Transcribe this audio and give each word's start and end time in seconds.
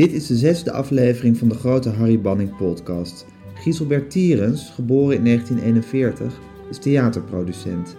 Dit 0.00 0.12
is 0.12 0.26
de 0.26 0.36
zesde 0.36 0.72
aflevering 0.72 1.36
van 1.36 1.48
de 1.48 1.54
grote 1.54 1.88
Harry 1.88 2.20
Banning 2.20 2.56
podcast. 2.56 3.26
Gieselbert 3.54 4.10
Tierens, 4.10 4.70
geboren 4.70 5.16
in 5.16 5.24
1941, 5.24 6.40
is 6.70 6.78
theaterproducent. 6.78 7.96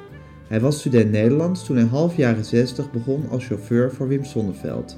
Hij 0.48 0.60
was 0.60 0.80
student 0.80 1.12
Nederlands 1.12 1.66
toen 1.66 1.76
hij 1.76 1.86
half 1.86 2.18
jaren 2.18 2.46
60 2.46 2.92
begon 2.92 3.30
als 3.30 3.46
chauffeur 3.46 3.92
voor 3.92 4.08
Wim 4.08 4.24
Sonneveld. 4.24 4.98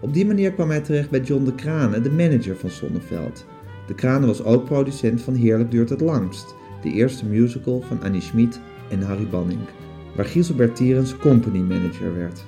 Op 0.00 0.14
die 0.14 0.26
manier 0.26 0.52
kwam 0.52 0.70
hij 0.70 0.80
terecht 0.80 1.10
bij 1.10 1.20
John 1.20 1.44
de 1.44 1.54
Kranen, 1.54 2.02
de 2.02 2.10
manager 2.10 2.56
van 2.56 2.70
Sonneveld. 2.70 3.46
De 3.86 3.94
Kranen 3.94 4.28
was 4.28 4.44
ook 4.44 4.64
producent 4.64 5.20
van 5.20 5.34
Heerlijk 5.34 5.70
duurt 5.70 5.90
het 5.90 6.00
langst, 6.00 6.54
de 6.82 6.92
eerste 6.92 7.26
musical 7.26 7.80
van 7.80 8.02
Annie 8.02 8.20
Schmid 8.20 8.60
en 8.90 9.02
Harry 9.02 9.28
Banning, 9.28 9.60
waar 10.16 10.26
Gieselbert 10.26 10.76
Tierens 10.76 11.16
company 11.16 11.58
manager 11.58 12.14
werd. 12.14 12.44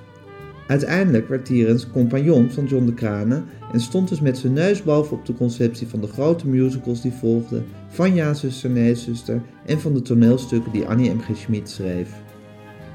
Uiteindelijk 0.69 1.29
werd 1.29 1.45
Tierens 1.45 1.91
compagnon 1.91 2.51
van 2.51 2.65
John 2.65 2.87
de 2.87 2.95
Kranen 2.95 3.45
en 3.73 3.81
stond 3.81 4.09
dus 4.09 4.21
met 4.21 4.39
zijn 4.39 4.53
neus 4.53 4.83
bovenop 4.83 5.27
de 5.27 5.35
conceptie 5.35 5.87
van 5.87 6.01
de 6.01 6.07
grote 6.07 6.47
musicals 6.47 7.03
die 7.03 7.13
volgden, 7.13 7.67
van 7.89 8.15
Ja 8.15 8.35
zuster, 8.35 8.71
nee 8.71 8.95
zuster 8.95 9.43
en 9.67 9.81
van 9.81 9.95
de 9.95 10.03
toneelstukken 10.03 10.73
die 10.73 10.87
Annie 10.87 11.15
M. 11.15 11.21
G. 11.21 11.37
Schmid 11.37 11.71
schreef. 11.71 12.11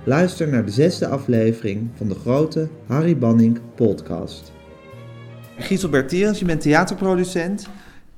Luister 0.05 0.47
naar 0.47 0.65
de 0.65 0.71
zesde 0.71 1.07
aflevering 1.07 1.89
van 1.95 2.07
de 2.07 2.15
grote 2.15 2.69
Harry 2.87 3.17
Banning 3.17 3.59
podcast. 3.75 4.51
Gieselbert 5.57 6.09
Tierens, 6.09 6.39
je 6.39 6.45
bent 6.45 6.61
theaterproducent. 6.61 7.67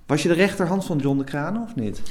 Was 0.05 0.23
je 0.23 0.27
de 0.27 0.33
rechterhand 0.33 0.85
van 0.85 0.97
John 0.97 1.17
de 1.17 1.23
Kranen 1.23 1.61
of 1.61 1.75
niet? 1.75 2.01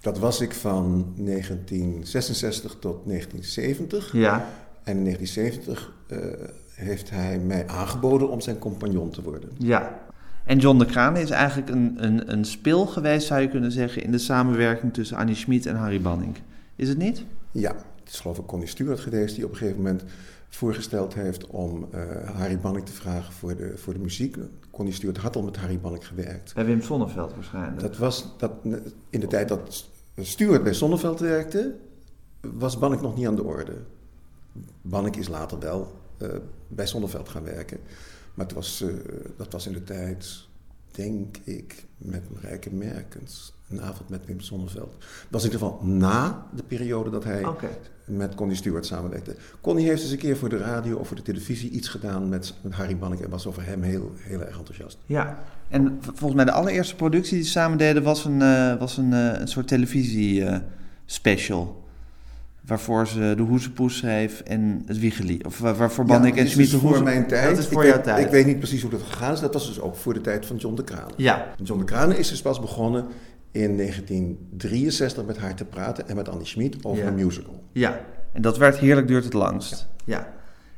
Dat 0.00 0.18
was 0.18 0.40
ik 0.40 0.52
van 0.52 1.12
1966 1.16 2.76
tot 2.80 3.06
1970. 3.06 4.12
Ja. 4.12 4.48
En 4.84 4.96
in 4.96 5.04
1970 5.04 5.92
uh, 6.10 6.18
heeft 6.76 7.10
hij 7.10 7.38
mij 7.38 7.66
aangeboden 7.66 8.28
om 8.28 8.40
zijn 8.40 8.58
compagnon 8.58 9.10
te 9.10 9.22
worden. 9.22 9.50
Ja. 9.58 10.00
En 10.44 10.58
John 10.58 10.78
de 10.78 10.86
Kranen 10.86 11.22
is 11.22 11.30
eigenlijk 11.30 11.70
een, 11.70 11.94
een, 11.96 12.32
een 12.32 12.44
spil 12.44 12.86
geweest, 12.86 13.26
zou 13.26 13.40
je 13.40 13.48
kunnen 13.48 13.72
zeggen, 13.72 14.02
in 14.02 14.10
de 14.10 14.18
samenwerking 14.18 14.94
tussen 14.94 15.16
Annie 15.16 15.34
Schmid 15.34 15.66
en 15.66 15.76
Harry 15.76 16.00
Banning. 16.00 16.36
Is 16.76 16.88
het 16.88 16.98
niet? 16.98 17.24
Ja, 17.50 17.74
het 18.04 18.12
is 18.12 18.20
geloof 18.20 18.38
ik 18.38 18.46
Connie 18.46 18.68
Stewart 18.68 19.00
geweest 19.00 19.34
die 19.34 19.44
op 19.44 19.50
een 19.50 19.56
gegeven 19.56 19.82
moment 19.82 20.04
voorgesteld 20.48 21.14
heeft 21.14 21.46
om 21.46 21.88
uh, 21.94 22.00
Harry 22.30 22.58
Banning 22.58 22.86
te 22.86 22.92
vragen 22.92 23.32
voor 23.32 23.56
de, 23.56 23.72
voor 23.76 23.92
de 23.92 23.98
muziek. 23.98 24.36
Connie 24.70 24.94
Stewart 24.94 25.18
had 25.18 25.36
al 25.36 25.42
met 25.42 25.56
Harry 25.56 25.78
Banning 25.78 26.06
gewerkt. 26.06 26.54
Bij 26.54 26.64
Wim 26.64 26.82
Sonneveld 26.82 27.34
waarschijnlijk. 27.34 27.80
Dat 27.80 27.96
was 27.96 28.34
dat, 28.38 28.52
in 29.10 29.20
de 29.20 29.26
tijd 29.26 29.48
dat 29.48 29.88
Stewart 30.16 30.62
bij 30.62 30.72
Sonneveld 30.72 31.20
werkte, 31.20 31.74
was 32.40 32.78
Banning 32.78 33.02
nog 33.02 33.16
niet 33.16 33.26
aan 33.26 33.36
de 33.36 33.44
orde. 33.44 33.72
Banning 34.82 35.16
is 35.16 35.28
later 35.28 35.58
wel 35.58 35.95
bij 36.68 36.86
Sonneveld 36.86 37.28
gaan 37.28 37.44
werken. 37.44 37.78
Maar 38.36 38.46
het 38.46 38.54
was, 38.54 38.82
uh, 38.82 38.94
dat 39.36 39.52
was 39.52 39.66
in 39.66 39.72
de 39.72 39.84
tijd, 39.84 40.46
denk 40.90 41.36
ik, 41.44 41.84
met 41.98 42.22
Rijke 42.40 42.74
Merkens. 42.74 43.54
Een 43.70 43.80
avond 43.80 44.08
met 44.08 44.26
Wim 44.26 44.40
Sonneveld. 44.40 44.94
Dat 44.98 45.30
was 45.30 45.44
in 45.44 45.50
ieder 45.50 45.66
geval 45.66 45.84
na 45.86 46.46
de 46.54 46.62
periode 46.62 47.10
dat 47.10 47.24
hij 47.24 47.44
okay. 47.44 47.70
met 48.04 48.34
Connie 48.34 48.56
Stewart 48.56 48.86
samenwerkte. 48.86 49.36
Connie 49.60 49.86
heeft 49.86 50.02
eens 50.02 50.10
een 50.10 50.18
keer 50.18 50.36
voor 50.36 50.48
de 50.48 50.56
radio 50.56 50.96
of 50.96 51.06
voor 51.06 51.16
de 51.16 51.22
televisie 51.22 51.70
iets 51.70 51.88
gedaan 51.88 52.28
met, 52.28 52.54
met 52.60 52.72
Harry 52.72 52.98
Banning 52.98 53.22
en 53.22 53.30
was 53.30 53.46
over 53.46 53.66
hem 53.66 53.82
heel, 53.82 54.12
heel 54.16 54.40
erg 54.40 54.58
enthousiast. 54.58 54.98
Ja, 55.06 55.38
en 55.68 55.98
volgens 56.00 56.34
mij 56.34 56.44
de 56.44 56.52
allereerste 56.52 56.96
productie 56.96 57.34
die 57.36 57.44
ze 57.44 57.50
samen 57.50 57.78
deden 57.78 58.02
was 58.02 58.24
een, 58.24 58.40
uh, 58.40 58.78
was 58.78 58.96
een, 58.96 59.12
uh, 59.12 59.38
een 59.38 59.48
soort 59.48 59.68
televisie 59.68 60.44
special 61.06 61.84
waarvoor 62.66 63.06
ze 63.06 63.34
de 63.36 63.42
Hoezepoes 63.42 63.96
schreef 63.96 64.40
en 64.40 64.82
het 64.86 64.98
Wiegeli. 64.98 65.40
Of 65.46 65.58
waarvoor 65.58 66.04
Bannik 66.04 66.34
ja, 66.34 66.40
en 66.40 66.48
Schmid 66.48 66.70
de 66.70 66.78
voor 66.78 67.02
mijn 67.02 67.26
tijd. 67.26 67.48
Dat 67.48 67.58
is 67.58 67.66
voor 67.66 67.82
ik 67.82 67.88
jouw 67.88 67.96
weet, 67.96 68.04
tijd. 68.04 68.24
Ik 68.24 68.30
weet 68.30 68.46
niet 68.46 68.58
precies 68.58 68.82
hoe 68.82 68.90
dat 68.90 69.02
gegaan 69.02 69.32
is. 69.32 69.40
Dat 69.40 69.52
was 69.52 69.66
dus 69.66 69.80
ook 69.80 69.96
voor 69.96 70.14
de 70.14 70.20
tijd 70.20 70.46
van 70.46 70.56
John 70.56 70.74
de 70.74 70.84
Kranen. 70.84 71.12
Ja. 71.16 71.52
John 71.62 71.78
de 71.78 71.84
Kranen 71.86 72.18
is 72.18 72.28
dus 72.28 72.42
pas 72.42 72.60
begonnen 72.60 73.06
in 73.50 73.76
1963 73.76 75.24
met 75.24 75.38
haar 75.38 75.54
te 75.54 75.64
praten 75.64 76.08
en 76.08 76.16
met 76.16 76.28
Annie 76.28 76.46
Schmid 76.46 76.84
over 76.84 77.02
Ja. 77.02 77.08
een 77.08 77.14
musical. 77.14 77.62
Ja, 77.72 78.00
en 78.32 78.42
dat 78.42 78.58
werd 78.58 78.78
heerlijk 78.78 79.08
duurt 79.08 79.24
het 79.24 79.32
langst. 79.32 79.86
Ja. 80.04 80.32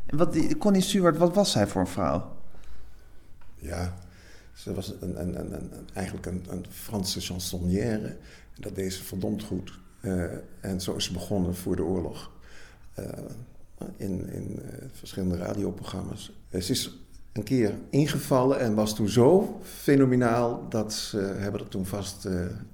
En 0.07 0.17
wat, 0.17 0.37
Connie 0.59 0.83
Stewart, 0.83 1.17
wat 1.17 1.35
was 1.35 1.51
zij 1.51 1.67
voor 1.67 1.81
een 1.81 1.87
vrouw? 1.87 2.37
Ja, 3.55 3.95
ze 4.53 4.75
was 4.75 4.95
een, 5.01 5.21
een, 5.21 5.41
een, 5.55 5.71
eigenlijk 5.93 6.27
een, 6.27 6.45
een 6.49 6.65
Franse 6.71 7.21
chansonnière. 7.21 8.07
En 8.55 8.61
dat 8.61 8.75
deed 8.75 8.93
ze 8.93 9.05
verdomd 9.05 9.43
goed. 9.43 9.79
Uh, 10.01 10.25
en 10.61 10.81
zo 10.81 10.95
is 10.95 11.05
ze 11.05 11.13
begonnen 11.13 11.55
voor 11.55 11.77
de 11.77 11.83
oorlog. 11.83 12.31
Uh, 12.99 13.05
in 13.97 14.33
in 14.33 14.59
uh, 14.63 14.69
verschillende 14.93 15.37
radioprogramma's. 15.37 16.33
ze 16.51 16.73
is 16.73 16.99
een 17.33 17.43
keer 17.43 17.75
ingevallen 17.91 18.61
en 18.61 18.75
was 18.75 18.95
toen 18.95 19.09
zo 19.09 19.61
fenomenaal 19.63 20.69
dat 20.69 20.93
ze 20.93 21.19
hebben 21.19 21.61
er 21.61 21.69
toen 21.69 21.87
vast 21.87 22.27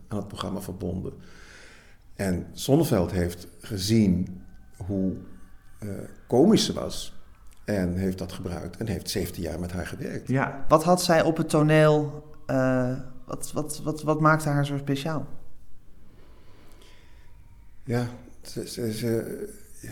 aan 0.08 0.18
het 0.18 0.28
programma 0.28 0.60
verbonden. 0.60 1.12
En 2.14 2.46
Sonneveld 2.52 3.10
heeft 3.10 3.46
gezien 3.60 4.42
hoe 4.76 5.16
komisch 6.26 6.64
ze 6.64 6.72
was 6.72 7.14
en 7.64 7.96
heeft 7.96 8.18
dat 8.18 8.32
gebruikt 8.32 8.76
en 8.76 8.86
heeft 8.86 9.10
17 9.10 9.42
jaar 9.42 9.60
met 9.60 9.72
haar 9.72 9.86
gewerkt. 9.86 10.28
Ja, 10.28 10.64
wat 10.68 10.84
had 10.84 11.02
zij 11.02 11.22
op 11.22 11.36
het 11.36 11.48
toneel, 11.48 12.24
wat, 13.26 13.52
wat, 13.52 13.80
wat, 13.82 14.02
wat 14.02 14.20
maakte 14.20 14.48
haar 14.48 14.66
zo 14.66 14.76
speciaal? 14.76 15.26
Ja, 17.84 18.08
ze, 18.42 18.68
ze, 18.68 18.92
ze, 18.92 19.46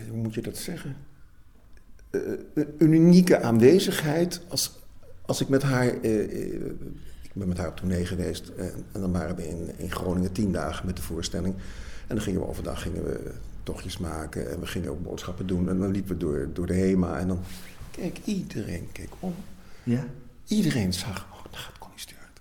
hoe 0.08 0.16
moet 0.16 0.34
je 0.34 0.42
dat 0.42 0.56
zeggen? 0.56 0.96
Uh, 2.10 2.22
een 2.78 2.92
unieke 2.92 3.40
aanwezigheid. 3.40 4.40
Als, 4.48 4.78
als 5.22 5.40
ik 5.40 5.48
met 5.48 5.62
haar. 5.62 6.04
Uh, 6.04 6.64
ik 7.22 7.38
ben 7.38 7.48
met 7.48 7.58
haar 7.58 7.68
op 7.68 7.76
tournee 7.76 8.06
geweest. 8.06 8.52
en 8.92 9.00
dan 9.00 9.12
waren 9.12 9.36
we 9.36 9.48
in, 9.48 9.70
in 9.76 9.90
Groningen 9.90 10.32
tien 10.32 10.52
dagen 10.52 10.86
met 10.86 10.96
de 10.96 11.02
voorstelling. 11.02 11.54
En 12.06 12.14
dan 12.14 12.20
gingen 12.20 12.40
we 12.40 12.46
overdag 12.46 12.82
gingen 12.82 13.04
we 13.04 13.32
tochtjes 13.62 13.98
maken. 13.98 14.50
En 14.50 14.60
we 14.60 14.66
gingen 14.66 14.90
ook 14.90 15.02
boodschappen 15.02 15.46
doen. 15.46 15.68
En 15.68 15.78
dan 15.78 15.90
liepen 15.90 16.12
we 16.12 16.16
door, 16.16 16.48
door 16.52 16.66
de 16.66 16.74
HEMA. 16.74 17.18
En 17.18 17.28
dan 17.28 17.40
keek 17.90 18.18
iedereen 18.24 18.88
keek 18.92 19.10
om. 19.18 19.34
Ja. 19.82 20.04
Iedereen 20.46 20.92
zag, 20.92 21.26
oh, 21.32 21.44
daar 21.50 21.60
gaat 21.60 21.78
Connie 21.78 22.00
Stewart. 22.00 22.40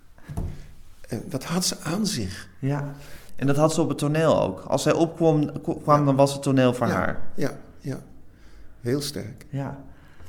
En 1.07 1.23
dat 1.29 1.43
had 1.43 1.65
ze 1.65 1.79
aan 1.79 2.07
zich. 2.07 2.49
Ja. 2.59 2.95
En 3.41 3.47
dat 3.47 3.55
had 3.55 3.73
ze 3.73 3.81
op 3.81 3.89
het 3.89 3.97
toneel 3.97 4.41
ook. 4.41 4.59
Als 4.59 4.83
zij 4.83 4.93
opkwam, 4.93 5.61
kwam, 5.61 5.99
ja. 5.99 6.05
dan 6.05 6.15
was 6.15 6.33
het 6.33 6.41
toneel 6.41 6.73
voor 6.73 6.87
ja, 6.87 6.93
haar. 6.93 7.19
Ja, 7.35 7.51
ja. 7.79 7.99
Heel 8.81 9.01
sterk. 9.01 9.45
Ja. 9.49 9.83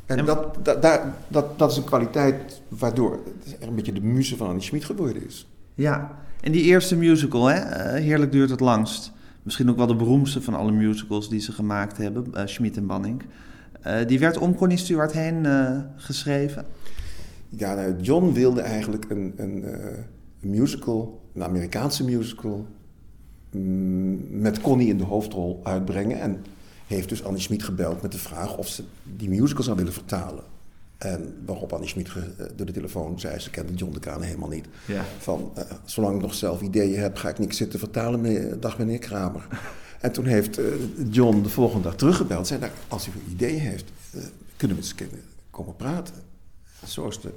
En, 0.06 0.18
en 0.18 0.24
dat, 0.24 0.64
dat, 0.64 0.82
dat, 0.82 1.00
dat, 1.28 1.58
dat 1.58 1.70
is 1.70 1.76
een 1.76 1.84
kwaliteit 1.84 2.62
waardoor 2.68 3.18
het 3.44 3.68
een 3.68 3.74
beetje 3.74 3.92
de 3.92 4.00
muze 4.00 4.36
van 4.36 4.46
Annie 4.46 4.62
Schmid 4.62 4.84
geworden 4.84 5.26
is. 5.26 5.48
Ja. 5.74 6.10
En 6.40 6.52
die 6.52 6.62
eerste 6.62 6.96
musical, 6.96 7.46
hè? 7.46 7.60
Uh, 7.60 8.02
Heerlijk 8.02 8.32
duurt 8.32 8.50
het 8.50 8.60
langst. 8.60 9.12
Misschien 9.42 9.70
ook 9.70 9.76
wel 9.76 9.86
de 9.86 9.96
beroemdste 9.96 10.42
van 10.42 10.54
alle 10.54 10.72
musicals 10.72 11.28
die 11.28 11.40
ze 11.40 11.52
gemaakt 11.52 11.96
hebben, 11.96 12.26
uh, 12.34 12.42
Schmid 12.44 12.76
en 12.76 12.86
Banning. 12.86 13.22
Uh, 13.86 14.06
die 14.06 14.18
werd 14.18 14.38
om 14.38 14.54
Connie 14.54 14.78
Stewart 14.78 15.12
heen 15.12 15.46
geschreven. 15.96 16.64
Ja, 17.48 17.74
nou, 17.74 18.00
John 18.00 18.32
wilde 18.32 18.60
eigenlijk 18.60 19.04
een, 19.08 19.32
een, 19.36 19.64
een 20.42 20.50
musical, 20.50 21.20
een 21.34 21.44
Amerikaanse 21.44 22.04
musical, 22.04 22.66
met 24.30 24.60
Connie 24.60 24.88
in 24.88 24.98
de 24.98 25.04
hoofdrol 25.04 25.60
uitbrengen. 25.62 26.20
En 26.20 26.44
heeft 26.86 27.08
dus 27.08 27.24
Annie 27.24 27.42
Schmid 27.42 27.62
gebeld 27.62 28.02
met 28.02 28.12
de 28.12 28.18
vraag 28.18 28.56
of 28.56 28.68
ze 28.68 28.84
die 29.16 29.28
musical 29.28 29.64
zou 29.64 29.76
willen 29.76 29.92
vertalen. 29.92 30.44
En 30.98 31.34
waarop 31.46 31.72
Annie 31.72 31.88
Schmid 31.88 32.10
door 32.56 32.66
de 32.66 32.72
telefoon 32.72 33.20
zei, 33.20 33.38
ze 33.38 33.50
kende 33.50 33.74
John 33.74 33.92
de 33.92 34.00
Kranen 34.00 34.26
helemaal 34.26 34.48
niet. 34.48 34.66
Ja. 34.86 35.04
Van, 35.18 35.52
uh, 35.58 35.64
zolang 35.84 36.16
ik 36.16 36.22
nog 36.22 36.34
zelf 36.34 36.60
ideeën 36.60 37.00
heb, 37.00 37.16
ga 37.16 37.28
ik 37.28 37.38
niks 37.38 37.56
zitten 37.56 37.78
vertalen, 37.78 38.20
meneer, 38.20 38.60
dag 38.60 38.78
meneer 38.78 38.98
Kramer. 38.98 39.46
en 40.00 40.12
toen 40.12 40.24
heeft 40.24 40.58
uh, 40.58 40.66
John 41.10 41.42
de 41.42 41.48
volgende 41.48 41.82
dag 41.82 41.96
teruggebeld. 41.96 42.46
Zei, 42.46 42.60
nou, 42.60 42.72
als 42.88 43.06
u 43.06 43.10
ideeën 43.30 43.60
heeft, 43.60 43.84
uh, 44.14 44.22
kunnen 44.56 44.76
we 44.76 44.82
eens 44.82 44.94
komen 45.50 45.76
praten. 45.76 46.14
Zo 46.86 47.08
is 47.08 47.20
de, 47.20 47.32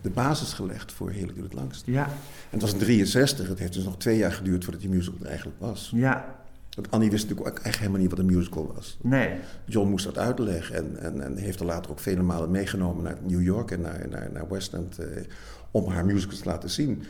de 0.00 0.10
basis 0.10 0.52
gelegd 0.52 0.92
voor 0.92 1.10
Heerlijk 1.10 1.34
Duurt 1.34 1.52
het 1.52 1.60
Langst. 1.60 1.86
Ja. 1.86 2.04
En 2.04 2.10
het 2.50 2.60
was 2.60 2.72
in 2.72 2.78
63, 2.78 3.48
het 3.48 3.58
heeft 3.58 3.72
dus 3.72 3.84
nog 3.84 3.96
twee 3.96 4.16
jaar 4.16 4.32
geduurd 4.32 4.64
voordat 4.64 4.82
die 4.82 4.90
musical 4.90 5.18
er 5.20 5.26
eigenlijk 5.26 5.60
was. 5.60 5.92
Ja. 5.94 6.40
Want 6.74 6.90
Annie 6.90 7.10
wist 7.10 7.22
natuurlijk 7.22 7.48
ook 7.48 7.62
eigenlijk 7.62 7.78
helemaal 7.78 8.00
niet 8.00 8.10
wat 8.10 8.18
een 8.18 8.36
musical 8.36 8.72
was. 8.74 8.98
Nee. 9.00 9.30
John 9.64 9.88
moest 9.88 10.04
dat 10.04 10.18
uitleggen 10.18 10.76
en, 10.76 10.98
en, 10.98 11.20
en 11.20 11.36
heeft 11.36 11.60
er 11.60 11.66
later 11.66 11.90
ook 11.90 11.98
vele 11.98 12.22
malen 12.22 12.50
meegenomen 12.50 13.04
naar 13.04 13.16
New 13.26 13.42
York 13.42 13.70
en 13.70 13.80
naar, 13.80 14.06
naar, 14.10 14.28
naar 14.32 14.48
West 14.48 14.72
End 14.72 14.98
eh, 14.98 15.06
om 15.70 15.88
haar 15.88 16.04
musicals 16.04 16.38
te 16.38 16.48
laten 16.48 16.70
zien. 16.70 17.02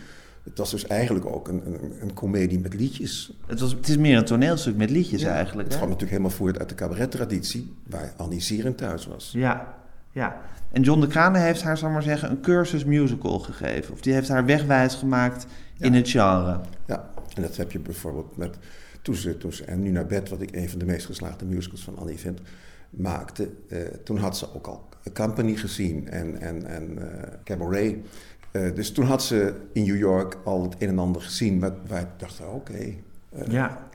Het 0.43 0.59
was 0.59 0.71
dus 0.71 0.87
eigenlijk 0.87 1.27
ook 1.27 1.49
een, 1.49 1.67
een, 1.67 1.93
een 2.01 2.15
komedie 2.15 2.61
met 2.61 2.75
liedjes. 2.75 3.33
Het, 3.47 3.61
was, 3.61 3.73
het 3.73 3.89
is 3.89 3.97
meer 3.97 4.17
een 4.17 4.25
toneelstuk 4.25 4.77
met 4.77 4.91
liedjes 4.91 5.23
eigenlijk. 5.23 5.69
Het 5.69 5.73
hè? 5.73 5.79
kwam 5.79 5.89
natuurlijk 5.89 6.19
helemaal 6.19 6.39
voort 6.39 6.59
uit 6.59 6.69
de 6.69 6.75
cabaret-traditie, 6.75 7.75
waar 7.87 8.13
Annie 8.17 8.41
Sieren 8.41 8.75
thuis 8.75 9.07
was. 9.07 9.31
Ja, 9.33 9.75
ja. 10.11 10.41
En 10.73 10.83
John 10.83 11.01
de 11.01 11.07
Kranen 11.07 11.43
heeft 11.43 11.63
haar, 11.63 11.79
zal 11.79 11.91
maar 11.91 12.03
zeggen, 12.03 12.31
een 12.31 12.41
cursus 12.41 12.85
musical 12.85 13.39
gegeven. 13.39 13.95
Of 13.95 14.01
die 14.01 14.13
heeft 14.13 14.29
haar 14.29 14.45
wegwijs 14.45 14.95
gemaakt 14.95 15.47
in 15.79 15.95
het 15.95 16.09
genre. 16.09 16.61
Ja, 16.87 17.11
en 17.35 17.43
dat 17.43 17.57
heb 17.57 17.73
je 17.73 17.79
bijvoorbeeld 17.79 18.37
met 18.37 18.57
toen 19.03 19.15
ze, 19.15 19.39
toen 19.39 19.53
ze 19.53 19.65
En 19.65 19.83
Nu 19.83 19.91
naar 19.91 20.07
bed, 20.07 20.29
wat 20.29 20.41
ik 20.41 20.57
een 20.57 20.69
van 20.69 20.79
de 20.79 20.85
meest 20.85 21.07
geslaagde 21.07 21.45
musicals 21.45 21.85
van 21.85 21.99
Annie 21.99 22.19
vind, 22.19 22.41
maakte. 22.91 23.49
eh, 23.69 23.79
toen 24.05 24.17
had 24.17 24.37
ze 24.37 24.55
ook 24.55 24.67
al 24.67 24.89
Company 25.13 25.57
gezien 25.57 26.09
en, 26.09 26.41
en, 26.41 26.67
en 26.67 26.99
eh, 26.99 27.29
Cabaret. 27.45 27.97
Eh, 28.51 28.75
dus 28.75 28.93
toen 28.93 29.05
had 29.05 29.23
ze 29.23 29.55
in 29.73 29.85
New 29.85 29.99
York 29.99 30.39
al 30.45 30.63
het 30.63 30.75
een 30.79 30.89
en 30.89 30.99
ander 30.99 31.23
gezien, 31.23 31.61
waar, 31.61 31.73
waar 31.87 32.01
ik 32.01 32.09
dacht, 32.17 32.41
oké. 32.55 32.95
Ja, 33.49 33.89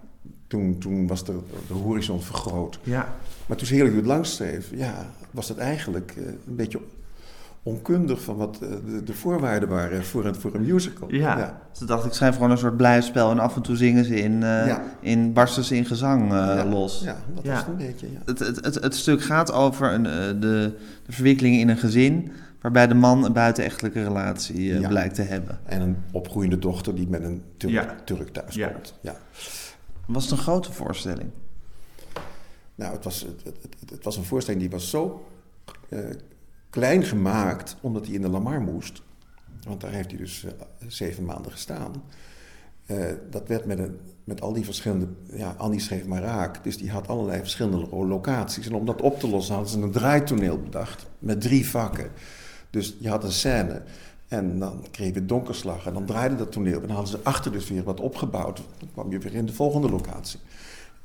toen, 0.47 0.77
toen 0.77 1.07
was 1.07 1.25
de, 1.25 1.39
de 1.67 1.73
horizon 1.73 2.21
vergroot. 2.21 2.79
ja. 2.83 3.15
Maar 3.45 3.57
toen 3.57 3.67
ze 3.67 3.73
heel 3.73 3.91
goed 3.91 4.05
langs 4.05 4.35
schreef, 4.35 4.69
ja, 4.75 5.11
was 5.37 5.47
dat 5.47 5.57
eigenlijk 5.57 6.13
eh, 6.17 6.23
een 6.25 6.55
beetje 6.55 6.79
onkundig 7.63 8.21
van 8.21 8.35
wat 8.35 8.59
eh, 8.61 8.69
de, 8.85 9.03
de 9.03 9.13
voorwaarden 9.13 9.69
waren 9.69 10.03
voor 10.05 10.25
een, 10.25 10.35
voor 10.35 10.55
een 10.55 10.65
musical. 10.65 11.13
Ja. 11.13 11.61
Dus 11.69 11.77
toen 11.77 11.87
dacht 11.87 12.05
ik, 12.05 12.13
schrijf 12.13 12.35
gewoon 12.35 12.51
een 12.51 12.57
soort 12.57 12.77
blijspel 12.77 13.31
en 13.31 13.39
af 13.39 13.55
en 13.55 13.61
toe 13.61 13.75
zingen 13.75 14.05
ze 14.05 14.15
in, 14.15 14.43
eh, 14.43 14.67
Ja. 14.67 14.83
in 15.01 15.33
barsten 15.33 15.63
ze 15.63 15.75
in 15.75 15.85
gezang 15.85 16.23
eh, 16.23 16.37
Ja, 16.37 16.65
los. 16.65 17.01
Ja, 17.03 17.15
dat 17.35 17.43
Ja. 17.43 17.49
was 17.51 17.59
het 17.59 17.67
een 17.67 17.75
beetje, 17.87 18.11
ja. 18.11 18.19
Het, 18.25 18.39
het, 18.39 18.65
het, 18.65 18.75
het 18.75 18.95
stuk 18.95 19.21
gaat 19.23 19.51
over 19.51 19.93
een, 19.93 20.05
eh, 20.05 20.11
de, 20.27 20.73
de 21.05 21.11
verwikkeling 21.11 21.55
in 21.55 21.69
een 21.69 21.77
gezin 21.77 22.31
waarbij 22.61 22.87
de 22.87 22.93
man 22.93 23.25
een 23.25 23.33
buitenechtelijke 23.33 24.03
relatie 24.03 24.73
eh, 24.73 24.79
Ja. 24.79 24.87
blijkt 24.87 25.15
te 25.15 25.21
hebben. 25.21 25.59
En 25.65 25.81
een 25.81 25.97
opgroeiende 26.11 26.59
dochter 26.59 26.95
die 26.95 27.07
met 27.07 27.23
een 27.23 27.41
Turk, 27.57 27.71
Ja. 27.73 27.95
Turk 28.05 28.29
thuis 28.29 28.55
Ja. 28.55 28.67
komt. 28.67 28.93
Ja. 29.01 29.15
Was 30.05 30.23
het 30.23 30.31
een 30.31 30.37
grote 30.37 30.71
voorstelling? 30.71 31.29
Nou, 32.77 32.93
het 32.93 33.03
was, 33.03 33.21
het, 33.21 33.43
het, 33.43 33.89
het- 33.91 34.03
was 34.03 34.17
een 34.17 34.23
voorstelling 34.23 34.61
die 34.61 34.71
was 34.71 34.89
zo 34.89 35.25
eh, 35.89 35.99
klein 36.69 37.03
gemaakt, 37.03 37.75
omdat 37.81 38.05
hij 38.05 38.15
in 38.15 38.21
de 38.21 38.29
Lamar 38.29 38.61
moest. 38.61 39.01
Want 39.67 39.81
daar 39.81 39.91
heeft 39.91 40.09
hij 40.09 40.19
dus 40.19 40.43
eh, 40.45 40.51
zeven 40.87 41.25
maanden 41.25 41.51
gestaan. 41.51 42.03
Eh, 42.85 43.05
dat 43.29 43.47
werd 43.47 43.65
met, 43.65 43.79
een, 43.79 43.99
met 44.23 44.41
al 44.41 44.53
die 44.53 44.63
verschillende... 44.65 45.07
Ja, 45.33 45.55
Annie 45.57 45.79
schreef 45.79 46.05
maar 46.05 46.21
raak, 46.21 46.63
dus 46.63 46.77
die 46.77 46.89
had 46.91 47.07
allerlei 47.07 47.39
verschillende 47.39 47.87
lo- 47.89 48.05
locaties. 48.07 48.67
En 48.67 48.73
om 48.75 48.85
dat 48.85 49.01
op 49.01 49.19
te 49.19 49.29
lossen 49.29 49.53
hadden 49.55 49.71
ze 49.73 49.79
een 49.81 49.91
draaitoneel 49.91 50.61
bedacht, 50.61 51.05
met 51.19 51.41
drie 51.41 51.69
vakken. 51.69 52.09
Dus 52.69 52.95
je 52.99 53.09
had 53.09 53.23
een 53.23 53.31
scène 53.31 53.81
en 54.27 54.59
dan 54.59 54.85
kreeg 54.91 55.13
je 55.13 55.25
donkerslag 55.25 55.85
en 55.85 55.93
dan 55.93 56.05
draaide 56.05 56.35
dat 56.35 56.51
toneel. 56.51 56.73
En 56.81 56.87
dan 56.87 56.95
hadden 56.95 57.07
ze 57.11 57.19
achter 57.23 57.51
dus 57.51 57.69
weer 57.69 57.83
wat 57.83 57.99
opgebouwd. 57.99 58.57
Dan 58.79 58.89
kwam 58.93 59.11
je 59.11 59.19
weer 59.19 59.33
in 59.33 59.45
de 59.45 59.53
volgende 59.53 59.89
locatie. 59.89 60.39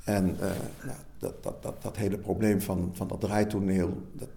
En 0.04 0.36
eh, 0.40 0.50
nou, 0.84 0.98
dat, 1.18 1.42
dat, 1.42 1.62
dat, 1.62 1.82
dat 1.82 1.96
hele 1.96 2.18
probleem 2.18 2.60
van, 2.60 2.90
van 2.92 3.08
dat 3.08 3.20
draaitoneel, 3.20 4.02
dat, 4.12 4.28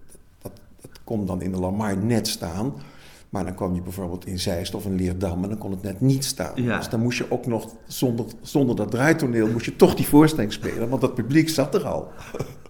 dat, 0.42 0.52
dat 0.80 0.90
kon 1.04 1.26
dan 1.26 1.42
in 1.42 1.52
de 1.52 1.58
Lamar 1.58 1.96
net 1.96 2.28
staan. 2.28 2.74
Maar 3.28 3.44
dan 3.44 3.54
kwam 3.54 3.74
je 3.74 3.82
bijvoorbeeld 3.82 4.26
in 4.26 4.38
Zeist 4.38 4.74
of 4.74 4.84
in 4.84 4.94
Leerdam 4.94 5.42
en 5.42 5.48
dan 5.48 5.58
kon 5.58 5.70
het 5.70 5.82
net 5.82 6.00
niet 6.00 6.24
staan. 6.24 6.62
Ja. 6.62 6.76
Dus 6.76 6.88
dan 6.88 7.00
moest 7.00 7.18
je 7.18 7.30
ook 7.30 7.46
nog, 7.46 7.72
zonder, 7.86 8.26
zonder 8.40 8.76
dat 8.76 8.90
draaitoneel, 8.90 9.50
moest 9.50 9.64
je 9.64 9.76
toch 9.76 9.94
die 9.94 10.06
voorstelling 10.06 10.52
spelen. 10.52 10.88
Want 10.88 11.00
dat 11.00 11.14
publiek 11.14 11.48
zat 11.48 11.74
er 11.74 11.86
al. 11.86 12.08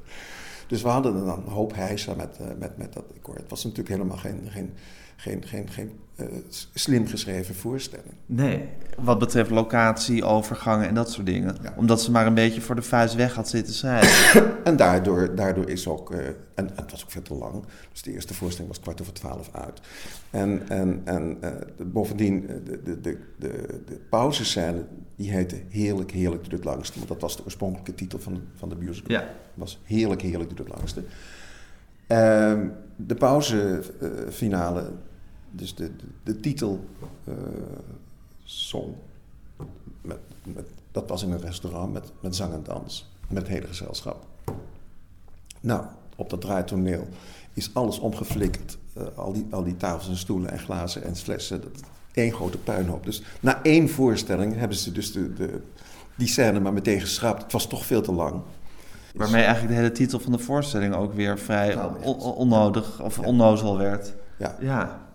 dus 0.69 0.82
we 0.82 0.88
hadden 0.88 1.25
dan 1.25 1.42
een 1.46 1.52
hoop 1.52 1.75
heisa 1.75 2.14
met, 2.14 2.37
eh, 2.40 2.46
met, 2.58 2.76
met 2.76 2.92
dat 2.92 3.04
decor. 3.12 3.34
Het 3.34 3.50
was 3.50 3.64
natuurlijk 3.64 3.90
helemaal 3.90 4.16
geen, 4.16 4.40
geen, 4.46 4.72
geen, 5.16 5.44
geen, 5.44 5.69
geen 5.69 5.90
eh, 6.16 6.26
slim 6.74 7.06
geschreven 7.06 7.54
voorstelling. 7.54 8.12
Nee, 8.26 8.68
wat 8.98 9.18
betreft 9.18 9.50
locatie, 9.50 10.24
overgangen 10.24 10.88
en 10.88 10.94
dat 10.94 11.10
soort 11.10 11.26
dingen. 11.26 11.56
Ja. 11.62 11.74
Omdat 11.76 12.02
ze 12.02 12.10
maar 12.10 12.26
een 12.26 12.34
beetje 12.34 12.60
voor 12.60 12.74
de 12.74 12.82
vuist 12.82 13.14
weg 13.14 13.34
had 13.34 13.48
zitten 13.48 13.74
schrijven. 13.74 14.54
En 14.66 14.76
daardoor, 14.76 15.34
daardoor 15.34 15.70
is 15.70 15.88
ook, 15.88 16.10
eh, 16.12 16.26
en 16.54 16.70
het 16.74 16.90
was 16.90 17.02
ook 17.04 17.10
veel 17.10 17.22
te 17.22 17.34
lang, 17.34 17.64
dus 17.92 18.02
de 18.02 18.12
eerste 18.12 18.34
voorstelling 18.34 18.68
was 18.72 18.82
kwart 18.82 19.00
over 19.00 19.12
twaalf 19.12 19.48
uit. 19.52 19.80
En, 20.30 20.62
en, 20.68 21.00
en 21.04 21.36
eh, 21.40 21.50
de- 21.76 21.84
bovendien, 21.84 22.46
de, 22.64 22.82
de, 22.82 23.00
de, 23.00 23.18
de, 23.38 23.82
de 23.86 24.00
pauzescène, 24.10 24.84
die 25.16 25.30
heette 25.30 25.60
Heerlijk, 25.68 26.10
Heerlijk 26.10 26.42
doet 26.42 26.52
het 26.52 26.64
langste. 26.64 26.96
Want 26.98 27.08
dat 27.10 27.20
was 27.20 27.36
de 27.36 27.44
oorspronkelijke 27.44 27.94
titel 27.94 28.18
van 28.18 28.34
de, 28.34 28.40
van 28.54 28.68
de 28.68 28.76
musical. 28.76 29.10
Ja. 29.16 29.28
was 29.54 29.80
Heerlijk, 29.84 30.22
Heerlijk 30.22 30.48
doet 30.48 30.58
het 30.58 30.68
langste. 30.76 31.02
Ehm, 32.06 32.68
de 32.96 33.14
pauzefinale, 33.14 34.90
dus 35.56 35.75
de, 35.75 35.97
de, 35.97 36.05
de 36.23 36.41
titel 36.41 36.85
eh, 37.25 37.35
song, 38.44 38.94
met, 40.03 40.19
met, 40.43 40.67
dat 40.93 41.08
was 41.08 41.23
in 41.23 41.31
een 41.32 41.41
restaurant 41.41 41.93
met, 41.93 42.12
met 42.20 42.37
zang 42.37 42.53
en 42.53 42.62
dans, 42.62 43.11
met 43.29 43.43
het 43.43 43.49
hele 43.53 43.67
gezelschap. 43.67 44.26
Nou, 45.61 45.85
op 46.17 46.31
dat 46.31 46.41
draaitoneel 46.41 47.06
is 47.53 47.70
alles 47.75 47.99
omgeflikkerd. 47.99 48.79
Eh, 48.93 49.03
al, 49.14 49.32
die, 49.32 49.47
al 49.50 49.64
die 49.64 49.76
tafels 49.76 50.08
en 50.08 50.17
stoelen 50.17 50.50
en 50.50 50.58
glazen 50.58 51.03
en 51.05 51.17
flessen. 51.17 51.61
Dat, 51.61 51.81
één 52.12 52.32
grote 52.32 52.59
puinhoop. 52.59 53.05
Dus 53.05 53.23
na 53.41 53.62
één 53.62 53.88
voorstelling 53.88 54.55
hebben 54.56 54.76
ze 54.76 54.93
dus 54.93 55.12
de, 55.12 55.32
de, 55.32 55.61
die 56.14 56.29
scène 56.29 56.61
maar 56.61 56.73
meteen 56.73 57.00
geschrapt. 57.00 57.43
Het 57.43 57.52
was 57.52 57.67
toch 57.69 57.85
veel 57.87 58.02
te 58.02 58.12
lang. 58.12 58.41
Waarmee 59.14 59.43
eigenlijk 59.43 59.75
de 59.75 59.81
hele 59.81 59.93
titel 59.93 60.19
van 60.19 60.32
de 60.32 60.38
voorstelling 60.38 60.94
ook 60.94 61.12
weer 61.14 61.38
vrij 61.38 61.75
Nou, 61.75 61.93
on- 62.02 62.14
on- 62.19 62.35
onnodig 62.35 63.02
of 63.02 63.19
onnozel 63.19 63.79
werd. 63.79 64.14
Ja, 64.37 64.56
Ja. 64.61 65.06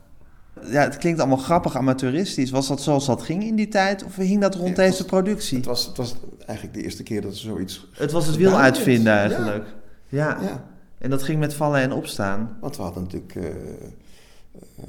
Ja, 0.65 0.81
het 0.83 0.97
klinkt 0.97 1.19
allemaal 1.19 1.37
grappig 1.37 1.75
amateuristisch. 1.75 2.49
Was 2.51 2.67
dat 2.67 2.81
zoals 2.81 3.05
dat 3.05 3.21
ging 3.21 3.43
in 3.43 3.55
die 3.55 3.67
tijd? 3.67 4.03
Of 4.03 4.15
hing 4.15 4.41
dat 4.41 4.55
rond 4.55 4.67
het 4.67 4.75
deze 4.75 4.97
was- 4.97 5.05
productie? 5.05 5.57
het 5.57 5.65
was, 5.65 5.85
het 5.85 5.97
was 5.97 6.15
eigenlijk 6.45 6.77
de 6.77 6.83
eerste 6.83 7.03
keer 7.03 7.21
dat 7.21 7.35
ze 7.35 7.41
zoiets... 7.47 7.87
Het 7.93 8.11
was 8.11 8.25
het 8.27 8.35
wiel 8.35 8.57
uitvinden 8.59 9.13
Ja. 9.13 9.19
eigenlijk. 9.19 9.65
Ja. 10.07 10.37
Ja, 10.41 10.65
En 10.97 11.09
dat 11.09 11.23
ging 11.23 11.39
met 11.39 11.53
vallen 11.53 11.79
en 11.81 11.91
opstaan. 11.93 12.57
want 12.61 12.77
we 12.77 12.81
hadden 12.83 13.03
natuurlijk 13.03 13.35
eh, 13.35 13.45
eh, 13.45 14.83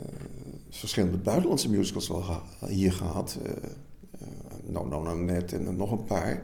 verschillende 0.71 1.17
buitenlandse 1.17 1.71
musicals 1.71 2.09
wel 2.09 2.25
hier 2.67 2.93
gehad. 2.93 3.39
eh 3.45 3.51
eh, 3.51 4.27
no, 4.67 4.85
no, 4.85 5.03
no, 5.03 5.15
net 5.15 5.53
en 5.53 5.77
nog 5.77 5.91
een 5.93 6.05
paar. 6.05 6.43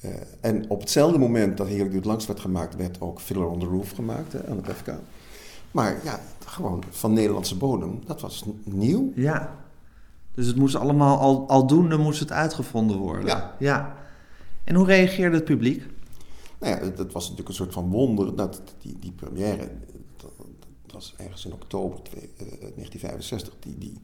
Eh, 0.00 0.10
en 0.40 0.64
op 0.70 0.80
hetzelfde 0.80 1.18
moment 1.18 1.56
dat 1.56 1.66
Heerlijk 1.66 1.92
Doet 1.92 2.04
Langs 2.04 2.26
werd 2.26 2.40
gemaakt, 2.40 2.76
werd 2.76 3.00
ook 3.00 3.20
Fiddler 3.20 3.48
on 3.48 3.58
the 3.58 3.66
Roof 3.66 3.90
gemaakt 3.90 4.32
hè, 4.32 4.46
aan 4.46 4.56
het 4.56 4.76
FK. 4.76 4.88
Maar 5.72 6.00
ja, 6.04 6.20
gewoon 6.46 6.82
van 6.90 7.12
Nederlandse 7.12 7.56
bodem, 7.56 8.00
dat 8.06 8.20
was 8.20 8.44
nieuw. 8.64 9.12
Ja. 9.14 9.60
Dus 10.34 10.46
het 10.46 10.56
moest 10.56 10.74
allemaal, 10.74 11.18
al, 11.18 11.48
aldoende 11.48 11.96
moest 11.96 12.20
het 12.20 12.32
uitgevonden 12.32 12.96
worden. 12.96 13.26
Ja. 13.26 13.56
ja. 13.58 13.96
En 14.64 14.74
hoe 14.74 14.86
reageerde 14.86 15.36
het 15.36 15.44
publiek? 15.44 15.86
Nou 16.60 16.84
ja, 16.84 16.90
dat 16.90 17.12
was 17.12 17.22
natuurlijk 17.22 17.48
een 17.48 17.54
soort 17.54 17.72
van 17.72 17.90
wonder. 17.90 18.36
Dat, 18.36 18.62
die, 18.78 18.96
die 19.00 19.12
première, 19.12 19.68
dat, 20.16 20.30
dat 20.82 20.92
was 20.92 21.14
ergens 21.16 21.44
in 21.44 21.52
oktober 21.52 22.02
twee- 22.02 22.30
eh, 22.36 22.46
1965, 22.48 23.54
die, 23.60 23.78
die, 23.78 24.00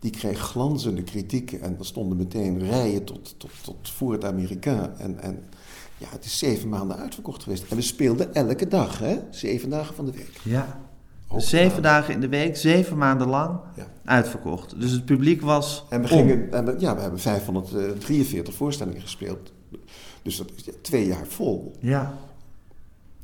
die 0.00 0.10
kreeg 0.10 0.38
glanzende 0.38 1.02
kritieken. 1.02 1.60
En 1.60 1.78
er 1.78 1.86
stonden 1.86 2.16
meteen 2.18 2.58
rijen 2.58 3.04
tot, 3.04 3.34
tot, 3.38 3.50
tot 3.62 3.90
voor 3.90 4.12
het 4.12 4.24
Amerikaan. 4.24 4.98
En, 4.98 5.20
en 5.20 5.44
ja, 5.98 6.06
het 6.10 6.24
is 6.24 6.38
zeven 6.38 6.68
maanden 6.68 6.96
uitverkocht 6.96 7.42
geweest. 7.42 7.64
En 7.70 7.76
we 7.76 7.82
speelden 7.82 8.34
elke 8.34 8.68
dag, 8.68 8.98
hè? 8.98 9.18
Zeven 9.30 9.70
dagen 9.70 9.94
van 9.94 10.04
de 10.04 10.12
week. 10.12 10.40
Ja. 10.42 10.87
Zeven 11.36 11.82
dagen 11.82 12.14
in 12.14 12.20
de 12.20 12.28
week, 12.28 12.56
zeven 12.56 12.98
maanden 12.98 13.28
lang 13.28 13.60
Ja. 13.76 13.86
uitverkocht. 14.04 14.80
Dus 14.80 14.90
het 14.90 15.04
publiek 15.04 15.40
was 15.40 15.84
En 15.88 16.00
we, 16.02 16.08
gingen, 16.08 16.52
en 16.52 16.64
we, 16.64 16.74
ja, 16.78 16.94
we 16.94 17.00
hebben 17.00 17.20
543 17.20 18.54
voorstellingen 18.54 19.00
gespeeld. 19.00 19.52
Dus 20.22 20.36
dat 20.36 20.50
is 20.56 20.64
twee 20.82 21.06
jaar 21.06 21.26
vol. 21.26 21.72
Ja. 21.80 22.18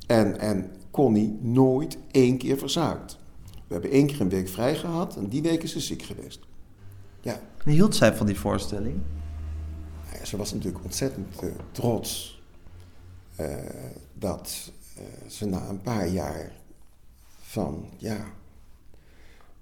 En, 0.07 0.39
en 0.41 0.71
Connie 0.91 1.39
nooit 1.41 1.99
één 2.11 2.39
keer 2.39 2.59
verzaakt. 2.59 3.19
We 3.67 3.73
hebben 3.73 3.91
één 3.91 4.07
keer 4.07 4.21
een 4.21 4.29
week 4.29 4.49
vrij 4.49 4.75
gehad 4.75 5.17
en 5.17 5.29
die 5.29 5.43
week 5.43 5.63
is 5.63 5.73
ze 5.73 5.81
ziek 5.81 6.03
geweest. 6.03 6.41
Ja, 7.21 7.41
En 7.65 7.71
hield 7.73 7.95
zij 7.97 8.15
van 8.15 8.27
die 8.27 8.39
voorstelling? 8.39 8.95
nou 10.05 10.19
ja, 10.19 10.25
ze 10.25 10.37
was 10.37 10.53
natuurlijk 10.53 10.85
ontzettend 10.85 11.39
eh, 11.41 11.49
trots 11.73 12.43
eh, 13.37 13.47
dat 14.15 14.73
eh, 14.97 15.03
ze 15.29 15.47
na 15.47 15.69
een 15.69 15.81
paar 15.81 16.09
jaar 16.09 16.53
van, 17.55 17.85
ja, 17.99 18.17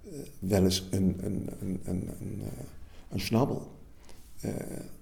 eh, 0.05 0.11
wel 0.39 0.65
eens 0.65 0.87
een, 0.91 1.19
een, 1.23 1.49
een, 1.61 1.81
een, 1.85 2.11
een, 2.21 2.43
eh, 2.45 2.65
een 3.11 3.21
schnabbel, 3.21 3.71
eh, 4.41 4.51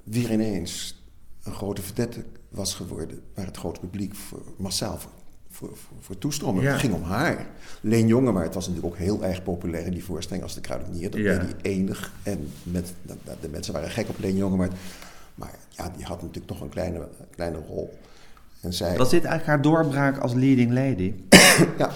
weer 0.03 0.31
ineens 0.33 1.03
een 1.43 1.53
grote 1.53 1.83
verdette 1.83 2.25
was 2.49 2.75
geworden, 2.75 3.21
waar 3.35 3.47
het 3.47 3.57
grote 3.57 3.81
publiek 3.81 4.15
voor, 4.15 4.43
massaal 4.57 4.99
voor, 4.99 5.11
voor, 5.49 5.77
voor. 6.01 6.63
Ja. 6.63 6.71
Het 6.71 6.81
ging 6.81 6.95
om 6.95 7.03
haar. 7.03 7.47
Leen 7.81 8.07
Jongewaard 8.07 8.55
was 8.55 8.69
natuurlijk 8.69 8.95
ook 8.95 9.01
heel 9.01 9.25
erg 9.25 9.43
populair 9.43 9.87
in 9.87 9.93
die 9.93 10.05
voorstelling 10.05 10.43
als 10.43 10.55
de 10.55 10.61
kruidenier. 10.61 11.11
Dat 11.11 11.21
Ja. 11.21 11.39
deed 11.39 11.41
hij 11.51 11.73
enig. 11.73 12.13
En 12.23 12.53
met, 12.63 12.93
de, 13.41 13.49
mensen 13.49 13.73
waren 13.73 13.91
gek 13.91 14.09
op 14.09 14.19
Leen 14.19 14.37
Jongewaard. 14.37 14.73
Maar 15.35 15.59
ja, 15.69 15.93
die 15.97 16.05
had 16.05 16.21
natuurlijk 16.21 16.47
toch 16.47 16.61
een 16.61 16.69
kleine, 16.69 17.09
kleine 17.31 17.59
rol. 17.59 17.99
En 18.61 18.73
zij, 18.73 18.97
Was 18.97 19.11
dit 19.11 19.25
eigenlijk 19.25 19.47
haar 19.47 19.63
doorbraak 19.63 20.19
als 20.19 20.33
leading 20.33 20.73
lady? 20.73 21.15
ja. 21.79 21.91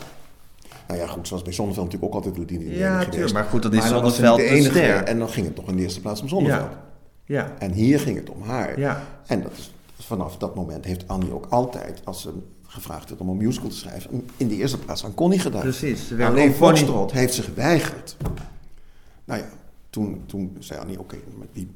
Nou 0.88 1.00
ja, 1.00 1.06
goed, 1.06 1.28
zoals 1.28 1.42
bij 1.42 1.52
Zonneveld 1.52 1.84
natuurlijk 1.84 2.14
ook 2.14 2.24
altijd 2.24 2.38
Ludine 2.38 2.74
Ja, 2.76 2.90
geweest. 2.90 3.10
tuurlijk, 3.10 3.32
maar 3.34 3.44
goed, 3.44 3.62
dan 3.62 3.72
is 3.72 3.88
Zonneveld 3.88 4.36
de 4.36 4.44
enige. 4.44 4.70
ster. 4.70 5.02
En 5.04 5.18
dan 5.18 5.28
ging 5.28 5.46
het 5.46 5.54
toch 5.54 5.68
in 5.68 5.76
de 5.76 5.82
eerste 5.82 6.00
plaats 6.00 6.20
om 6.22 6.28
Zonneveld. 6.28 6.70
Ja. 6.70 6.82
Ja. 7.26 7.52
En 7.58 7.72
hier 7.72 8.00
ging 8.00 8.16
het 8.18 8.30
om 8.30 8.42
haar. 8.42 8.78
Ja. 8.78 9.02
En 9.26 9.42
dat 9.42 9.52
is, 9.56 9.72
vanaf 9.98 10.36
dat 10.36 10.54
moment 10.54 10.84
heeft 10.84 11.08
Annie 11.08 11.32
ook 11.32 11.46
altijd, 11.48 12.00
als 12.04 12.20
ze 12.22 12.30
gevraagd 12.62 13.08
werd 13.08 13.20
om 13.20 13.28
een 13.28 13.36
musical 13.36 13.68
te 13.68 13.76
schrijven, 13.76 14.26
in 14.36 14.48
de 14.48 14.54
eerste 14.56 14.78
plaats 14.78 15.04
aan 15.04 15.14
Connie 15.14 15.38
gedaan. 15.38 15.60
Precies, 15.60 16.12
Alleen 16.20 16.52
Foxtrot 16.54 17.12
heeft 17.12 17.34
ze 17.34 17.42
geweigerd. 17.42 18.16
Nou 19.24 19.40
ja, 19.40 19.46
toen, 19.90 20.22
toen 20.26 20.56
zei 20.58 20.80
Annie, 20.80 20.98
oké, 21.00 21.16
met, 21.38 21.48
wie, 21.52 21.70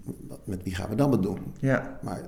met 0.45 0.63
wie 0.63 0.75
gaan 0.75 0.89
we 0.89 0.95
dan 0.95 1.13
het 1.13 1.23
doen? 1.23 1.39
ja. 1.61 1.99
Maar 2.03 2.21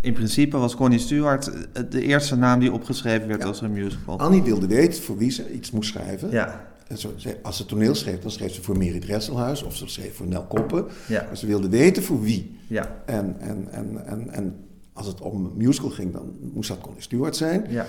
In 0.00 0.12
principe 0.12 0.56
was 0.56 0.76
Connie 0.76 0.98
Stewart 0.98 1.48
eh, 1.72 1.82
de 1.90 2.02
eerste 2.02 2.36
naam 2.36 2.60
die 2.60 2.72
opgeschreven 2.72 3.28
werd 3.28 3.40
Ja. 3.42 3.46
als 3.48 3.60
een 3.60 3.72
musical. 3.72 4.18
Annie 4.18 4.42
wilde 4.42 4.66
weten 4.66 5.02
voor 5.02 5.16
wie 5.16 5.30
ze 5.30 5.52
iets 5.52 5.70
moest 5.70 5.90
schrijven. 5.90 6.30
Ja. 6.30 6.68
En 6.88 6.98
zo, 6.98 7.14
als 7.42 7.56
ze 7.56 7.66
toneel 7.66 7.94
schreef, 7.94 8.18
dan 8.18 8.30
schreef 8.30 8.54
ze 8.54 8.62
voor 8.62 8.76
Mary 8.78 9.00
Dresselhuis 9.00 9.62
of 9.62 9.76
ze 9.76 9.88
schreef 9.88 10.16
voor 10.16 10.26
Nel 10.26 10.44
Koppen. 10.44 10.84
Ja. 11.08 11.24
Maar 11.26 11.36
ze 11.36 11.46
wilde 11.46 11.68
weten 11.68 12.02
voor 12.02 12.20
wie. 12.22 12.58
Ja. 12.66 13.02
En, 13.06 13.36
en, 13.40 13.68
en, 13.70 14.06
en, 14.06 14.30
en 14.30 14.56
als 14.92 15.06
het 15.06 15.20
om 15.20 15.44
een 15.44 15.52
musical 15.56 15.90
ging, 15.90 16.12
dan 16.12 16.32
moest 16.54 16.68
dat 16.68 16.80
Connie 16.80 17.02
Stewart 17.02 17.36
zijn. 17.36 17.64
Ja. 17.68 17.86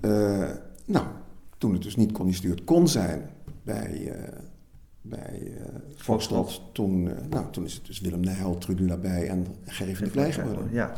Eh, 0.00 0.50
nou, 0.84 1.06
toen 1.58 1.72
het 1.72 1.82
dus 1.82 1.96
niet 1.96 2.12
Connie 2.12 2.34
Stewart 2.34 2.64
kon 2.64 2.88
zijn 2.88 3.30
bij, 3.62 4.12
eh 4.12 4.38
bij 5.02 5.52
Foxtrot, 5.96 6.62
toen, 6.72 7.02
nou, 7.30 7.44
toen 7.50 7.64
is 7.64 7.74
het 7.74 7.86
dus 7.86 8.00
Willem 8.00 8.20
Nijholt, 8.20 8.60
Trudy 8.60 8.82
Labij 8.82 9.28
en 9.28 9.46
Gerry 9.66 9.96
van 9.96 10.04
de 10.04 10.10
Klei 10.10 10.32
geworden. 10.32 10.68
Ja. 10.72 10.92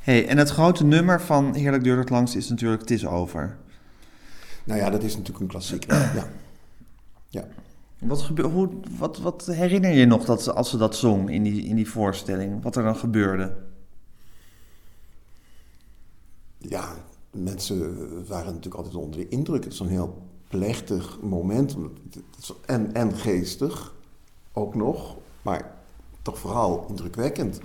Hey, 0.00 0.26
en 0.28 0.38
het 0.38 0.50
grote 0.50 0.84
nummer 0.84 1.20
van 1.20 1.54
Heerlijk 1.54 1.84
duurt 1.84 1.98
het 1.98 2.10
langst 2.10 2.34
is 2.34 2.48
natuurlijk 2.48 2.80
Het 2.80 2.90
is 2.90 3.06
over. 3.06 3.56
Nou 4.64 4.80
ja, 4.80 4.90
dat 4.90 5.02
is 5.02 5.12
natuurlijk 5.12 5.40
een 5.40 5.46
klassieker. 5.46 5.94
Ja. 6.14 6.28
ja. 7.28 7.46
Wat, 7.98 8.22
hoe, 8.26 8.68
wat, 8.98 9.18
wat 9.18 9.46
herinner 9.46 9.90
je 9.90 10.06
nog 10.06 10.24
dat, 10.24 10.42
ze- 10.42 10.52
als 10.52 10.70
ze 10.70 10.76
dat 10.76 10.96
zong 10.96 11.30
in 11.30 11.42
die, 11.42 11.62
in 11.62 11.76
die 11.76 11.88
voorstelling? 11.90 12.62
Wat 12.62 12.76
er 12.76 12.82
dan 12.82 12.96
gebeurde? 12.96 13.56
ja, 16.60 16.94
mensen 17.30 17.96
waren 18.26 18.46
natuurlijk 18.46 18.74
altijd 18.74 18.94
onder 18.94 19.18
de 19.20 19.28
indruk. 19.28 19.64
Het 19.64 19.72
is 19.72 19.80
een 19.80 19.88
heel 19.88 20.22
plechtig 20.48 21.18
moment. 21.20 21.76
En, 22.66 22.94
en 22.94 23.16
geestig, 23.16 23.94
ook 24.52 24.74
nog. 24.74 25.16
Maar 25.42 25.70
toch 26.22 26.38
vooral 26.38 26.86
indrukwekkend. 26.88 27.60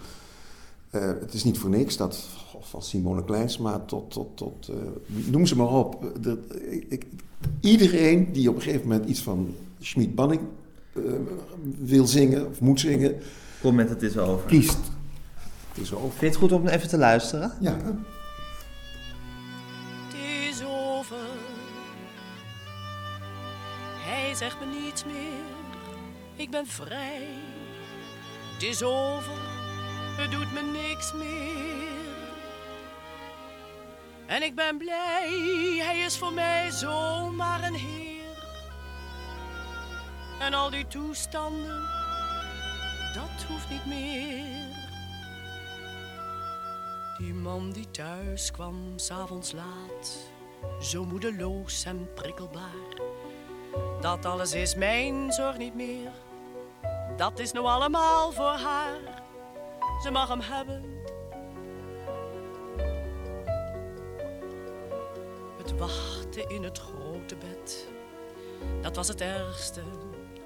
Eh, 0.93 1.01
het 1.19 1.33
is 1.33 1.43
niet 1.43 1.57
voor 1.57 1.69
niks 1.69 1.97
dat 1.97 2.27
van 2.59 2.81
Simone 2.81 3.23
Kleinsma 3.23 3.79
tot, 3.79 4.11
tot, 4.11 4.37
tot 4.37 4.67
eh, 4.69 4.75
noem 5.31 5.45
ze 5.45 5.55
maar 5.55 5.67
op. 5.73 6.11
De- 6.21 6.85
ik- 6.89 7.05
iedereen 7.59 8.31
die 8.31 8.49
op 8.49 8.55
een 8.55 8.61
gegeven 8.61 8.87
moment 8.87 9.09
iets 9.09 9.21
van 9.21 9.55
Schmid 9.79 10.15
Banning 10.15 10.41
eh, 10.93 11.01
wil 11.77 12.07
zingen 12.07 12.47
of 12.49 12.59
moet 12.61 12.79
zingen, 12.79 13.15
Kom 13.61 13.75
met 13.75 13.89
Het 13.89 14.01
is 14.01 14.17
over. 14.17 14.47
kiest. 14.47 14.77
Het 15.73 15.83
is 15.83 15.93
over. 15.93 16.07
Vind 16.09 16.19
je 16.19 16.25
het 16.25 16.35
goed 16.35 16.51
om 16.51 16.67
even 16.67 16.87
te 16.89 16.97
luisteren? 16.97 17.51
Ja, 17.59 17.77
Het 20.07 20.15
is 20.49 20.63
over. 20.65 21.17
Hij 24.05 24.35
zegt 24.35 24.57
me 24.59 24.65
niets 24.83 25.05
meer. 25.05 25.41
Ik 26.35 26.49
ben 26.51 26.67
vrij. 26.67 27.27
Het 28.53 28.63
is 28.63 28.83
over. 28.83 29.33
Het 30.15 30.31
doet 30.31 30.53
me 30.53 30.61
niks 30.61 31.13
meer. 31.13 31.93
En 34.25 34.43
ik 34.43 34.55
ben 34.55 34.77
blij. 34.77 35.29
Hij 35.83 35.99
is 35.99 36.17
voor 36.17 36.33
mij 36.33 36.71
zomaar 36.71 37.63
een 37.63 37.73
heer. 37.73 38.13
En 40.39 40.53
al 40.53 40.69
die 40.69 40.87
toestanden, 40.87 41.81
dat 43.13 43.43
hoeft 43.47 43.69
niet 43.69 43.85
meer. 43.85 44.81
Die 47.17 47.33
man 47.33 47.71
die 47.71 47.91
thuis 47.91 48.51
kwam, 48.51 48.93
s'avonds 48.95 49.51
laat, 49.51 50.17
zo 50.81 51.05
moedeloos 51.05 51.85
en 51.85 52.13
prikkelbaar. 52.13 53.01
Dat 54.01 54.25
alles 54.25 54.53
is 54.53 54.75
mijn 54.75 55.31
zorg 55.31 55.57
niet 55.57 55.75
meer, 55.75 56.11
dat 57.17 57.39
is 57.39 57.51
nou 57.51 57.65
allemaal 57.65 58.31
voor 58.31 58.55
haar. 58.55 59.22
Ze 60.03 60.11
mag 60.11 60.27
hem 60.27 60.41
hebben. 60.41 60.83
Het 65.57 65.77
wachten 65.77 66.49
in 66.49 66.63
het 66.63 66.79
grote 66.79 67.35
bed, 67.35 67.87
dat 68.81 68.95
was 68.95 69.07
het 69.07 69.21
ergste. 69.21 69.81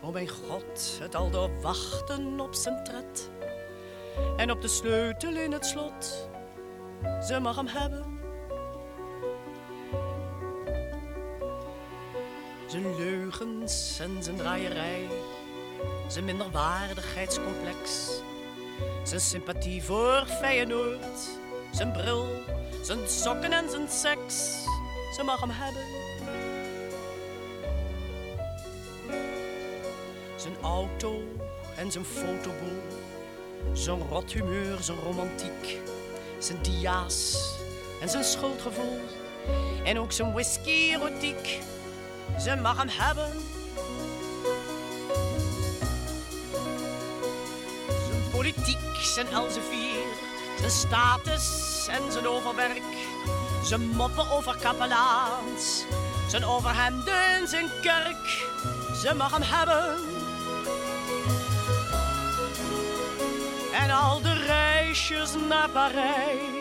Oh 0.02 0.14
mijn 0.14 0.28
god, 0.28 0.98
het 1.02 1.16
al 1.16 1.30
door 1.30 1.62
wachten 1.62 2.40
op 2.40 2.54
zijn 2.54 2.84
tred. 2.84 3.30
En 4.38 4.52
op 4.52 4.62
de 4.62 4.68
sleutel 4.68 5.36
in 5.36 5.52
het 5.52 5.66
slot, 5.66 6.30
ze 7.22 7.40
mag 7.40 7.56
hem 7.56 7.68
hebben. 7.68 8.20
Zijn 12.68 12.96
leugens 12.96 14.00
en 14.00 14.24
zijn 14.24 14.36
draaierij, 14.36 15.08
zijn 16.08 16.26
minderwaardigheidscomplex, 16.26 18.10
zijn 19.04 19.22
sympathie 19.22 19.84
voor 19.84 20.26
Feyenoord, 20.40 21.30
zijn 21.72 21.92
bril, 21.92 22.28
zijn 22.82 23.10
sokken 23.10 23.52
en 23.52 23.70
zijn 23.70 23.90
seks, 23.90 24.64
ze 25.16 25.24
mag 25.24 25.40
hem 25.40 25.50
hebben. 25.54 25.84
Zijn 30.36 30.56
auto 30.62 31.22
en 31.76 31.92
zijn 31.92 32.06
fotoboel, 32.06 32.82
zijn 33.74 34.08
rot 34.10 34.32
humeur, 34.32 34.78
zijn 34.82 34.98
romantiek, 34.98 35.80
zijn 36.40 36.62
dia's 36.62 37.56
en 38.02 38.10
zijn 38.10 38.24
schuldgevoel. 38.24 39.00
En 39.84 40.00
ook 40.00 40.12
zijn 40.12 40.34
whisky-erotiek, 40.34 41.60
ze 42.40 42.56
mag 42.56 42.78
hem 42.78 42.90
hebben. 42.92 43.57
Politiek, 48.54 48.96
zijn 49.02 49.28
Elsevier, 49.28 50.06
zijn 50.60 50.72
status 50.72 51.88
en 51.90 52.12
zijn 52.12 52.28
overwerk. 52.28 52.82
Zijn 53.64 53.82
moppen 53.82 54.32
over 54.32 54.58
kapelaans, 54.58 55.86
zijn 56.30 56.46
overhemden, 56.46 57.48
zijn 57.48 57.70
kerk. 57.82 58.48
Ze 59.02 59.14
mag 59.16 59.32
hem 59.32 59.42
hebben. 59.42 60.00
En 63.74 63.92
al 63.92 64.22
de 64.22 64.34
reisjes 64.34 65.30
naar 65.50 65.70
Parijs. 65.70 66.57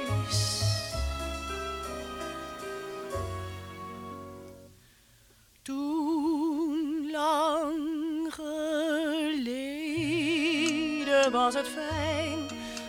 Was 11.46 11.54
het 11.54 11.68
fijn, 11.68 12.38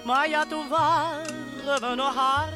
maar 0.03 0.29
ja, 0.29 0.45
toen 0.45 0.67
waren 0.67 1.89
we 1.89 1.95
nog 1.95 2.17
arm. 2.17 2.53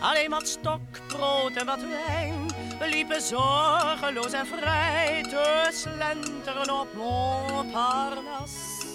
Alleen 0.00 0.30
wat 0.30 0.48
stokbrood 0.48 1.52
en 1.56 1.66
wat 1.66 1.80
wijn. 1.80 2.46
We 2.78 2.88
liepen 2.88 3.22
zorgeloos 3.22 4.32
en 4.32 4.46
vrij 4.46 5.22
te 5.22 5.68
slenteren 5.72 6.80
op 6.80 6.88
Montparnasse. 6.94 8.86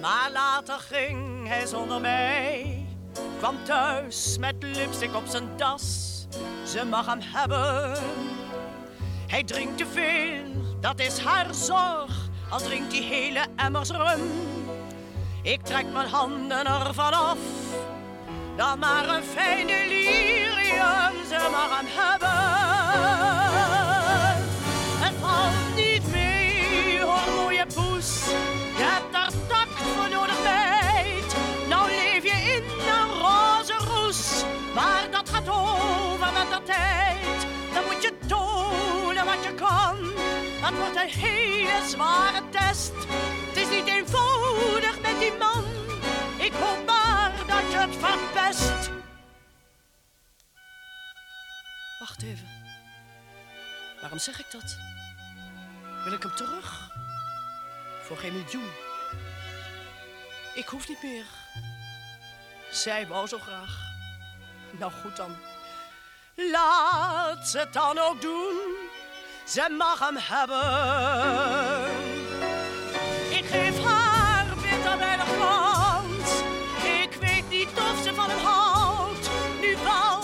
Maar 0.00 0.30
later 0.32 0.78
ging 0.78 1.48
hij 1.48 1.66
zonder 1.66 2.00
mij. 2.00 2.86
Kwam 3.38 3.64
thuis 3.64 4.38
met 4.38 4.54
lipstick 4.58 5.14
op 5.14 5.26
zijn 5.26 5.48
das. 5.56 6.08
Ze 6.66 6.84
mag 6.84 7.06
hem 7.06 7.20
hebben. 7.22 8.02
Hij 9.26 9.44
drinkt 9.44 9.78
te 9.78 9.86
veel, 9.86 10.78
dat 10.80 11.00
is 11.00 11.18
haar 11.18 11.54
zorg. 11.54 12.28
Al 12.48 12.58
drinkt 12.58 12.92
hij 12.92 13.02
hele 13.02 13.46
emmers 13.56 13.90
rum. 13.90 14.49
Ik 15.42 15.62
trek 15.62 15.86
mijn 15.92 16.08
handen 16.08 16.66
ervan 16.66 17.12
af. 17.12 17.38
Dan 18.56 18.78
maar 18.78 19.08
een 19.08 19.22
fijn 19.22 19.66
delirium, 19.66 21.14
ze 21.28 21.48
mag 21.50 21.78
hem 21.78 21.86
hebben. 21.88 22.28
Het 24.98 25.14
valt 25.20 25.76
niet 25.76 26.12
mee, 26.12 27.00
hoor 27.00 27.34
mooie 27.36 27.66
poes. 27.74 28.24
Je 28.76 28.82
hebt 28.82 29.14
er 29.14 29.46
tact 29.48 29.82
voor 29.82 30.08
nodig, 30.08 30.42
meid. 30.42 31.36
Nou 31.68 31.88
leef 31.88 32.22
je 32.22 32.52
in 32.54 32.62
een 32.88 33.08
roze 33.08 33.74
roes. 33.94 34.44
Maar 34.74 35.08
dat 35.10 35.28
gaat 35.28 35.48
over 35.48 36.32
met 36.32 36.50
de 36.50 36.62
tijd. 36.64 37.46
Dan 37.74 37.84
moet 37.84 38.02
je 38.02 38.12
tonen 38.26 39.24
wat 39.24 39.44
je 39.44 39.54
kan. 39.54 40.19
Het 40.70 40.78
wordt 40.78 40.96
een 40.96 41.20
hele 41.20 41.88
zware 41.88 42.48
test. 42.48 42.92
Het 43.48 43.56
is 43.56 43.68
niet 43.68 43.86
eenvoudig 43.86 45.00
met 45.00 45.18
die 45.18 45.32
man. 45.32 45.64
Ik 46.38 46.52
hoop 46.52 46.86
maar 46.86 47.32
dat 47.46 47.72
je 47.72 47.76
het 47.76 47.96
verpest. 47.96 48.90
Wacht 51.98 52.22
even. 52.22 52.48
Waarom 54.00 54.18
zeg 54.18 54.38
ik 54.38 54.50
dat? 54.50 54.76
Wil 56.04 56.12
ik 56.12 56.22
hem 56.22 56.34
terug? 56.34 56.90
Voor 58.02 58.16
geen 58.16 58.32
miljoen. 58.32 58.70
Ik 60.54 60.66
hoef 60.66 60.88
niet 60.88 61.02
meer. 61.02 61.24
Zij 62.70 63.06
wou 63.06 63.26
zo 63.26 63.38
graag. 63.38 63.78
Nou 64.78 64.92
goed 64.92 65.16
dan. 65.16 65.36
Laat 66.34 67.48
ze 67.48 67.58
het 67.58 67.72
dan 67.72 67.98
ook 67.98 68.20
doen. 68.20 68.79
Ze 69.50 69.74
mag 69.78 69.98
hem 69.98 70.16
hebben. 70.18 70.58
Ik 73.30 73.44
geef 73.44 73.82
haar 73.82 74.46
bitter 74.54 74.98
weinig 74.98 75.38
kans. 75.38 76.42
Ik 77.02 77.14
weet 77.20 77.48
niet 77.48 77.68
of 77.68 78.02
ze 78.02 78.14
van 78.14 78.30
hem 78.30 78.38
houdt. 78.38 79.30
Nu 79.60 79.76
wel, 79.76 80.20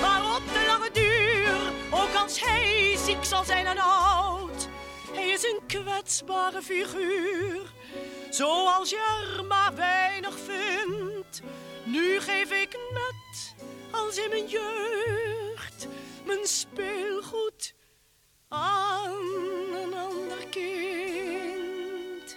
maar 0.00 0.36
op 0.36 0.42
de 0.52 0.64
lange 0.66 0.90
duur. 0.92 1.72
Ook 1.90 2.14
als 2.14 2.40
hij 2.40 2.96
ziek 3.04 3.24
zal 3.24 3.44
zijn 3.44 3.66
en 3.66 3.78
oud. 3.78 4.68
Hij 5.12 5.28
is 5.28 5.42
een 5.42 5.60
kwetsbare 5.66 6.62
figuur. 6.62 7.72
Zoals 8.30 8.90
je 8.90 9.34
er 9.36 9.44
maar 9.44 9.74
weinig 9.74 10.34
vindt. 10.38 11.42
Nu 11.84 12.20
geef 12.20 12.50
ik 12.50 12.78
net 12.92 13.54
als 13.90 14.16
in 14.16 14.28
mijn 14.28 14.46
jeugd 14.46 15.88
mijn 16.24 16.46
speelgoed 16.46 17.74
aan 18.54 19.74
een 19.74 19.94
ander 19.94 20.46
kind. 20.50 22.36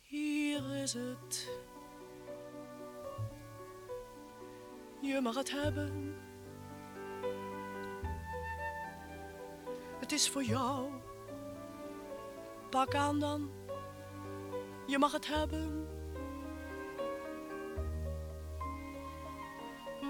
Hier 0.00 0.76
is 0.82 0.92
het. 0.92 1.48
Je 5.00 5.20
mag 5.20 5.34
het 5.34 5.50
hebben. 5.50 6.14
Het 10.00 10.12
is 10.12 10.30
voor 10.30 10.42
jou. 10.42 10.90
Pak 12.70 12.94
aan 12.94 13.18
dan. 13.18 13.50
Je 14.86 14.98
mag 14.98 15.12
het 15.12 15.26
hebben. 15.28 15.88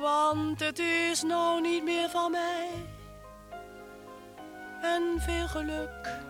Want 0.00 0.60
het 0.60 0.78
is 0.78 1.22
nou 1.22 1.60
niet 1.60 1.84
meer 1.84 2.08
van 2.08 2.30
mij. 2.30 2.91
En 4.82 5.20
veel 5.20 5.48
geluk. 5.48 6.20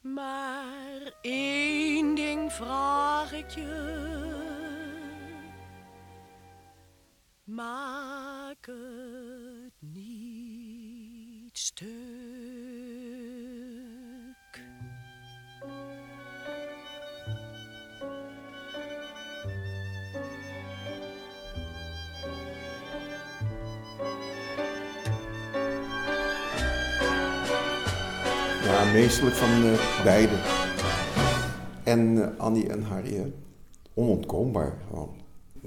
Maar 0.00 1.12
één 1.20 2.14
ding 2.14 2.52
vraag 2.52 3.32
ik 3.32 3.50
je. 3.50 3.98
Maak 7.44 8.66
het 8.66 9.74
niet 9.78 11.58
stuk. 11.58 12.59
Meestelijk 28.92 29.34
van 29.36 29.48
eh, 29.64 30.02
beide. 30.04 30.34
En 31.84 32.22
eh, 32.22 32.38
Annie 32.38 32.68
en 32.68 32.82
Harry, 32.82 33.32
onontkoombaar 33.94 34.72
gewoon. 34.88 35.14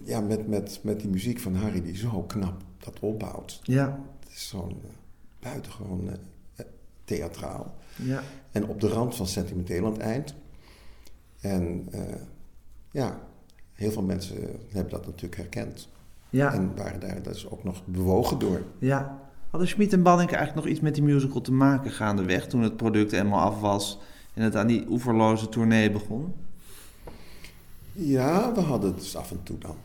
Ja, 0.04 0.20
met, 0.22 0.48
met, 0.48 0.80
met 0.84 1.00
die 1.00 1.10
muziek 1.10 1.40
van 1.40 1.56
Harry 1.56 1.82
die 1.82 1.96
zo 1.98 2.22
knap 2.22 2.62
dat 2.84 3.00
opbouwt. 3.00 3.60
Ja, 3.64 4.00
Het 4.20 4.30
is 4.34 4.48
zo'n 4.48 4.70
eh, 4.84 4.90
buitengewoon 5.40 6.10
theatraal. 7.04 7.74
ja. 7.96 8.24
En 8.52 8.68
op 8.68 8.82
de 8.82 8.88
rand 8.88 9.16
van 9.16 9.28
sentimenteel 9.28 9.86
aan 9.86 9.92
het 9.92 10.02
eind. 10.02 10.34
En 11.42 11.90
ja, 12.92 13.20
heel 13.74 13.92
veel 13.92 14.02
mensen 14.02 14.38
hebben 14.70 14.92
dat 14.92 15.06
natuurlijk 15.06 15.36
herkend. 15.36 15.90
Ja, 16.30 16.54
En 16.54 16.76
waren 16.76 17.00
daar 17.00 17.22
dus 17.22 17.50
ook 17.50 17.64
nog 17.64 17.86
bewogen 17.86 18.40
door. 18.40 18.62
ja. 18.80 19.22
Hadden 19.54 19.72
Schmid 19.72 19.94
en 19.94 20.04
Banning 20.04 20.32
eigenlijk 20.32 20.66
nog 20.66 20.74
iets 20.74 20.84
met 20.84 20.94
die 20.96 21.04
musical 21.04 21.42
te 21.42 21.52
maken 21.52 21.92
gaandeweg... 21.92 22.48
toen 22.48 22.62
het 22.62 22.78
product 22.78 23.12
helemaal 23.12 23.40
af 23.40 23.60
was 23.60 24.00
en 24.34 24.44
het 24.44 24.56
aan 24.56 24.68
die 24.68 24.86
oeverloze 24.90 25.50
tournee 25.50 25.92
begon? 25.92 26.34
Ja, 27.92 28.54
we 28.54 28.60
hadden 28.60 28.90
het 28.92 29.00
dus 29.00 29.16
af 29.16 29.32
en 29.32 29.44
toe 29.44 29.58
dan. 29.58 29.76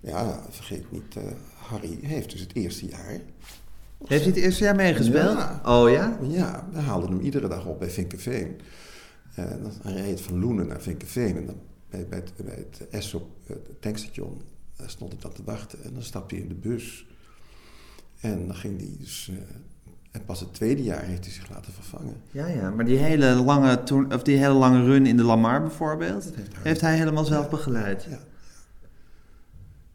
Ja, 0.00 0.42
vergeet 0.50 0.92
niet, 0.92 1.16
eh, 1.16 1.22
Harry 1.54 1.98
heeft 2.02 2.30
dus 2.30 2.40
het 2.40 2.54
eerste 2.54 2.86
jaar. 2.86 3.20
Heeft 4.04 4.24
hij 4.24 4.32
het 4.32 4.36
eerste 4.36 4.64
jaar 4.64 4.74
meegespeeld? 4.74 5.36
Ja. 5.36 5.60
Oh 5.64 5.90
ja? 5.90 6.18
Ja, 6.22 6.68
we 6.72 6.78
haalden 6.78 7.10
hem 7.10 7.20
iedere 7.20 7.48
dag 7.48 7.66
op 7.66 7.78
bij 7.78 7.90
Vinkenveen. 7.90 8.60
En 9.34 9.62
dan 9.62 9.72
hij 9.82 10.02
reed 10.02 10.20
van 10.20 10.40
Loenen 10.40 10.66
naar 10.66 10.82
Vinkenveen. 10.82 11.36
En 11.36 11.46
dan 11.46 11.60
bij, 11.90 12.06
bij 12.08 12.18
het, 12.18 12.44
bij 12.44 12.66
het 12.78 12.88
eh, 12.90 13.56
tankstation 13.80 14.42
stond 14.86 15.12
ik 15.12 15.20
dan 15.20 15.32
te 15.32 15.44
wachten. 15.44 15.84
En 15.84 15.92
dan 15.92 16.02
stapte 16.02 16.34
hij 16.34 16.44
in 16.44 16.48
de 16.48 16.54
bus. 16.54 17.06
En 18.20 18.46
dan 18.46 18.56
ging 18.56 18.78
hij 18.80 18.96
dus... 18.98 19.28
eh, 19.32 19.36
en 20.10 20.24
pas 20.24 20.40
het 20.40 20.54
tweede 20.54 20.82
jaar 20.82 21.02
heeft 21.02 21.24
hij 21.24 21.34
zich 21.34 21.50
laten 21.50 21.72
vervangen. 21.72 22.16
Ja, 22.30 22.46
ja. 22.46 22.70
Maar 22.70 22.84
die 22.84 22.96
hele 22.98 23.34
lange, 23.34 23.82
of 24.14 24.22
die 24.22 24.36
hele 24.36 24.54
lange 24.54 24.84
run 24.84 25.06
in 25.06 25.16
de 25.16 25.22
Lamar 25.22 25.60
bijvoorbeeld... 25.62 26.24
Heeft 26.24 26.36
hij. 26.36 26.62
heeft 26.62 26.80
hij 26.80 26.96
helemaal 26.96 27.24
zelf 27.24 27.44
Ja. 27.44 27.50
begeleid. 27.50 28.06
Ja. 28.10 28.18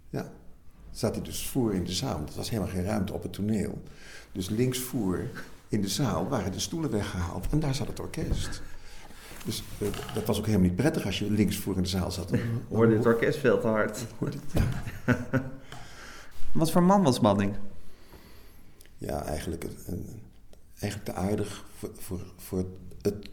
Ja. 0.10 0.30
Zat 0.92 1.16
hij 1.16 1.24
dus 1.24 1.48
voor 1.48 1.74
in 1.74 1.84
de 1.84 1.92
zaal. 1.92 2.16
want 2.18 2.30
Er 2.30 2.36
was 2.36 2.50
helemaal 2.50 2.72
geen 2.74 2.84
ruimte 2.84 3.14
op 3.14 3.24
het 3.24 3.34
toneel. 3.34 3.84
Dus 4.32 4.50
links 4.50 4.80
voor 4.80 5.20
in 5.68 5.82
de 5.82 5.88
zaal 5.88 6.28
waren 6.28 6.52
de 6.52 6.60
stoelen 6.60 6.92
weggehaald. 6.92 7.46
En 7.52 7.60
daar 7.60 7.76
zat 7.76 7.88
het 7.88 8.00
orkest. 8.00 8.62
Dus 9.46 9.64
eh, 9.80 9.88
dat 10.14 10.26
was 10.26 10.38
ook 10.40 10.46
helemaal 10.46 10.68
niet 10.68 10.76
prettig 10.76 11.06
als 11.06 11.20
je 11.20 11.32
links 11.32 11.58
voor 11.58 11.76
in 11.76 11.84
de 11.84 11.90
zaal 11.90 12.12
zat. 12.12 12.30
Dan 12.30 12.40
Hoorde 12.70 12.96
het 12.96 13.06
orkest 13.06 13.40
veel 13.40 13.60
te 13.60 13.68
hard. 13.68 14.06
hoorde 14.20 14.38
het- 14.48 14.64
ja. 14.64 15.44
Wat 16.52 16.72
voor 16.72 16.84
man 16.84 17.04
was 17.04 17.20
Banning? 17.20 17.54
Ja, 19.02 19.24
eigenlijk, 19.26 19.64
een, 19.64 19.78
een- 19.86 20.20
eigenlijk 20.80 21.12
te 21.12 21.14
aardig 21.22 21.66
voor, 21.78 21.90
voor, 21.98 22.20
voor 22.38 22.66
het, 23.02 23.30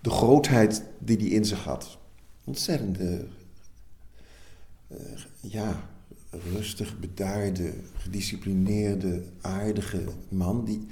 de 0.00 0.10
grootheid 0.10 0.84
die 0.98 1.16
hij 1.16 1.26
in 1.26 1.44
zich 1.44 1.64
had. 1.64 1.98
Ontzettende, 2.44 3.26
eh, 4.88 4.96
ja, 5.40 5.88
rustig, 6.52 6.98
bedaarde, 6.98 7.72
gedisciplineerde, 7.96 9.22
aardige 9.40 10.04
man. 10.28 10.64
Die, 10.64 10.86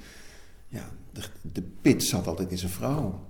ja, 0.67 0.89
de, 1.13 1.21
de 1.53 1.61
pit 1.81 2.03
zat 2.03 2.27
altijd 2.27 2.51
in 2.51 2.57
zijn 2.57 2.71
vrouw. 2.71 3.25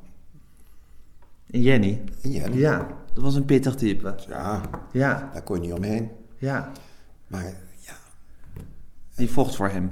En 1.51 1.61
Jenny? 1.61 2.01
En 2.21 2.31
Jenny, 2.31 2.57
Ja, 2.57 2.97
dat 3.13 3.23
was 3.23 3.35
een 3.35 3.45
pittig 3.45 3.75
type. 3.75 4.15
ja, 4.27 4.69
Ja, 4.91 5.29
daar 5.33 5.43
kon 5.43 5.55
je 5.55 5.61
niet 5.61 5.73
omheen. 5.77 6.09
ja. 6.37 6.71
Maar 7.27 7.43
ja, 7.79 7.95
Die 9.15 9.29
vocht 9.29 9.55
voor 9.55 9.69
hem. 9.69 9.91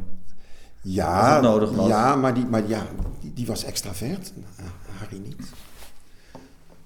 Ja, 0.81 1.39
nodig 1.41 1.71
was. 1.71 1.87
Ja, 1.87 2.15
maar, 2.15 2.33
die, 2.33 2.45
maar 2.45 2.67
ja, 2.67 2.83
die, 3.21 3.33
die 3.33 3.45
was 3.45 3.63
extravert. 3.63 4.33
Ah, 4.59 4.65
Harry 4.99 5.17
niet. 5.25 5.35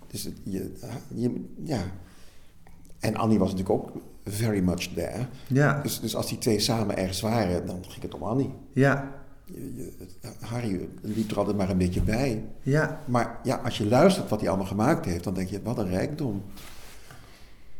Dus 0.08 0.30
je, 0.44 0.72
je, 1.14 1.46
ja. 1.64 1.82
En 3.00 3.16
Annie 3.16 3.40
was 3.40 3.52
natuurlijk 3.52 3.80
ook 3.84 3.92
very 4.26 4.60
much 4.60 4.88
there. 4.94 5.26
Ja, 5.48 5.80
Dus, 5.82 6.00
dus 6.00 6.16
als 6.16 6.28
die 6.30 6.38
twee 6.38 6.60
samen 6.60 6.98
ergens 6.98 7.22
waren, 7.22 7.66
dan 7.66 7.84
ging 7.88 8.02
het 8.02 8.14
om 8.14 8.24
Annie. 8.24 8.54
ja, 8.74 9.12
Je, 9.46 9.74
je, 9.76 9.92
het- 10.00 10.36
Harry 10.50 10.90
liep 11.02 11.32
er 11.32 11.38
altijd 11.38 11.58
maar 11.58 11.70
een 11.70 11.78
beetje 11.78 12.02
bij. 12.02 12.44
ja. 12.62 13.00
Maar 13.06 13.40
ja, 13.44 13.56
als 13.56 13.78
je 13.78 13.86
luistert 13.88 14.30
wat 14.30 14.40
hij 14.40 14.50
allemaal 14.50 14.68
gemaakt 14.68 15.06
heeft, 15.06 15.24
dan 15.24 15.34
denk 15.34 15.50
je, 15.50 15.62
wat 15.62 15.78
een 15.78 15.90
rijkdom. 15.90 16.44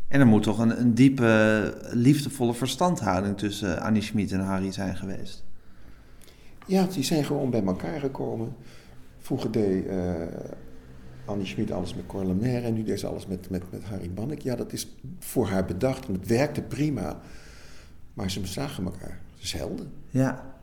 En 0.08 0.20
er 0.20 0.28
moet 0.28 0.44
toch 0.44 0.60
een, 0.60 0.80
een 0.80 0.94
diepe, 0.94 1.74
liefdevolle 1.92 2.54
verstandhouding 2.54 3.38
tussen 3.38 3.82
Annie 3.82 4.02
Schmid 4.02 4.32
en 4.32 4.40
Harry 4.40 4.72
zijn 4.72 4.96
geweest. 4.96 5.44
Ja, 6.66 6.86
die 6.86 7.04
zijn 7.04 7.24
gewoon 7.24 7.50
bij 7.50 7.64
elkaar 7.64 8.00
gekomen. 8.00 8.56
Vroeger 9.18 9.52
deed 9.52 9.86
eh, 9.86 10.14
Annie 11.26 11.46
Schmid 11.46 11.72
alles 11.72 11.96
met 11.96 12.06
Cor 12.06 12.26
Lemaire 12.26 12.66
en 12.66 12.74
nu 12.74 12.84
deed 12.84 13.00
ze 13.00 13.08
alles 13.08 13.28
met, 13.28 13.50
met, 13.50 13.72
met 13.72 13.84
Harry 13.84 14.12
Bannek. 14.12 14.42
Ja, 14.42 14.56
dat 14.56 14.74
is 14.74 14.96
voor 15.20 15.48
haar 15.48 15.66
bedacht 15.66 16.08
en 16.08 16.14
het 16.14 16.28
werkte 16.28 16.62
prima. 16.62 17.20
Maar 18.14 18.32
ze 18.32 18.40
bezagen 18.40 18.86
elkaar. 18.86 19.20
Ze 19.36 19.48
zelden. 19.48 19.92
Ja, 20.10 20.56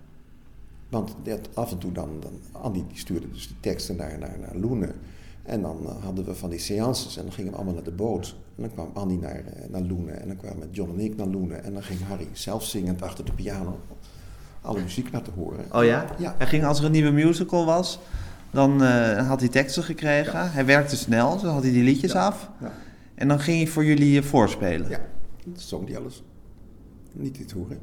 Want 0.89 1.15
dat, 1.23 1.49
af 1.55 1.71
en 1.71 1.79
toe 1.79 1.93
dan, 1.93 2.21
dan 2.21 2.63
Annie 2.63 2.87
die 2.87 2.99
stuurde 2.99 3.31
dus 3.31 3.49
de 3.49 3.55
teksten 3.61 3.97
naar, 3.97 4.19
naar, 4.19 4.39
naar 4.39 4.57
Loenen. 4.57 4.95
En 5.43 5.63
dan 5.63 5.87
eh, 5.87 6.05
hadden 6.05 6.25
we 6.25 6.35
van 6.35 6.51
die 6.51 6.59
seances 6.59 7.17
en 7.17 7.23
dan 7.23 7.33
gingen 7.33 7.51
we 7.51 7.57
allemaal 7.57 7.75
naar 7.75 7.85
de 7.85 7.91
boot. 7.93 8.37
En 8.57 8.63
dan 8.63 8.73
kwam 8.73 8.91
Annie 8.93 9.19
naar, 9.19 9.45
eh, 9.45 9.69
naar 9.69 9.83
Loenen 9.83 10.21
en 10.21 10.27
dan 10.27 10.37
kwamen 10.37 10.69
John 10.71 10.91
en 10.91 11.01
ik 11.01 11.17
naar 11.17 11.27
Loenen. 11.27 11.65
En 11.65 11.73
dan 11.73 11.83
ging 11.83 12.01
Harry 12.01 12.29
zelf 12.33 12.65
zingend 12.65 13.03
achter 13.03 13.25
de 13.25 13.33
piano 13.33 13.79
alle 14.63 14.81
muziek 14.81 15.09
laten 15.13 15.33
horen. 15.33 15.65
oh 15.73 15.85
ja? 15.85 16.05
Ja. 16.19 16.35
Hij 16.39 16.47
ging 16.47 16.65
als 16.65 16.79
er 16.79 16.85
een 16.85 16.93
nieuwe 16.93 17.11
musical 17.11 17.65
was, 17.65 17.99
dan 18.51 18.83
eh, 18.85 19.29
had 19.29 19.41
hij 19.41 19.49
teksten 19.49 19.83
gekregen. 19.83 20.51
Hij 20.53 20.65
werkte 20.65 20.97
snel, 20.97 21.39
zo 21.39 21.47
had 21.47 21.63
hij 21.63 21.73
die 21.73 21.83
liedjes 21.85 22.13
Ja. 22.13 22.27
af. 22.27 22.49
Ja. 22.61 22.73
En 23.15 23.29
dan 23.29 23.41
ging 23.41 23.57
hij 23.63 23.67
voor 23.67 23.85
jullie 23.85 24.19
eh, 24.21 24.25
voorspelen. 24.25 24.89
Ja, 24.91 25.01
dat 25.45 25.61
zong 25.61 25.87
die 25.87 25.97
alles. 25.97 26.23
niet 27.13 27.35
te 27.35 27.45
toeren. 27.45 27.79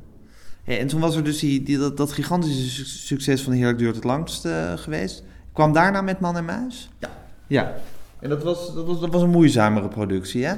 Hey, 0.63 0.79
en 0.79 0.87
toen 0.87 0.99
was 0.99 1.15
er 1.15 1.23
dus 1.23 1.39
die, 1.39 1.63
die, 1.63 1.77
dat, 1.77 1.97
dat 1.97 2.11
gigantische 2.11 2.69
su- 2.69 2.83
succes 2.85 3.41
van 3.43 3.53
Heerlijk 3.53 3.77
duurt 3.77 3.95
het 3.95 4.03
langst 4.03 4.45
eh, 4.45 4.73
geweest. 4.77 5.23
Kwam 5.53 5.73
daarna 5.73 6.01
met 6.01 6.19
Man 6.19 6.37
en 6.37 6.45
Muis? 6.45 6.89
Ja. 6.99 7.09
Ja. 7.47 7.73
En 8.19 8.29
dat 8.29 8.43
was, 8.43 8.73
dat 8.73 8.85
was, 8.85 8.99
dat 8.99 9.09
was 9.11 9.21
een 9.21 9.29
moeizamere 9.29 9.87
productie, 9.87 10.45
hè? 10.45 10.53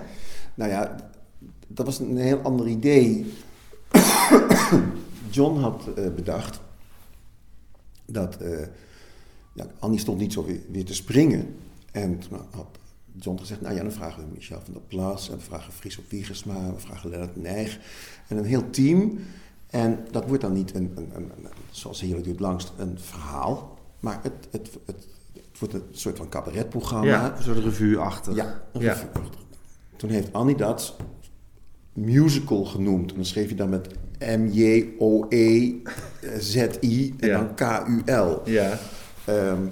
Nou 0.55 0.69
ja, 0.71 0.95
dat 1.67 1.85
was 1.85 1.99
een 1.99 2.17
heel 2.17 2.39
ander 2.43 2.67
idee. 2.67 3.33
John 5.31 5.59
had 5.59 5.83
eh, 5.95 6.09
bedacht 6.15 6.59
dat 8.05 8.35
eh, 8.35 8.67
ja, 9.53 9.65
Annie 9.79 9.99
stond 9.99 10.19
niet 10.19 10.33
zo 10.33 10.45
weer, 10.45 10.59
weer 10.71 10.85
te 10.85 10.93
springen. 10.93 11.55
En 11.91 12.19
toen 12.19 12.39
had 12.51 12.67
John 13.19 13.39
gezegd, 13.39 13.61
nou 13.61 13.75
ja, 13.75 13.81
dan 13.81 13.91
vragen 13.91 14.23
we 14.23 14.29
Michel 14.33 14.61
van 14.63 14.73
der 14.73 14.81
Plas, 14.87 15.29
en 15.29 15.35
we 15.37 15.41
vragen 15.43 15.73
Friso 15.73 16.01
Wiegersma, 16.09 16.73
we 16.73 16.79
vragen 16.79 17.09
Lennart 17.09 17.35
Nijg. 17.35 17.79
En 18.27 18.37
een 18.37 18.45
heel 18.45 18.69
team. 18.69 19.19
En 19.67 20.05
dat 20.11 20.27
wordt 20.27 20.41
dan 20.41 20.53
niet, 20.53 20.75
een, 20.75 20.91
een, 20.95 21.09
een, 21.15 21.23
een- 21.37 21.47
zoals 21.71 22.01
Heerlijk 22.01 22.23
duurt 22.23 22.39
langst, 22.39 22.71
een 22.77 22.99
verhaal. 22.99 23.77
Maar 23.99 24.19
het, 24.23 24.47
het, 24.51 24.69
het, 24.85 25.07
het 25.33 25.59
wordt 25.59 25.73
een 25.73 25.83
soort 25.91 26.17
van 26.17 26.29
cabaretprogramma. 26.29 27.07
Ja, 27.07 27.37
een 27.37 27.43
soort 27.43 27.57
revue-achtig. 27.57 28.35
Ja, 28.35 28.63
een 28.73 28.81
Ja. 28.81 28.93
revue. 28.93 29.07
Toen 29.95 30.09
heeft 30.09 30.33
Annie 30.33 30.55
dat 30.55 30.95
musical 31.93 32.65
genoemd. 32.65 33.09
En 33.09 33.15
dan 33.15 33.25
schreef 33.25 33.49
je 33.49 33.55
dan 33.55 33.69
met 33.69 33.87
M-J-O-E-Z-I 34.19 37.13
en 37.19 37.29
dan 37.31 37.53
K-U-L. 37.55 38.41
Ja. 38.45 38.79
Ehm, 39.25 39.67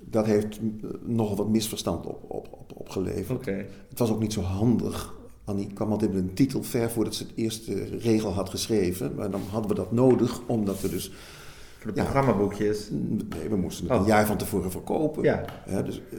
dat 0.00 0.26
heeft 0.26 0.60
nogal 1.04 1.36
wat 1.36 1.48
misverstand 1.48 2.06
op, 2.06 2.24
op, 2.28 2.48
op, 2.50 2.72
opgeleverd. 2.74 3.38
Oké. 3.38 3.66
Het 3.88 3.98
was 3.98 4.10
ook 4.10 4.20
niet 4.20 4.32
zo 4.32 4.40
handig. 4.40 5.14
Annie 5.44 5.66
kwam 5.74 5.90
altijd 5.90 6.12
met 6.12 6.22
een 6.22 6.34
titel 6.34 6.62
ver 6.62 6.90
voordat 6.90 7.14
ze 7.14 7.22
het 7.22 7.32
eerste 7.34 7.84
regel 7.84 8.32
had 8.32 8.48
geschreven. 8.50 9.14
Maar 9.14 9.30
dan 9.30 9.40
hadden 9.50 9.70
we 9.70 9.76
dat 9.76 9.92
nodig, 9.92 10.40
omdat 10.46 10.80
we 10.80 10.88
dus... 10.88 11.12
Voor 11.78 11.92
de 11.92 11.96
Ja. 12.00 12.04
programmaboekjes. 12.04 12.88
Nee, 12.90 13.48
we 13.48 13.56
moesten 13.56 13.84
het 13.84 13.92
Oh. 13.94 14.00
een 14.00 14.06
jaar 14.06 14.26
van 14.26 14.36
tevoren 14.36 14.70
verkopen. 14.70 15.22
Ja. 15.22 15.44
Dus 15.84 16.02
eh, 16.12 16.18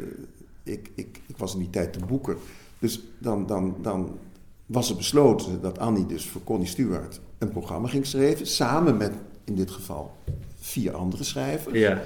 ik, 0.73 0.91
ik, 0.95 1.21
ik 1.27 1.37
was 1.37 1.53
in 1.53 1.59
die 1.59 1.69
tijd 1.69 1.93
te 1.93 1.99
boeken. 2.05 2.35
Dus 2.79 3.01
dan, 3.19 3.45
dan, 3.45 3.75
dan 3.81 4.17
was 4.65 4.89
er 4.89 4.95
besloten 4.95 5.61
dat 5.61 5.79
Annie 5.79 6.05
dus 6.05 6.25
voor 6.27 6.43
Connie 6.43 6.67
Stewart 6.67 7.21
een 7.43 7.51
programma 7.51 7.87
ging 7.87 8.05
schrijven. 8.05 8.47
Samen 8.47 8.97
met, 8.97 9.11
in 9.43 9.55
dit 9.55 9.71
geval, 9.71 10.17
vier 10.59 10.95
andere 10.95 11.23
schrijvers. 11.23 11.79
Ja. 11.79 12.01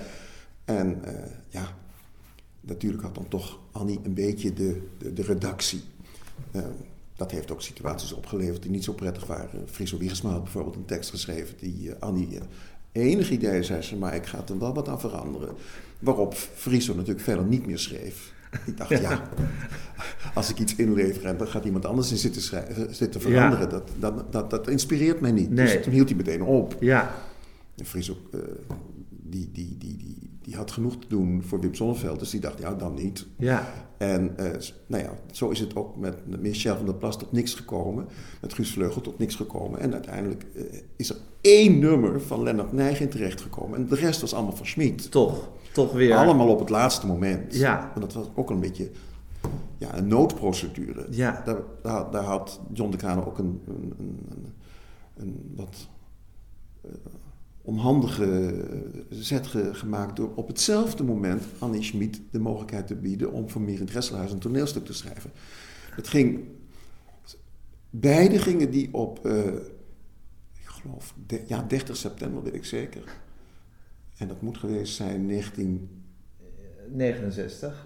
En 0.66 1.04
eh, 1.04 1.32
ja, 1.50 1.68
natuurlijk 2.62 3.04
had 3.04 3.16
dan 3.16 3.28
toch 3.28 3.60
Annie 3.72 4.00
een 4.04 4.14
beetje 4.14 4.54
de, 4.54 4.88
de, 4.98 5.14
de 5.14 5.22
redactie. 5.22 5.82
Eh, 6.52 6.62
dat 7.16 7.32
heeft 7.32 7.52
ook 7.52 7.62
situaties 7.62 8.14
opgeleverd 8.14 8.62
die 8.62 8.72
niet 8.72 8.84
zo 8.84 8.94
prettig 8.94 9.26
waren. 9.26 9.70
Friso 9.70 9.98
Wiegersma 9.98 10.32
had 10.32 10.44
bijvoorbeeld 10.44 10.76
een 10.76 10.86
tekst 10.86 11.10
geschreven 11.10 11.56
die 11.60 11.92
eh, 11.92 12.00
Annie 12.00 12.40
enig 12.92 13.30
idee 13.30 13.64
zei 13.64 13.82
ze, 13.82 13.96
maar 13.96 14.16
ik 14.16 14.26
ga 14.26 14.44
er 14.48 14.60
wel 14.60 14.74
wat 14.74 14.88
aan 14.88 15.00
veranderen. 15.00 15.56
Waarop 16.00 16.34
Friso 16.34 16.94
natuurlijk 16.94 17.22
verder 17.22 17.46
niet 17.46 17.66
meer 17.66 17.80
schreef. 17.80 18.34
Ik 18.66 18.78
dacht, 18.78 18.90
ja, 18.90 19.22
als 20.34 20.50
ik 20.50 20.60
iets 20.60 20.76
inlever 20.76 21.26
en 21.26 21.38
dan 21.38 21.48
gaat 21.48 21.66
iemand 21.66 21.86
anders 21.86 22.12
in 22.12 22.18
zitten, 22.18 22.42
schrijven, 22.42 22.96
zitten 22.96 23.22
veranderen, 23.22 23.70
dat, 23.70 23.90
dat, 24.00 24.32
dat, 24.32 24.50
dat 24.50 24.68
inspireert 24.68 25.20
mij 25.20 25.32
niet. 25.32 25.50
Nee. 25.50 25.66
Dus 25.66 25.84
toen 25.84 25.94
hield 25.94 26.08
hij 26.08 26.18
meteen 26.18 26.42
op. 26.42 26.78
Ja. 26.80 27.16
En 27.76 27.86
Fries 27.86 28.12
ook, 28.12 28.34
eh, 28.34 28.40
die, 29.10 29.50
die, 29.52 29.76
die, 29.78 29.98
die, 29.98 30.30
die 30.42 30.56
had 30.56 30.72
genoeg 30.72 30.98
te 30.98 31.08
doen 31.08 31.44
voor 31.44 31.60
Wim 31.60 31.74
Sonneveld, 31.74 32.20
dus 32.20 32.30
die 32.30 32.40
dacht, 32.40 32.60
ja, 32.60 32.74
dan 32.74 32.94
niet. 32.94 33.26
Ja. 33.38 33.68
En 33.98 34.38
eh, 34.38 34.52
nou 34.88 35.04
ja, 35.04 35.14
zo 35.32 35.50
is 35.50 35.60
het 35.60 35.76
ook 35.76 35.98
met 35.98 36.42
Michel 36.42 36.76
van 36.76 36.86
der 36.86 36.96
Plas 36.96 37.18
tot 37.18 37.32
niks 37.32 37.54
gekomen. 37.54 38.08
Met 38.42 38.54
Guus 38.54 38.72
Vleugel 38.72 39.02
tot 39.02 39.18
niks 39.18 39.36
gekomen. 39.36 39.80
En 39.80 39.94
uiteindelijk 39.94 40.46
eh, 40.56 40.64
is 40.96 41.10
er 41.10 41.18
één 41.42 41.80
nummer 41.80 42.22
van 42.22 42.44
Lennart 42.44 42.74
Nijg 42.74 43.08
terechtgekomen. 43.08 43.80
En 43.80 43.88
de 43.88 43.96
rest 43.96 44.22
was 44.22 44.34
allemaal 44.34 44.56
van 44.56 44.66
Schmid. 44.66 45.12
Toch. 45.12 45.50
Toch 45.78 45.92
weer. 45.94 46.16
Allemaal 46.16 46.48
op 46.50 46.60
het 46.60 46.70
laatste 46.70 47.06
moment. 47.08 47.56
Ja. 47.56 47.80
Want 47.96 48.02
dat 48.02 48.14
was 48.14 48.28
ook 48.36 48.50
een 48.50 48.60
beetje 48.60 48.90
ja, 49.78 49.98
een 49.98 50.08
noodprocedure. 50.08 51.08
Ja. 51.10 51.42
Daar, 51.46 51.62
daar, 51.82 52.12
daar 52.12 52.24
had 52.24 52.60
John 52.74 52.92
de 52.92 52.98
Kane 52.98 53.26
ook 53.26 53.38
een, 53.38 53.62
een, 53.68 53.94
een, 54.00 54.54
een, 55.16 55.52
wat 55.56 55.88
eh, 56.82 56.92
onhandige 57.62 58.64
zet 59.10 59.48
ge- 59.48 59.74
gemaakt 59.74 60.16
door 60.16 60.32
op 60.36 60.48
hetzelfde 60.48 61.04
moment 61.04 61.44
Annie 61.60 61.84
Schmid 61.84 62.22
de 62.32 62.40
mogelijkheid 62.40 62.88
te 62.88 62.96
bieden 62.96 63.32
om 63.32 63.50
voor 63.50 63.62
Merit 63.62 63.88
Dresselhuis 63.88 64.32
een 64.32 64.40
toneelstuk 64.40 64.86
te 64.86 64.94
schrijven. 64.94 65.32
Het 65.92 66.08
ging, 66.08 66.44
beide 67.90 68.40
gingen 68.40 68.72
die 68.72 68.94
op, 68.94 69.26
eh, 69.26 69.38
ik 70.54 70.66
geloof, 70.66 71.14
de- 71.28 71.44
ja, 71.48 71.62
30 71.68 71.98
september 71.98 72.44
weet 72.44 72.54
ik 72.56 72.66
zeker. 72.66 73.04
En 74.18 74.28
dat 74.28 74.42
moet 74.42 74.58
geweest 74.58 74.96
zijn 74.96 75.26
19, 75.26 75.90
69. 76.88 77.86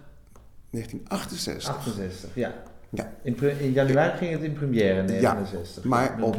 1968. 0.70 1.76
68, 1.76 2.36
ja. 2.36 2.54
Ja, 2.94 3.13
In, 3.24 3.38
in 3.60 3.72
januari 3.72 4.17
ging 4.17 4.32
het 4.32 4.41
in 4.41 4.54
première 4.54 5.00
in 5.00 5.06
69. 5.06 5.84
maar 5.84 6.22
op, 6.22 6.38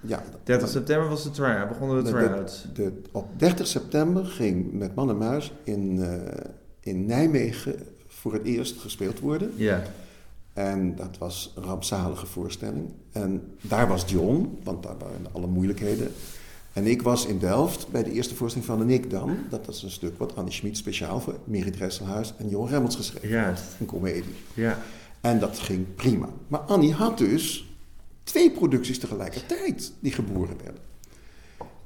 ja, 0.00 0.22
30 0.44 0.68
september 0.68 1.08
was 1.08 1.22
de 1.22 1.30
try 1.30 1.66
begonnen 1.68 2.04
de 2.04 2.10
try-out. 2.10 2.66
op 3.12 3.26
30 3.36 3.66
september 3.66 4.24
ging 4.24 4.72
met 4.72 4.94
Man 4.94 5.10
en 5.10 5.18
Muis 5.18 5.52
in, 5.64 6.02
eh, 6.02 6.44
in 6.80 7.06
Nijmegen 7.06 7.74
voor 8.06 8.32
het 8.32 8.42
eerst 8.44 8.80
gespeeld 8.80 9.20
worden. 9.20 9.52
Ja. 9.56 9.82
En 10.52 10.96
dat 10.96 11.18
was 11.18 11.52
een 11.56 11.62
rampzalige 11.62 12.26
voorstelling. 12.26 12.92
En 13.12 13.54
daar 13.60 13.88
was 13.88 14.04
John, 14.10 14.58
want 14.64 14.82
daar 14.82 14.98
waren 14.98 15.26
alle 15.32 15.46
moeilijkheden. 15.46 16.08
En 16.72 16.86
ik 16.86 17.02
was 17.02 17.26
in 17.26 17.38
Delft 17.38 17.88
bij 17.88 18.02
de 18.02 18.12
eerste 18.12 18.34
voorstelling 18.34 18.70
van 18.70 18.80
En 18.80 18.90
ik 18.90 19.10
dan. 19.10 19.38
Dat 19.48 19.66
was 19.66 19.82
een 19.82 19.90
stuk 19.90 20.18
wat 20.18 20.36
Annie 20.36 20.52
Schmid 20.52 20.76
speciaal 20.76 21.20
voor 21.20 21.38
Merit 21.44 21.72
Dresselhuis 21.72 22.34
en 22.38 22.48
Johan 22.48 22.68
Remmels 22.68 22.96
geschreven. 22.96 23.28
Juist. 23.28 23.64
Een 23.80 23.86
komedie. 23.86 24.34
Ja. 24.54 24.78
En 25.20 25.38
dat 25.38 25.58
ging 25.58 25.94
prima. 25.94 26.28
Maar 26.48 26.60
Annie 26.60 26.92
had 26.92 27.18
dus 27.18 27.74
twee 28.22 28.50
producties 28.50 28.98
tegelijkertijd 28.98 29.92
die 30.00 30.12
geboren 30.12 30.56
werden. 30.64 30.82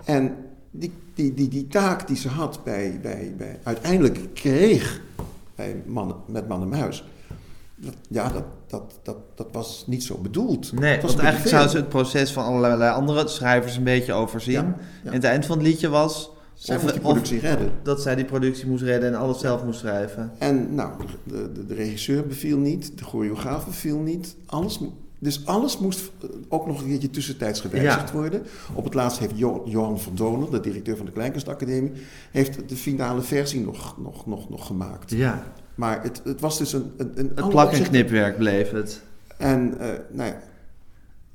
En 0.04 0.36
die, 0.70 0.92
die, 1.14 1.34
die, 1.34 1.48
die 1.48 1.66
taak 1.66 2.06
die 2.06 2.16
ze 2.16 2.28
had 2.28 2.64
bij, 2.64 2.98
bij, 3.02 3.34
bij 3.36 3.58
uiteindelijk 3.62 4.34
kreeg 4.34 5.02
bij 5.54 5.82
man, 5.86 6.22
met 6.26 6.48
Muis. 6.48 7.04
Dat, 7.76 7.94
ja, 8.08 8.28
dat, 8.28 8.44
dat, 8.78 8.98
dat, 9.02 9.16
dat 9.34 9.46
was 9.52 9.84
niet 9.87 10.04
zo 10.04 10.18
bedoeld. 10.18 10.72
Nee, 10.72 10.92
Het 10.92 11.02
was 11.02 11.10
want 11.14 11.24
eigenlijk 11.24 11.56
zou 11.56 11.68
ze 11.68 11.76
het 11.76 11.88
proces 11.88 12.32
van 12.32 12.44
allerlei 12.44 12.92
andere 12.92 13.28
schrijvers 13.28 13.76
een 13.76 13.84
beetje 13.84 14.12
overzien. 14.12 14.52
Ja, 14.52 14.76
ja. 15.02 15.08
En 15.08 15.12
het 15.12 15.24
eind 15.24 15.46
van 15.46 15.58
het 15.58 15.66
liedje 15.66 15.88
was 15.88 16.30
Zij 16.54 16.76
of- 16.76 16.82
die 16.82 16.92
of- 16.92 16.98
productie 17.00 17.38
redden. 17.38 17.70
dat 17.82 18.02
zij 18.02 18.14
die 18.14 18.24
productie 18.24 18.66
moest 18.66 18.82
redden 18.82 19.08
en 19.14 19.18
alles 19.18 19.40
zelf 19.40 19.64
moest 19.64 19.78
schrijven. 19.78 20.32
En 20.38 20.74
nou, 20.74 20.90
de, 21.24 21.52
de, 21.52 21.66
de 21.66 21.74
regisseur 21.74 22.26
beviel 22.26 22.58
niet, 22.58 22.98
de 22.98 23.04
choreograaf 23.04 23.66
beviel 23.66 23.98
niet. 23.98 24.37
Alles, 24.46 24.80
dus 25.18 25.46
alles 25.46 25.78
moest 25.78 26.10
eh, 26.22 26.28
ook 26.48 26.66
nog 26.66 26.80
een 26.80 26.87
keertje 26.87 27.10
tussentijds 27.10 27.60
gewijzigd 27.60 28.08
Ja. 28.08 28.14
worden. 28.14 28.42
Op 28.74 28.84
het 28.84 28.94
laatst 28.94 29.18
heeft 29.18 29.32
Jo- 29.38 29.62
Johan 29.66 30.00
van 30.00 30.14
Donen, 30.14 30.50
de 30.50 30.60
directeur 30.60 30.96
van 30.96 31.06
de 31.06 31.12
Kleinkunstacademie, 31.12 31.92
heeft 32.30 32.68
de 32.68 32.76
finale 32.76 33.20
versie 33.22 33.60
nog, 33.60 33.96
nog, 34.02 34.26
nog, 34.26 34.48
nog 34.50 34.66
gemaakt. 34.66 35.10
Ja. 35.10 35.42
Maar 35.74 36.02
het, 36.02 36.20
het 36.24 36.40
was 36.40 36.58
dus 36.58 36.72
een... 36.72 36.94
een, 36.96 37.12
een 37.18 37.32
Het 37.34 37.48
plak- 37.48 37.72
en 37.72 37.82
knipwerk 37.82 38.37
bleef 38.37 38.70
het. 38.70 39.02
En 39.37 39.78
eh, 39.78 39.88
nou 40.10 40.30
ja, 40.30 40.40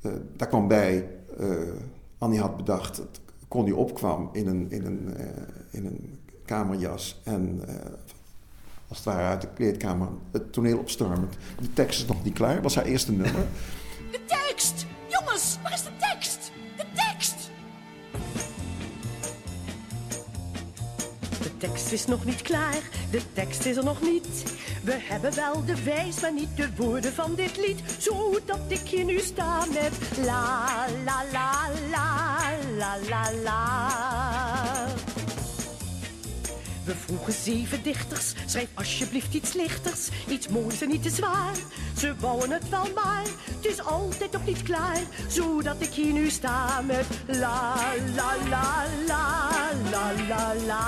eh, 0.02 0.12
daar 0.36 0.48
kwam 0.48 0.68
bij, 0.68 1.08
eh, 1.38 1.48
Annie 2.18 2.40
had 2.40 2.56
bedacht 2.56 2.96
dat 2.96 3.20
Connie 3.48 3.76
opkwam 3.76 4.30
in 4.32 4.46
een, 4.46 4.66
in 4.70 4.86
een, 4.86 5.14
eh, 5.16 5.26
in 5.70 5.86
een 5.86 6.18
kamerjas 6.44 7.20
en 7.24 7.60
eh, 7.68 7.74
als 8.88 8.98
het 8.98 9.06
ware 9.06 9.28
uit 9.28 9.40
de 9.40 9.48
kleedkamer 9.54 10.08
het 10.30 10.52
toneel 10.52 10.78
opstormend. 10.78 11.36
De 11.60 11.72
tekst 11.72 12.00
is 12.00 12.06
nog 12.06 12.24
niet 12.24 12.34
klaar, 12.34 12.62
was 12.62 12.74
haar 12.74 12.84
eerste 12.84 13.12
nummer. 13.12 13.46
De 14.10 14.20
tekst! 14.26 14.86
Jongens, 15.08 15.58
waar 15.62 15.72
is 15.72 15.82
de 15.82 15.89
Tekst 21.90 22.08
is 22.08 22.14
nog 22.14 22.24
niet 22.24 22.42
klaar, 22.42 22.82
de 23.10 23.20
tekst 23.32 23.64
is 23.64 23.76
er 23.76 23.84
nog 23.84 24.02
niet. 24.02 24.42
We 24.82 24.96
hebben 24.98 25.34
wel 25.34 25.64
de 25.64 25.82
wijs, 25.82 26.20
maar 26.20 26.32
niet 26.32 26.56
de 26.56 26.68
woorden 26.76 27.12
van 27.12 27.34
dit 27.34 27.56
lied. 27.56 27.80
Zodat 27.98 28.60
ik 28.68 28.80
hier 28.80 29.04
nu 29.04 29.18
sta 29.18 29.64
met 29.66 30.24
la 30.24 30.86
la 31.04 31.24
la 31.32 31.68
la 31.90 32.50
la 32.76 32.96
la 33.08 33.32
la. 33.42 35.09
We 36.90 36.96
vroegen 36.96 37.32
zeven 37.32 37.82
dichters, 37.82 38.32
schrijf 38.46 38.68
alsjeblieft 38.74 39.34
iets 39.34 39.52
lichters. 39.52 40.08
Iets 40.28 40.48
moois 40.48 40.82
en 40.82 40.88
niet 40.88 41.02
te 41.02 41.10
zwaar. 41.10 41.54
Ze 41.96 42.14
bouwen 42.20 42.50
het 42.50 42.68
wel 42.68 42.86
maar, 42.94 43.24
het 43.54 43.66
is 43.66 43.84
altijd 43.84 44.32
nog 44.32 44.46
niet 44.46 44.62
klaar. 44.62 45.02
Zodat 45.28 45.76
ik 45.78 45.92
hier 45.92 46.12
nu 46.12 46.30
sta 46.30 46.80
met 46.80 47.06
la 47.26 47.74
la 48.14 48.34
la 48.48 48.84
la 49.06 49.48
la 49.90 50.12
la 50.28 50.54
la. 50.66 50.84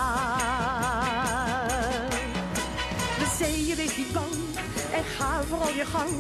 We 3.19 3.35
zei 3.39 3.67
je 3.67 3.75
wees 3.75 3.97
niet 3.97 4.13
bang 4.13 4.35
en 4.93 5.05
ga 5.05 5.43
vooral 5.43 5.75
je 5.75 5.85
gang 5.85 6.11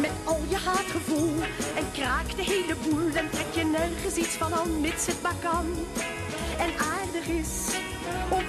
met 0.00 0.10
al 0.24 0.40
je 0.48 0.56
haatgevoel. 0.56 1.32
En 1.76 1.84
kraak 1.92 2.36
de 2.36 2.42
hele 2.42 2.74
boel, 2.82 3.12
dan 3.12 3.30
trek 3.30 3.54
je 3.54 3.64
nergens 3.64 4.14
iets 4.14 4.36
van 4.36 4.54
aan, 4.54 4.80
mits 4.80 5.06
het 5.06 5.22
maar 5.22 5.38
kan. 5.42 5.66
En 6.58 6.70
aardig 6.78 7.26
is, 7.26 7.74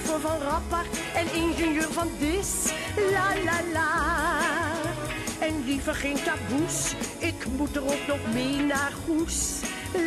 voor 0.10 0.20
Van 0.20 0.42
Rappert 0.42 0.98
en 1.14 1.34
ingenieur 1.34 1.92
van 1.92 2.08
Dis. 2.20 2.74
La 3.12 3.34
la 3.44 3.60
la. 3.74 4.38
En 5.40 5.64
liever 5.66 5.96
geen 5.96 6.18
taboes, 6.24 6.94
ik 7.18 7.46
moet 7.58 7.76
er 7.76 7.84
ook 7.84 8.08
nog 8.08 8.20
mee 8.34 8.60
naar 8.60 8.92
Goes. 9.06 9.60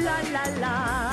La 0.02 0.16
la 0.32 0.58
la. 0.58 1.10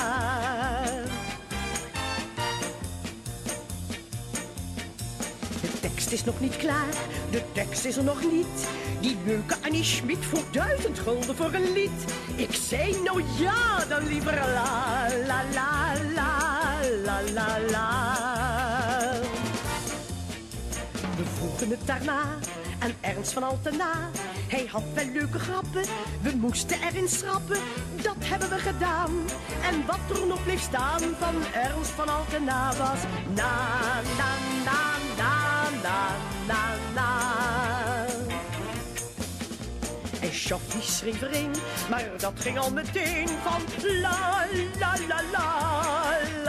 De 5.62 5.80
tekst 5.80 6.12
is 6.12 6.24
nog 6.24 6.40
niet 6.40 6.58
klaar, 6.58 6.94
de 7.32 7.42
tekst 7.52 7.86
is 7.86 7.98
er 7.98 8.04
nog 8.04 8.32
niet. 8.32 8.68
Die 9.02 9.18
leuke 9.26 9.56
Annie 9.66 9.84
Schmid 9.84 10.26
voor 10.26 10.44
duizend 10.52 11.00
gulden 11.00 11.36
voor 11.36 11.54
een 11.54 11.72
lied. 11.74 12.14
Ik 12.36 12.56
zei 12.70 13.02
nou 13.04 13.24
ja, 13.38 13.86
dan 13.90 14.08
liever 14.08 14.34
la 14.34 15.08
la 15.28 15.44
la 15.54 15.94
la 16.16 16.59
la 17.06 17.22
la 17.34 17.60
la. 17.70 17.88
We 21.18 21.26
vroegen 21.38 21.70
het 21.70 21.88
daarna 21.88 22.22
aan 22.80 22.94
Ernst 23.02 23.32
van 23.32 23.44
Altena. 23.44 24.10
Hij 24.48 24.68
had 24.72 24.84
wel 24.94 25.06
leuke 25.06 25.40
grappen, 25.40 25.84
we 26.22 26.32
moesten 26.36 26.82
erin 26.82 27.08
schrappen. 27.10 27.58
Dat 28.02 28.16
hebben 28.20 28.50
we 28.50 28.58
gedaan. 28.58 29.12
En 29.64 29.86
wat 29.86 30.18
er 30.18 30.28
nog 30.28 30.44
bleef 30.44 30.62
staan 30.62 31.02
van 31.20 31.36
Ernst 31.54 31.92
van 31.92 32.10
Altena 32.10 32.68
was 32.68 33.00
na, 33.36 34.02
na, 34.18 34.32
na, 34.66 34.82
na, 35.18 35.70
na, 35.84 36.08
na, 36.48 36.76
na. 36.94 37.18
En 40.22 40.34
schreef 40.82 41.22
erin, 41.22 41.52
maar 41.90 42.10
dat 42.18 42.34
ging 42.36 42.60
al 42.60 42.72
meteen 42.72 43.28
van 43.28 43.62
la, 44.02 44.46
la, 44.80 44.94
la, 45.08 45.22
la. 45.32 46.49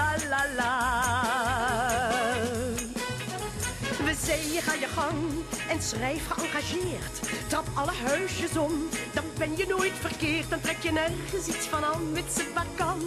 Gang 4.94 5.44
en 5.68 5.82
schrijf 5.82 6.26
geëngageerd. 6.28 7.14
Trap 7.48 7.66
alle 7.74 7.92
huisjes 8.06 8.56
om, 8.56 8.72
dan 9.12 9.24
ben 9.38 9.56
je 9.56 9.66
nooit 9.66 9.92
verkeerd. 10.00 10.50
Dan 10.50 10.60
trek 10.60 10.82
je 10.82 10.92
nergens 10.92 11.46
iets 11.46 11.66
van 11.66 11.84
aan, 11.84 12.02
het 12.14 12.44
maar 12.54 12.66
kan. 12.74 13.00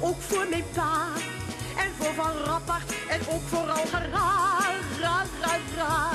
Ook 0.00 0.20
voor 0.20 0.46
mijn 0.50 0.64
pa 0.74 1.06
en 1.76 1.90
voor 1.98 2.14
Van 2.14 2.36
Rappert 2.44 2.94
en 3.08 3.20
ook 3.28 3.42
voor 3.46 3.70
Algera, 3.70 4.58
ra, 5.00 5.24
ra, 5.40 5.56
ra. 5.76 6.10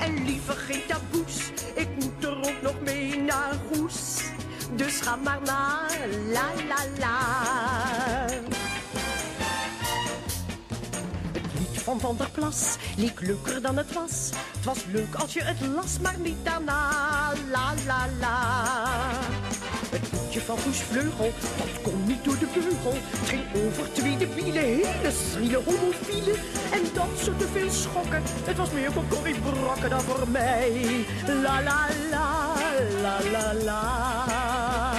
En 0.00 0.24
liever 0.24 0.56
geen 0.56 0.82
taboes, 0.86 1.50
ik 1.74 1.88
moet 1.94 2.24
er 2.24 2.36
ook 2.36 2.62
nog 2.62 2.80
mee 2.80 3.20
naar 3.20 3.54
Goes. 3.68 4.20
Dus 4.76 5.00
ga 5.00 5.16
maar 5.16 5.40
naar 5.44 6.08
la 6.32 6.50
la 6.68 6.84
la. 6.98 8.67
Van 11.88 12.00
Van 12.00 12.16
der 12.16 12.30
Plas 12.30 12.76
leek 12.96 13.20
leuker 13.20 13.62
dan 13.62 13.76
het 13.76 13.92
was. 13.92 14.30
Het 14.56 14.64
was 14.64 14.84
leuk 14.92 15.14
als 15.14 15.32
je 15.32 15.42
het 15.42 15.60
las, 15.74 15.98
maar 16.02 16.18
niet 16.18 16.36
daarna. 16.42 17.32
La 17.50 17.74
la 17.86 18.06
la. 18.20 18.36
Het 19.90 20.42
van 20.42 20.58
Guus 20.58 20.78
Vleugel, 20.78 21.32
dat 21.58 21.82
kon 21.82 22.04
niet 22.06 22.24
door 22.24 22.38
de 22.38 22.46
beugel. 22.54 22.92
Het 22.92 23.28
ging 23.28 23.42
over 23.66 23.92
tweede 23.92 24.34
wielen, 24.34 24.62
hele 24.62 25.12
schriele 25.30 25.62
homofielen. 25.64 26.36
En 26.72 26.82
dat 26.94 27.24
zo 27.24 27.36
te 27.36 27.46
veel 27.52 27.70
schokken. 27.70 28.22
Het 28.44 28.56
was 28.56 28.70
meer 28.70 28.92
voor 28.92 29.04
Corrie 29.08 29.40
Brokken 29.40 29.90
dan 29.90 30.00
voor 30.00 30.28
mij. 30.28 31.06
La 31.26 31.62
la 31.62 31.88
la, 32.10 32.54
la 33.02 33.18
la 33.30 33.54
la. 33.64 34.97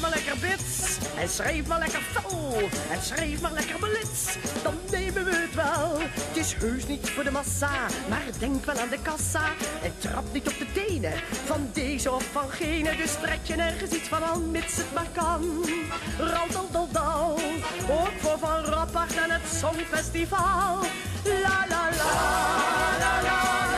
Maar 0.00 0.10
lekker 0.10 0.36
bits 0.40 0.98
en 1.18 1.28
schrijf 1.28 1.66
maar 1.66 1.78
lekker 1.78 2.00
fel 2.00 2.68
en 2.90 3.02
schrijf 3.02 3.40
maar 3.40 3.52
lekker 3.52 3.78
blitz. 3.78 4.36
Dan 4.62 4.74
nemen 4.90 5.24
we 5.24 5.34
het 5.34 5.54
wel. 5.54 5.98
Het 6.00 6.36
is 6.36 6.54
heus 6.54 6.86
niet 6.86 7.10
voor 7.10 7.24
de 7.24 7.30
massa, 7.30 7.70
maar 8.08 8.22
denk 8.38 8.64
wel 8.64 8.78
aan 8.78 8.88
de 8.88 8.98
kassa. 9.02 9.44
En 9.82 9.92
trap 9.98 10.32
niet 10.32 10.48
op 10.48 10.58
de 10.58 10.72
tenen 10.72 11.12
van 11.44 11.70
deze 11.72 12.12
of 12.12 12.24
van 12.32 12.50
gene. 12.50 12.96
Dus 12.96 13.12
trek 13.12 13.40
je 13.42 13.54
nergens 13.54 13.90
iets 13.90 14.08
van 14.08 14.24
aan, 14.24 14.50
mits 14.50 14.76
het 14.76 14.92
maar 14.94 15.08
kan. 15.12 15.64
Randaldaldal, 16.18 17.38
ook 17.90 18.12
voor 18.18 18.38
Van 18.38 18.64
Rappert 18.64 19.16
en 19.16 19.30
het 19.30 19.58
Songfestival. 19.60 20.78
La 21.24 21.66
la 21.68 21.88
la, 21.96 22.12
la 22.98 23.22
la 23.22 23.22
la. 23.22 23.69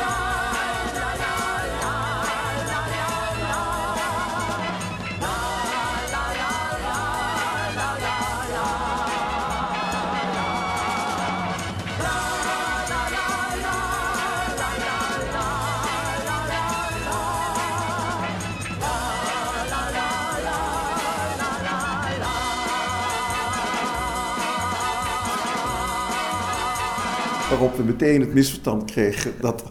Waarop 27.52 27.76
we 27.76 27.82
meteen 27.82 28.20
het 28.20 28.34
misverstand 28.34 28.84
kregen 28.84 29.32
dat 29.40 29.64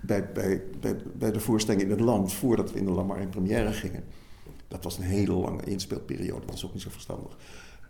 bij, 0.00 0.32
bij, 0.32 0.62
bij, 0.80 0.96
bij 1.14 1.32
de 1.32 1.40
voorstelling 1.40 1.82
in 1.82 1.90
het 1.90 2.00
land, 2.00 2.32
voordat 2.32 2.72
we 2.72 2.78
in 2.78 2.84
de 2.84 2.90
Lamar 2.90 3.20
in 3.20 3.28
première 3.28 3.72
gingen, 3.72 4.04
dat 4.68 4.84
was 4.84 4.98
een 4.98 5.04
hele 5.04 5.32
lange 5.32 5.64
inspeelperiode, 5.64 6.40
dat 6.40 6.50
was 6.50 6.64
ook 6.64 6.72
niet 6.72 6.82
zo 6.82 6.90
verstandig. 6.90 7.36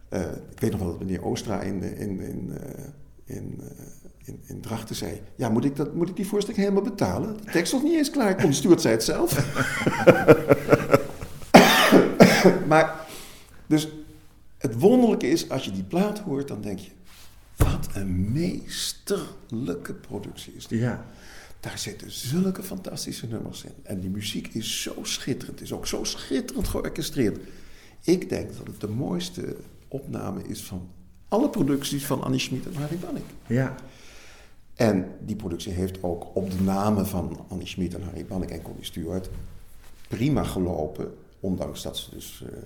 Eh, 0.09 0.21
ik 0.51 0.61
weet 0.61 0.71
nog 0.71 0.81
wel 0.81 0.89
dat 0.89 0.99
meneer 0.99 1.25
Oostra 1.25 1.61
in, 1.61 1.83
in, 1.83 2.21
in, 2.21 2.51
eh, 2.59 2.85
in, 3.37 3.61
eh, 3.61 3.85
in, 4.25 4.41
in 4.47 4.61
Drachten 4.61 4.97
zei: 4.97 5.21
Ja, 5.35 5.49
moet 5.49 5.65
ik, 5.65 5.77
dat, 5.77 5.95
moet 5.95 6.09
ik 6.09 6.17
die 6.17 6.27
voorstelling 6.27 6.63
helemaal 6.63 6.91
betalen? 6.91 7.37
De 7.37 7.51
tekst 7.51 7.73
was 7.73 7.83
niet 7.83 7.95
eens 7.97 8.11
klaar. 8.11 8.37
Kon 8.37 8.53
Stuart 8.53 8.81
zei 8.81 8.95
het 8.95 9.05
zelf. 9.05 9.55
maar, 12.69 13.07
dus 13.67 13.89
het 14.59 14.79
wonderlijke 14.79 15.29
is, 15.29 15.51
als 15.51 15.65
je 15.65 15.71
die 15.71 15.85
plaat 15.85 16.19
hoort, 16.19 16.49
dan 16.49 16.61
denk 16.61 16.79
je: 16.79 16.91
Wat 17.65 17.89
een 17.95 18.33
meesterlijke 18.33 19.95
productie 19.95 20.53
is 20.53 20.67
dit. 20.67 20.81
Ja. 20.81 21.05
Daar 21.61 21.79
zitten 21.79 22.11
zulke 22.11 22.63
fantastische 22.63 23.27
nummers 23.27 23.65
in. 23.65 23.75
En 23.83 24.01
die 24.01 24.11
muziek 24.11 24.49
is 24.55 24.83
zo 24.83 24.95
schitterend. 25.03 25.61
Is 25.61 25.73
ook 25.73 25.87
zo 25.87 26.05
schitterend 26.05 26.69
georchestreerd. 26.69 27.39
Ik 28.01 28.29
denk 28.29 28.57
dat 28.57 28.67
het 28.67 28.81
de 28.81 28.89
mooiste 28.89 29.57
opname 29.89 30.43
is 30.43 30.63
van 30.63 30.89
alle 31.29 31.49
producties 31.49 32.07
van 32.07 32.23
Annie 32.23 32.41
Schmid 32.41 32.67
en 32.67 32.75
Harry 32.75 32.97
Banning. 32.97 33.25
Ja. 33.47 33.75
En 34.75 35.07
die 35.21 35.37
productie 35.37 35.73
heeft 35.73 36.03
ook 36.03 36.37
op 36.37 36.51
de 36.51 36.61
namen 36.61 37.07
van 37.07 37.45
Annie 37.49 37.67
Schmid 37.67 37.95
en 37.95 38.03
Harry 38.03 38.25
Banning 38.25 38.53
en 38.53 38.63
Connie 38.63 38.85
Stewart 38.85 39.31
prima 40.09 40.45
gelopen. 40.45 41.15
Ondanks 41.41 41.83
dat 41.83 41.97
ze 41.97 42.11
dus 42.11 42.45
eh, 42.47 42.59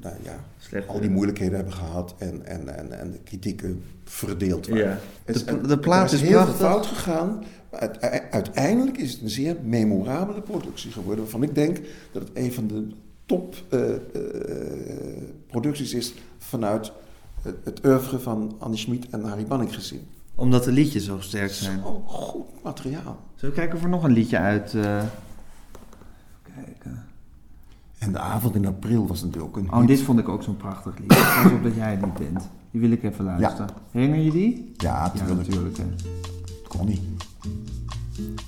nou 0.00 0.14
ja, 0.22 0.44
Slecht, 0.58 0.88
al 0.88 1.00
die 1.00 1.10
moeilijkheden 1.10 1.54
hebben 1.54 1.72
gehad 1.74 2.14
en, 2.18 2.46
en, 2.46 2.76
en, 2.78 2.98
en 3.00 3.10
de 3.12 3.18
kritieken 3.18 3.82
verdeeld 4.04 4.66
waren. 4.68 4.84
Ja. 4.84 4.98
Het 5.24 5.46
De- 5.48 5.66
de 5.66 5.78
plaat 5.78 6.12
is 6.12 6.20
heel 6.20 6.46
fout 6.46 6.86
gegaan. 6.86 7.44
Maar 7.70 7.80
uite- 7.80 8.30
uiteindelijk 8.30 8.96
is 8.98 9.12
het 9.12 9.20
een 9.22 9.30
zeer 9.30 9.56
memorabele 9.62 10.40
productie 10.42 10.90
geworden. 10.92 11.22
Waarvan 11.24 11.42
ik 11.42 11.54
denk 11.54 11.80
dat 12.12 12.22
het 12.28 12.30
een 12.34 12.52
van 12.52 12.66
de 12.66 12.86
top 13.26 13.54
eh, 13.68 13.94
eh, 13.94 14.00
producties 15.46 15.94
is 15.94 16.14
vanuit 16.38 16.92
het, 17.42 17.56
het 17.64 17.84
oeuvre 17.84 18.18
van 18.18 18.56
Annie 18.58 18.78
Schmid 18.78 19.06
en 19.10 19.24
Harry 19.24 19.46
Banning 19.46 19.74
gezien. 19.74 20.06
Omdat 20.34 20.64
de 20.64 20.72
liedjes 20.72 21.04
zo 21.04 21.20
sterk 21.20 21.50
zijn. 21.52 21.80
Zo 21.80 22.02
goed 22.06 22.62
materiaal. 22.62 23.20
Zullen 23.34 23.54
we 23.54 23.60
kijken 23.60 23.76
of 23.78 23.82
er 23.84 23.88
nog 23.90 24.04
een 24.04 24.12
liedje 24.12 24.38
uit... 24.38 24.74
eh, 24.74 25.02
Kijken. 26.54 27.04
En 28.00 28.12
de 28.12 28.18
avond 28.18 28.54
in 28.54 28.66
april 28.66 29.06
was 29.06 29.22
natuurlijk 29.22 29.56
ook 29.56 29.62
een 29.64 29.72
Oh, 29.72 29.78
hit. 29.78 29.88
dit 29.88 30.02
vond 30.02 30.18
ik 30.18 30.28
ook 30.28 30.42
zo'n 30.42 30.56
prachtig 30.56 30.98
lied. 30.98 31.10
Alsof 31.12 31.60
dat 31.62 31.74
jij 31.74 31.90
het 31.90 32.04
niet 32.04 32.14
bent. 32.14 32.48
Die 32.70 32.80
wil 32.80 32.90
ik 32.90 33.02
even 33.02 33.24
luisteren. 33.24 33.68
Herinner 33.90 34.18
je 34.18 34.30
die? 34.30 34.72
Ja, 34.76 34.94
Ja, 34.94 35.02
natuurlijk. 35.14 35.48
natuurlijk. 35.48 35.76
hè. 35.76 35.84
Connie. 36.68 37.00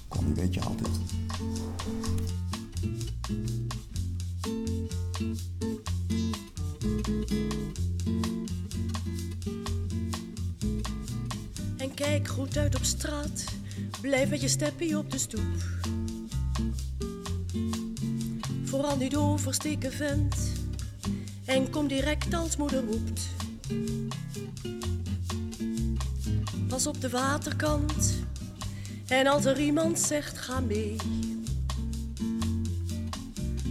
Connie 0.08 0.34
weet 0.34 0.54
je 0.54 0.60
altijd. 0.60 0.90
En 11.76 11.94
kijk 11.94 12.28
goed 12.28 12.56
uit 12.58 12.74
op 12.76 12.84
straat, 12.84 13.44
blijf 14.00 14.30
met 14.30 14.40
je 14.40 14.48
steppie 14.48 14.98
op 14.98 15.10
de 15.10 15.18
stoep. 15.18 15.64
Vooral 18.72 18.96
niet 18.96 19.16
oversteken 19.16 19.92
vent, 19.92 20.36
en 21.44 21.70
kom 21.70 21.86
direct 21.86 22.34
als 22.34 22.56
moeder 22.56 22.84
roept. 22.84 23.28
was 26.68 26.86
op 26.86 27.00
de 27.00 27.08
waterkant. 27.08 28.14
En 29.06 29.26
als 29.26 29.44
er 29.44 29.60
iemand 29.60 29.98
zegt, 29.98 30.38
ga 30.38 30.60
mee. 30.60 30.96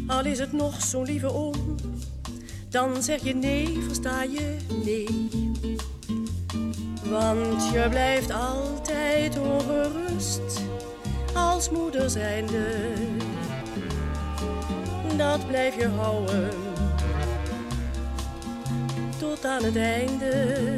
Al 0.08 0.26
is 0.26 0.40
het 0.40 0.52
nog 0.52 0.82
zo'n 0.82 1.06
lieve 1.06 1.34
oom, 1.34 1.76
dan 2.70 3.04
zeg 3.04 3.24
je 3.24 3.36
nee, 3.36 3.80
versta 3.82 4.24
je 4.24 4.58
nee. 4.84 5.30
Want 7.10 7.64
je 7.72 7.88
blijft 7.90 8.32
altijd 8.32 9.40
ongerust 9.40 10.62
als 11.34 11.70
moeder 11.70 12.10
zijnde. 12.10 12.94
Dat 15.22 15.48
blijf 15.48 15.76
je 15.76 15.88
houden 15.88 16.50
tot 19.20 19.46
aan 19.46 19.64
het 19.64 19.76
einde. 19.76 20.76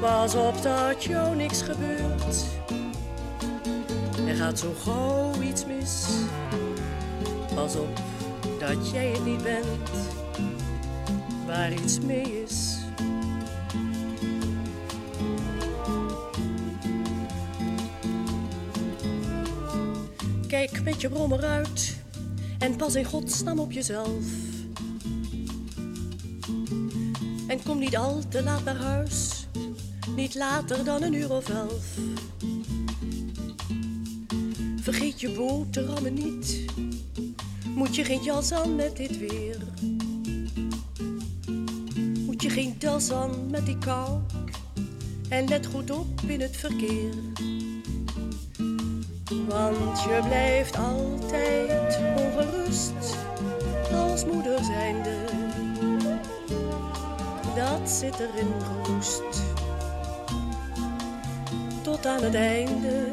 Pas 0.00 0.34
op 0.34 0.62
dat 0.62 1.04
jou 1.04 1.36
niks 1.36 1.62
gebeurt. 1.62 2.44
Er 4.26 4.34
gaat 4.34 4.58
zo 4.58 4.74
gauw 4.84 5.40
iets 5.42 5.66
mis. 5.66 6.06
Pas 7.54 7.76
op 7.76 8.00
dat 8.58 8.90
jij 8.90 9.10
het 9.10 9.24
niet 9.24 9.42
bent 9.42 9.90
waar 11.46 11.72
iets 11.72 12.00
mee 12.00 12.42
is. 12.42 12.76
Kijk 20.48 20.82
met 20.82 21.00
je 21.00 21.08
brommer 21.08 21.44
uit 21.44 22.01
en 22.62 22.76
pas 22.76 22.94
in 22.94 23.04
godsnaam 23.04 23.58
op 23.58 23.72
jezelf. 23.72 24.24
En 27.46 27.62
kom 27.64 27.78
niet 27.78 27.96
al 27.96 28.22
te 28.28 28.42
laat 28.42 28.64
naar 28.64 28.76
huis, 28.76 29.46
niet 30.16 30.34
later 30.34 30.84
dan 30.84 31.02
een 31.02 31.12
uur 31.12 31.32
of 31.32 31.48
elf. 31.48 31.96
Vergeet 34.76 35.20
je 35.20 35.30
boterhammen 35.30 36.14
niet, 36.14 36.64
moet 37.74 37.94
je 37.96 38.04
geen 38.04 38.22
jas 38.22 38.52
aan 38.52 38.76
met 38.76 38.96
dit 38.96 39.18
weer. 39.18 39.56
Moet 42.26 42.42
je 42.42 42.50
geen 42.50 42.74
das 42.78 43.10
aan 43.10 43.50
met 43.50 43.66
die 43.66 43.78
kou, 43.78 44.20
en 45.28 45.48
let 45.48 45.66
goed 45.66 45.90
op 45.90 46.20
in 46.26 46.40
het 46.40 46.56
verkeer. 46.56 47.14
Want 49.48 50.02
je 50.02 50.20
blijft 50.26 50.76
altijd 50.76 51.98
ongerust 52.16 53.16
als 53.92 54.24
moeder 54.24 54.64
zijnde. 54.64 55.14
Dat 57.56 57.90
zit 57.90 58.18
erin 58.18 58.52
geroest. 58.60 59.22
Tot 61.82 62.06
aan 62.06 62.22
het 62.22 62.34
einde. 62.34 63.12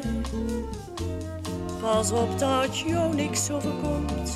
Pas 1.82 2.12
op 2.12 2.40
dat 2.40 2.80
jou 2.80 3.16
niks 3.16 3.52
overkomt. 3.52 4.34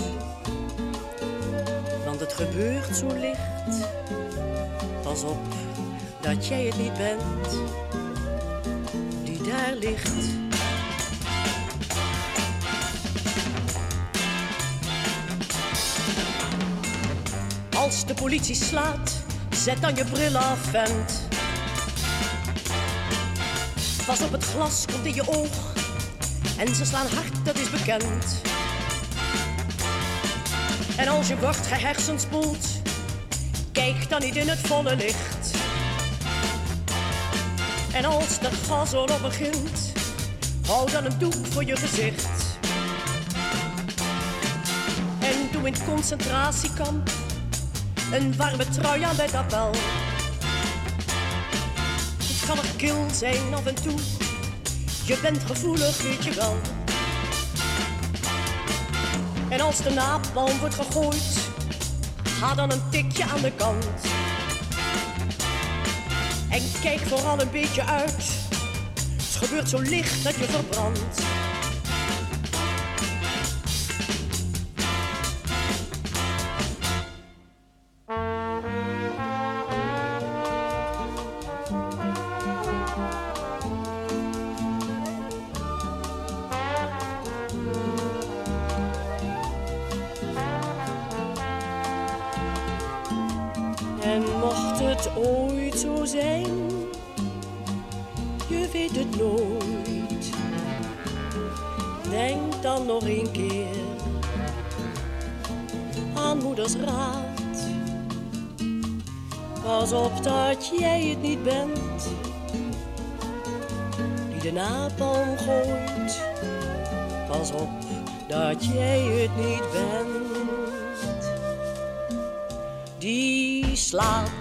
Want 2.06 2.20
het 2.20 2.34
gebeurt 2.34 2.96
zo 2.96 3.08
licht. 3.08 3.88
Pas 5.04 5.24
op 5.24 5.42
dat 6.22 6.48
jij 6.48 6.66
het 6.66 6.78
niet 6.78 6.94
bent. 6.94 7.60
Die 9.24 9.42
daar 9.42 9.74
ligt. 9.80 10.53
Als 17.84 18.06
de 18.06 18.14
politie 18.14 18.56
slaat, 18.56 19.24
zet 19.50 19.82
dan 19.82 19.96
je 19.96 20.06
bril 20.06 20.38
af, 20.38 20.60
vent. 20.60 21.28
Pas 24.06 24.22
op 24.22 24.32
het 24.32 24.44
glas 24.44 24.86
komt 24.92 25.06
in 25.06 25.14
je 25.14 25.28
oog. 25.28 25.74
En 26.58 26.76
ze 26.76 26.86
slaan 26.86 27.08
hard, 27.08 27.46
dat 27.46 27.58
is 27.58 27.70
bekend. 27.70 28.42
En 30.98 31.08
als 31.08 31.28
je 31.28 31.40
wordt 31.40 31.68
gehersenspoeld, 31.68 32.68
kijk 33.72 34.10
dan 34.10 34.22
niet 34.22 34.36
in 34.36 34.48
het 34.48 34.60
volle 34.60 34.96
licht. 34.96 35.56
En 37.94 38.06
als 38.06 38.40
de 38.40 38.50
gasoorlog 38.68 39.22
begint, 39.22 39.92
hou 40.68 40.92
dan 40.92 41.06
een 41.06 41.18
doek 41.18 41.46
voor 41.50 41.64
je 41.64 41.76
gezicht. 41.76 42.58
En 45.20 45.50
doe 45.52 45.68
in 45.68 45.74
het 45.74 45.86
concentratiekamp 45.86 47.23
een 48.14 48.36
warme 48.38 48.70
trui 48.70 49.04
aan 49.04 49.16
bij 49.16 49.28
dat 49.32 49.48
bel. 49.48 49.72
Het 52.18 52.46
kan 52.48 52.58
er 52.58 52.76
kil 52.78 53.06
zijn 53.12 53.54
af 53.54 53.66
en 53.66 53.76
toe, 53.76 54.00
je 55.06 55.18
bent 55.22 55.44
gevoelig, 55.44 56.02
weet 56.02 56.24
je 56.24 56.34
wel. 56.34 56.58
En 59.50 59.62
als 59.62 59.78
de 59.78 59.90
napalm 59.90 60.60
wordt 60.60 60.76
gegooid, 60.76 61.50
ga 62.24 62.56
dan 62.56 62.72
een 62.72 62.90
tikje 62.90 63.24
aan 63.24 63.42
de 63.42 63.52
kant. 63.52 63.86
En 66.50 66.62
kijk 66.82 67.00
vooral 67.00 67.42
een 67.42 67.52
beetje 67.52 67.86
uit, 67.86 68.26
het 69.16 69.36
gebeurt 69.36 69.70
zo 69.70 69.80
licht 69.80 70.24
dat 70.24 70.36
je 70.36 70.44
verbrandt. 70.44 71.33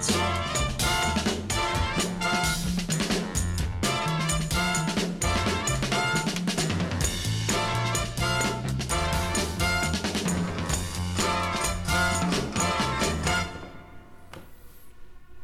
Slaat. 0.00 0.30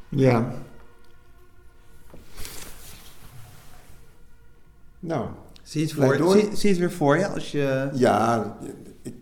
Ja. 0.09 0.53
Nou, 5.01 5.29
Zie 5.63 5.81
je 5.81 5.87
het, 5.87 5.97
voor, 5.97 6.17
door. 6.17 6.33
zie, 6.33 6.57
zie 6.57 6.69
je 6.69 6.69
het 6.69 6.79
weer 6.79 6.93
voor 6.93 7.19
je 7.19 7.27
als 7.27 7.51
je... 7.51 7.91
ja, 7.95 8.57
ik, 9.03 9.15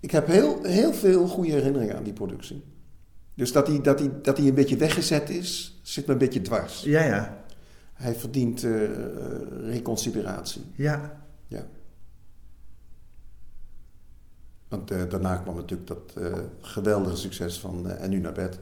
ik 0.00 0.10
heb 0.10 0.26
heel, 0.26 0.62
heel 0.62 0.92
veel 0.92 1.26
goede 1.28 1.50
herinneringen 1.50 1.96
aan 1.96 2.02
die 2.02 2.12
productie. 2.12 2.64
Dus 3.38 3.52
dat 3.52 3.66
hij, 3.66 3.80
dat, 3.80 3.98
hij, 3.98 4.20
dat 4.22 4.36
hij 4.36 4.46
een 4.46 4.54
beetje 4.54 4.76
weggezet 4.76 5.30
is, 5.30 5.78
zit 5.82 6.06
me 6.06 6.12
een 6.12 6.18
beetje 6.18 6.40
dwars. 6.40 6.82
Ja, 6.82 7.02
ja. 7.02 7.44
Hij 7.92 8.14
verdient 8.14 8.64
eh, 8.64 8.72
reconsideratie. 9.60 10.62
Ja. 10.74 11.22
Ja. 11.46 11.66
Want 14.68 14.90
eh, 14.90 15.08
daarna 15.08 15.36
kwam 15.36 15.54
natuurlijk 15.54 15.88
dat 15.88 16.14
geweldige 16.60 17.16
succes 17.16 17.58
van 17.58 17.90
En 17.90 18.10
nu 18.10 18.18
naar 18.18 18.32
bed. 18.32 18.58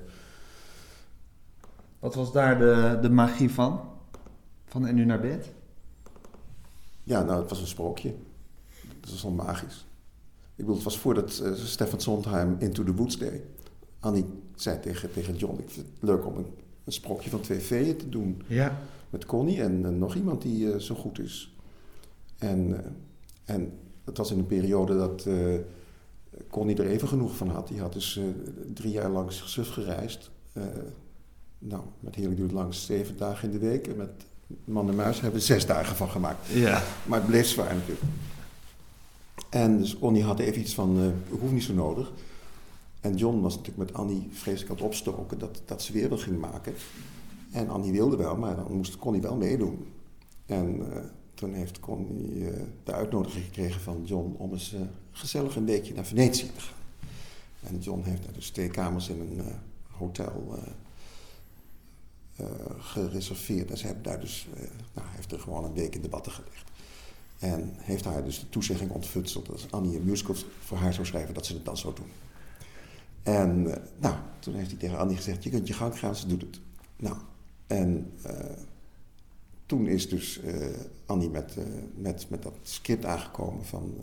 Wat 1.99 2.15
was 2.15 2.33
daar 2.33 2.59
de, 2.59 2.99
de 3.01 3.11
magie 3.11 3.51
van? 3.51 3.81
Van 4.65 4.87
en 4.87 4.95
nu 4.95 5.05
naar 5.05 5.21
bed? 5.21 5.53
Ja, 7.03 7.23
nou, 7.23 7.41
het 7.41 7.51
was 7.51 7.61
een 7.61 7.67
sprookje. 7.67 8.15
Dat 9.01 9.11
was 9.11 9.25
al 9.25 9.31
magisch. 9.31 9.87
Ik 10.51 10.57
bedoel, 10.57 10.75
het 10.75 10.85
was 10.85 10.99
voordat 10.99 11.43
Stefan 11.55 12.01
Sondheim 12.01 12.57
Into 12.59 12.85
the 12.85 12.95
Woods 12.95 13.19
deed. 13.19 13.43
Annie 14.01 14.45
zei 14.61 14.81
tegen, 14.81 15.13
tegen 15.13 15.37
John, 15.37 15.59
ik 15.59 15.71
vind 15.71 15.87
het 15.87 16.09
leuk 16.09 16.27
om 16.27 16.37
een, 16.37 16.47
een 16.85 16.93
sprookje 16.93 17.31
van 17.31 17.41
twee 17.41 17.59
veeën 17.59 17.97
te 17.97 18.09
doen. 18.09 18.43
Ja. 18.47 18.79
Met 19.11 19.27
Connie 19.27 19.63
en 19.63 19.85
eh, 19.85 19.91
nog 19.91 20.15
iemand 20.15 20.43
die 20.43 20.73
eh, 20.73 20.79
zo 20.79 20.95
goed 20.95 21.19
is. 21.19 21.55
En, 22.39 22.85
eh, 22.85 23.55
en 23.55 23.73
het 24.05 24.17
was 24.17 24.31
in 24.31 24.39
een 24.39 24.47
periode 24.47 24.97
dat 24.97 25.29
Connie 26.51 26.77
er 26.77 26.87
even 26.87 27.09
genoeg 27.09 27.37
van 27.37 27.49
had. 27.49 27.69
Die 27.69 27.81
had 27.81 27.93
dus 27.93 28.21
drie 28.75 28.93
jaar 28.93 29.11
lang 29.11 29.33
suf 29.33 29.69
gereisd. 29.69 30.31
Nou, 31.59 31.83
met 32.01 32.15
Heerlijk 32.15 32.37
duurt 32.37 32.53
langs 32.53 32.87
zeven 32.87 33.17
dagen 33.17 33.49
in 33.49 33.59
de 33.59 33.67
week. 33.67 33.87
En 33.87 33.97
met 33.97 34.11
Man 34.65 34.89
en 34.89 34.95
Muis 34.95 35.21
hebben 35.21 35.41
we 35.41 35.47
zes 35.47 35.67
dagen 35.67 35.97
van 35.97 36.09
gemaakt. 36.09 36.47
Ja. 36.47 36.83
Maar 37.07 37.19
het 37.19 37.29
bleef 37.29 37.47
zwaar 37.47 37.75
natuurlijk. 37.75 38.05
En 39.51 39.79
dus 39.79 39.99
Connie 39.99 40.23
had 40.23 40.39
even 40.39 40.61
iets 40.61 40.75
van, 40.75 41.13
ik 41.31 41.39
hoef 41.41 41.51
niet 41.51 41.63
zo 41.63 41.75
nodig. 41.75 42.13
En 43.07 43.17
John 43.17 43.41
was 43.41 43.57
natuurlijk 43.57 43.91
met 43.91 43.99
Annie 43.99 44.29
vreselijk 44.33 44.71
aan 44.71 44.77
het 44.77 44.85
opstoken 44.85 45.39
dat, 45.39 45.63
dat 45.65 45.83
ze 45.83 45.93
weer 45.93 46.09
wil 46.09 46.19
ging 46.19 46.41
maken. 46.41 46.75
En 47.51 47.69
Annie 47.69 47.93
wilde 47.93 48.17
wel, 48.17 48.37
maar 48.37 48.57
dan 48.57 48.77
moest 48.77 48.97
Connie 48.97 49.21
wel 49.21 49.37
meedoen. 49.37 49.87
En 50.47 50.79
uh, 50.79 50.99
toen 51.35 51.55
heeft 51.55 51.81
Connie 51.81 52.35
uh, 52.35 52.51
de 52.85 52.93
uitnodiging 52.93 53.45
gekregen 53.45 53.81
van 53.81 54.03
John 54.05 54.35
om 54.39 54.53
eens 54.53 54.75
uh, 54.75 54.81
gezellig 55.11 55.57
een 55.57 55.65
weekje 55.65 55.95
naar 55.95 56.05
Venetië 56.05 56.51
te 56.55 56.61
gaan. 56.61 56.75
En 57.63 57.79
John 57.79 58.03
heeft 58.03 58.23
daar 58.23 58.33
dus 58.33 58.51
twee 58.51 58.71
kamers 58.71 59.09
in 59.09 59.21
een 59.21 59.45
hotel 59.91 60.59
gereserveerd. 62.79 63.71
En 63.71 63.79
ze 63.79 63.87
hebben 63.87 64.05
daar 64.05 64.21
dus, 64.21 64.47
nou, 64.95 65.09
heeft 65.11 65.33
er 65.33 65.41
gewoon 65.41 65.65
een 65.65 65.75
week 65.75 65.95
in 65.95 66.03
de 66.03 66.09
watten 66.09 66.33
gelegd. 66.33 66.71
En 67.39 67.73
heeft 67.77 68.05
haar 68.05 68.25
dus 68.25 68.41
de 68.41 68.49
toezegging 68.49 68.91
ontfutseld 68.91 69.47
dat 69.47 69.67
Annie 69.71 69.97
een 69.97 70.05
musical 70.05 70.35
voor 70.61 70.79
haar 70.79 70.95
zou 70.95 71.07
schrijven, 71.07 71.35
dat 71.35 71.47
ze 71.47 71.55
het 71.55 71.65
dan 71.65 71.77
zou 71.77 71.95
doen. 71.95 72.11
En 73.27 73.67
uh, 73.67 73.73
nou, 73.99 74.15
toen 74.39 74.55
heeft 74.55 74.71
hij 74.71 74.79
tegen 74.79 74.99
Annie 74.99 75.17
gezegd, 75.17 75.45
je 75.45 75.51
kunt 75.51 75.67
je 75.67 75.75
gang 75.75 75.99
gaan, 75.99 76.17
ze 76.17 76.27
doet 76.27 76.41
het. 76.41 76.61
Nou, 76.97 77.17
en 77.67 78.13
uh, 78.27 78.33
toen 79.67 79.87
is 79.87 80.09
dus 80.09 80.41
uh, 80.45 80.67
Annie 81.07 81.31
met, 81.31 81.57
met, 81.95 82.27
met 82.29 82.43
dat 82.43 82.53
script 82.63 83.05
aangekomen 83.05 83.65
van 83.65 83.95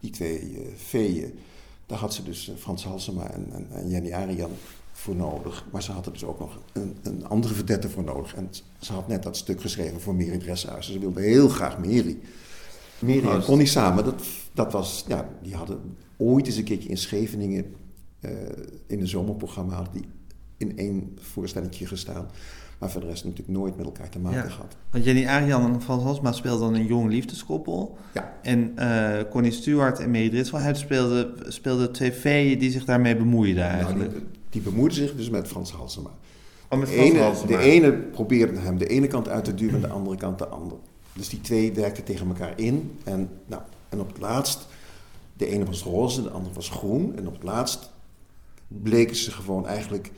die 0.00 0.10
twee 0.10 0.72
feeën. 0.76 1.38
Daar 1.86 1.98
had 1.98 2.14
ze 2.14 2.22
dus 2.22 2.52
Frans 2.58 2.84
Halsema 2.84 3.30
en, 3.30 3.46
en, 3.52 3.66
en, 3.70 3.88
Jenny 3.88 4.12
Arian 4.12 4.50
voor 4.92 5.14
nodig. 5.14 5.66
Maar 5.72 5.82
ze 5.82 5.92
had 5.92 6.06
er 6.06 6.12
dus 6.12 6.24
ook 6.24 6.38
nog 6.38 6.58
een, 6.72 6.96
een 7.02 7.26
andere 7.26 7.54
verdette 7.54 7.88
voor 7.88 8.04
nodig. 8.04 8.34
En 8.34 8.48
ze 8.80 8.92
had 8.92 9.08
net 9.08 9.22
dat 9.22 9.36
stuk 9.36 9.60
geschreven 9.60 10.00
voor 10.00 10.14
Meri 10.14 10.38
Dresshuis. 10.38 10.86
Ze 10.86 10.98
wilde 10.98 11.20
heel 11.20 11.48
graag 11.48 11.78
Meri. 11.78 12.22
Meri 12.98 13.28
en 13.28 13.42
Connie 13.42 13.66
samen, 13.66 14.04
dat, 14.04 14.22
dat 14.52 14.72
was, 14.72 15.04
ja, 15.08 15.28
die 15.42 15.54
hadden 15.54 15.96
ooit 16.16 16.46
eens 16.46 16.56
een 16.56 16.64
keertje 16.64 16.88
in 16.88 16.98
Scheveningen 16.98 17.74
uh, 18.20 18.30
in 18.86 19.00
een 19.00 19.08
zomerprogramma 19.08 19.74
hadden 19.74 19.92
die 19.92 20.08
in 20.56 20.78
één 20.78 21.16
voorstellingje 21.20 21.86
gestaan. 21.86 22.26
Maar 22.78 22.90
voor 22.90 23.00
de 23.00 23.06
rest 23.06 23.24
natuurlijk 23.24 23.58
nooit 23.58 23.76
met 23.76 23.86
elkaar 23.86 24.08
te 24.08 24.18
maken 24.18 24.42
ja. 24.42 24.48
gehad. 24.48 24.76
Want 24.90 25.04
Jenny 25.04 25.26
Arian 25.26 25.74
en 25.74 25.82
Frans 25.82 26.02
Halsma 26.02 26.32
speelden 26.32 26.72
dan 26.72 26.80
een 26.80 26.86
jong 26.86 27.10
liefdeskoppel. 27.10 27.98
Ja. 28.14 28.34
En 28.42 28.74
uh, 28.78 29.30
Connie 29.30 29.52
Stewart 29.52 29.98
en 29.98 30.10
Mary 30.10 30.30
Drisselhuid 30.30 30.78
speelden, 30.78 31.52
speelden 31.52 31.92
twee 31.92 32.12
feeën 32.12 32.58
die 32.58 32.70
zich 32.70 32.84
daarmee 32.84 33.16
bemoeiden 33.16 33.64
eigenlijk. 33.64 34.10
Nou, 34.10 34.22
die, 34.22 34.38
die 34.50 34.60
bemoeiden 34.60 34.98
zich 34.98 35.16
dus 35.16 35.30
met 35.30 35.48
Frans 35.48 35.72
Halsema. 35.72 36.10
Oh, 36.68 36.78
met 36.78 36.88
de, 36.88 36.94
Frans 36.94 37.10
ene, 37.10 37.18
Halsema. 37.18 37.56
de 37.56 37.58
ene 37.58 37.92
probeerde 37.92 38.58
hem 38.58 38.78
de 38.78 38.86
ene 38.86 39.06
kant 39.06 39.28
uit 39.28 39.44
te 39.44 39.54
duwen 39.54 39.74
en 39.74 39.80
de 39.80 39.88
andere 39.88 40.16
kant 40.16 40.38
de 40.38 40.46
andere. 40.46 40.80
Dus 41.12 41.28
die 41.28 41.40
twee 41.40 41.72
werkten 41.72 42.04
tegen 42.04 42.26
elkaar 42.26 42.58
in. 42.58 42.98
En, 43.04 43.28
nou, 43.46 43.62
en 43.88 44.00
op 44.00 44.08
het 44.08 44.18
laatst, 44.18 44.66
de 45.36 45.46
ene 45.46 45.64
was 45.64 45.82
roze, 45.82 46.22
de 46.22 46.30
andere 46.30 46.54
was 46.54 46.68
groen. 46.68 47.16
En 47.16 47.26
op 47.26 47.34
het 47.34 47.42
laatst 47.42 47.90
bleken 48.78 49.16
ze 49.16 49.30
gewoon 49.30 49.66
eigenlijk 49.66 50.10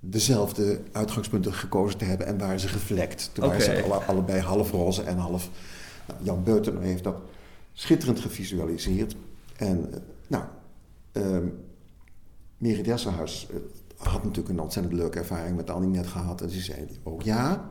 dezelfde 0.00 0.80
uitgangspunten 0.92 1.54
gekozen 1.54 1.98
te 1.98 2.04
hebben 2.04 2.26
en 2.26 2.38
waren 2.38 2.60
ze 2.60 2.68
gevlekt. 2.68 3.30
Toen 3.32 3.46
waren 3.46 3.62
ze 3.62 3.82
alle, 3.82 3.94
allebei 3.94 4.40
half 4.40 4.70
roze 4.70 5.02
en 5.02 5.18
half... 5.18 5.50
Nou, 6.06 6.20
Jan 6.22 6.44
Beutener 6.44 6.82
heeft 6.82 7.04
dat 7.04 7.16
schitterend 7.72 8.20
gevisualiseerd. 8.20 9.16
En 9.56 9.88
uh, 9.90 9.96
nou, 10.26 10.44
uh, 11.12 11.50
Meri 12.58 12.82
Desselhuis 12.82 13.48
uh, 13.50 13.56
had 13.96 14.22
natuurlijk 14.22 14.48
een 14.48 14.60
ontzettend 14.60 14.94
leuke 14.94 15.18
ervaring 15.18 15.56
met 15.56 15.70
Annie 15.70 15.90
net 15.90 16.06
gehad. 16.06 16.40
En 16.40 16.50
ze 16.50 16.60
zei 16.60 16.86
ook 17.02 17.22
ja. 17.22 17.70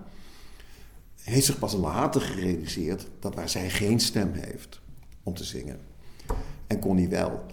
Heeft 1.22 1.45
zich 1.45 1.60
pas 1.60 1.74
later 1.74 2.22
gerealiseerd 2.22 3.07
dat 3.20 3.36
waar 3.36 3.49
zij 3.49 3.70
geen 3.70 3.99
stem 3.99 4.32
heeft 4.34 4.82
om 5.24 5.34
te 5.34 5.43
zingen. 5.43 5.80
En 6.68 6.80
Connie 6.80 7.07
wel 7.07 7.45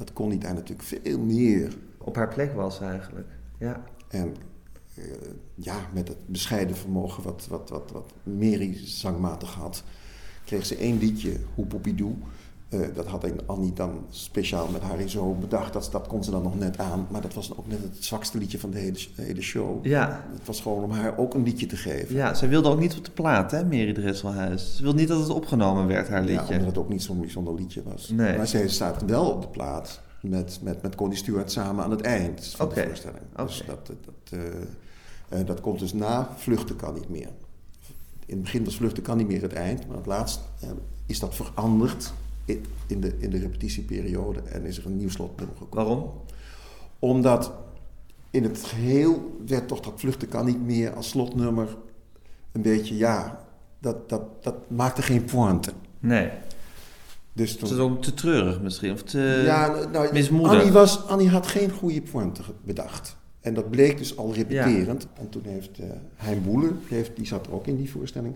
dat 0.00 0.12
Connie 0.12 0.38
daar 0.38 0.54
natuurlijk 0.54 0.88
veel 0.88 1.18
meer... 1.18 1.76
Op 1.98 2.16
haar 2.16 2.28
plek 2.28 2.54
was 2.54 2.80
eigenlijk, 2.80 3.28
ja. 3.58 3.84
En 4.08 4.34
uh, 4.98 5.04
ja, 5.54 5.76
met 5.92 6.08
het 6.08 6.26
bescheiden 6.26 6.76
vermogen 6.76 7.22
wat, 7.22 7.46
wat, 7.48 7.70
wat, 7.70 7.90
wat 7.90 8.12
Mary 8.22 8.80
zangmatig 8.84 9.54
had... 9.54 9.84
kreeg 10.44 10.66
ze 10.66 10.76
één 10.76 10.98
liedje, 10.98 11.36
Hoe. 11.54 12.18
Uh, 12.70 12.86
dat 12.94 13.06
had 13.06 13.46
Annie 13.46 13.72
dan 13.72 14.04
speciaal 14.10 14.68
met 14.68 14.82
haar 14.82 15.08
zo 15.08 15.34
bedacht. 15.34 15.72
Dat, 15.72 15.88
dat 15.92 16.06
kon 16.06 16.24
ze 16.24 16.30
dan 16.30 16.42
nog 16.42 16.58
net 16.58 16.78
aan. 16.78 17.06
Maar 17.10 17.20
dat 17.20 17.34
was 17.34 17.56
ook 17.56 17.66
net 17.66 17.82
het 17.82 18.04
zwakste 18.04 18.38
liedje 18.38 18.58
van 18.58 18.70
de 18.70 18.78
hele, 18.78 18.98
hele 19.14 19.40
show. 19.40 19.86
Ja. 19.86 20.24
Het 20.32 20.46
was 20.46 20.60
gewoon 20.60 20.84
om 20.84 20.90
haar 20.90 21.18
ook 21.18 21.34
een 21.34 21.42
liedje 21.42 21.66
te 21.66 21.76
geven. 21.76 22.14
Ja, 22.14 22.34
zij 22.34 22.48
wilde 22.48 22.68
ook 22.68 22.78
niet 22.78 22.96
op 22.96 23.04
de 23.04 23.10
plaat, 23.10 23.50
hè, 23.50 23.64
Mary 23.64 23.92
Dresselhuis. 23.92 24.76
Ze 24.76 24.82
wilde 24.82 24.98
niet 24.98 25.08
dat 25.08 25.20
het 25.20 25.28
opgenomen 25.28 25.86
werd, 25.86 26.08
haar 26.08 26.20
liedje. 26.22 26.46
Ja, 26.46 26.52
omdat 26.52 26.66
het 26.66 26.78
ook 26.78 26.88
niet 26.88 27.02
zo'n 27.02 27.20
bijzonder 27.20 27.54
liedje 27.54 27.82
was. 27.82 28.08
Nee. 28.08 28.36
Maar 28.36 28.46
zij 28.46 28.68
staat 28.68 29.04
wel 29.04 29.30
op 29.30 29.42
de 29.42 29.48
plaat 29.48 30.00
met, 30.20 30.58
met, 30.62 30.82
met 30.82 30.94
Connie 30.94 31.18
Stewart 31.18 31.52
samen 31.52 31.84
aan 31.84 31.90
het 31.90 32.00
eind 32.00 32.46
van 32.56 32.66
okay. 32.66 32.82
de 32.82 32.88
voorstelling. 32.88 33.24
Okay. 33.32 33.46
Dus 33.46 33.62
dat, 33.66 33.86
dat, 33.86 34.38
uh, 34.38 35.40
uh, 35.40 35.46
dat 35.46 35.60
komt 35.60 35.78
dus 35.78 35.92
na 35.92 36.28
Vluchten 36.36 36.76
kan 36.76 36.94
niet 36.94 37.08
meer. 37.08 37.28
In 38.26 38.36
het 38.36 38.42
begin 38.42 38.64
was 38.64 38.76
Vluchten 38.76 39.02
kan 39.02 39.16
niet 39.16 39.28
meer 39.28 39.42
het 39.42 39.52
eind, 39.52 39.86
maar 39.86 39.96
het 39.96 40.06
laatst 40.06 40.40
is 41.06 41.18
dat 41.18 41.34
veranderd 41.34 42.12
in, 42.86 43.00
de, 43.00 43.16
in 43.18 43.30
de 43.30 43.38
repetitieperiode 43.38 44.40
en 44.40 44.64
is 44.64 44.78
er 44.78 44.86
een 44.86 44.96
nieuw 44.96 45.10
slotnummer 45.10 45.56
gekomen. 45.56 45.86
Waarom? 45.86 46.12
Omdat 46.98 47.52
in 48.30 48.42
het 48.42 48.64
geheel 48.64 49.36
werd 49.46 49.68
toch 49.68 49.80
dat 49.80 49.92
Vluchten 49.96 50.28
kan 50.28 50.46
niet 50.46 50.62
meer 50.62 50.94
als 50.94 51.08
slotnummer 51.08 51.76
een 52.52 52.62
beetje, 52.62 52.96
ja, 52.96 53.44
dat, 53.78 54.08
dat, 54.08 54.42
dat 54.42 54.70
maakte 54.70 55.02
geen 55.02 55.24
pointe. 55.24 55.72
Nee. 56.00 56.30
Dus 57.32 57.56
toen... 57.56 57.68
Het 57.68 57.78
is 57.78 57.84
ook 57.84 58.02
te 58.02 58.14
treurig 58.14 58.60
misschien, 58.60 58.92
of 58.92 59.02
te 59.02 59.42
ja, 59.44 59.88
nou, 59.92 60.12
mismoedig. 60.12 60.52
Annie, 60.52 60.72
was, 60.72 61.06
Annie 61.06 61.28
had 61.28 61.46
geen 61.46 61.70
goede 61.70 62.02
pointe 62.02 62.42
bedacht. 62.64 63.16
En 63.40 63.54
dat 63.54 63.70
bleek 63.70 63.98
dus 63.98 64.16
al 64.16 64.34
repeterend. 64.34 65.02
Ja. 65.02 65.20
En 65.20 65.28
toen 65.28 65.42
heeft 65.44 65.78
uh, 65.78 65.86
Hein 66.14 66.42
Boele, 66.42 66.72
heeft, 66.88 67.16
die 67.16 67.26
zat 67.26 67.46
er 67.46 67.52
ook 67.52 67.66
in 67.66 67.76
die 67.76 67.90
voorstelling. 67.90 68.34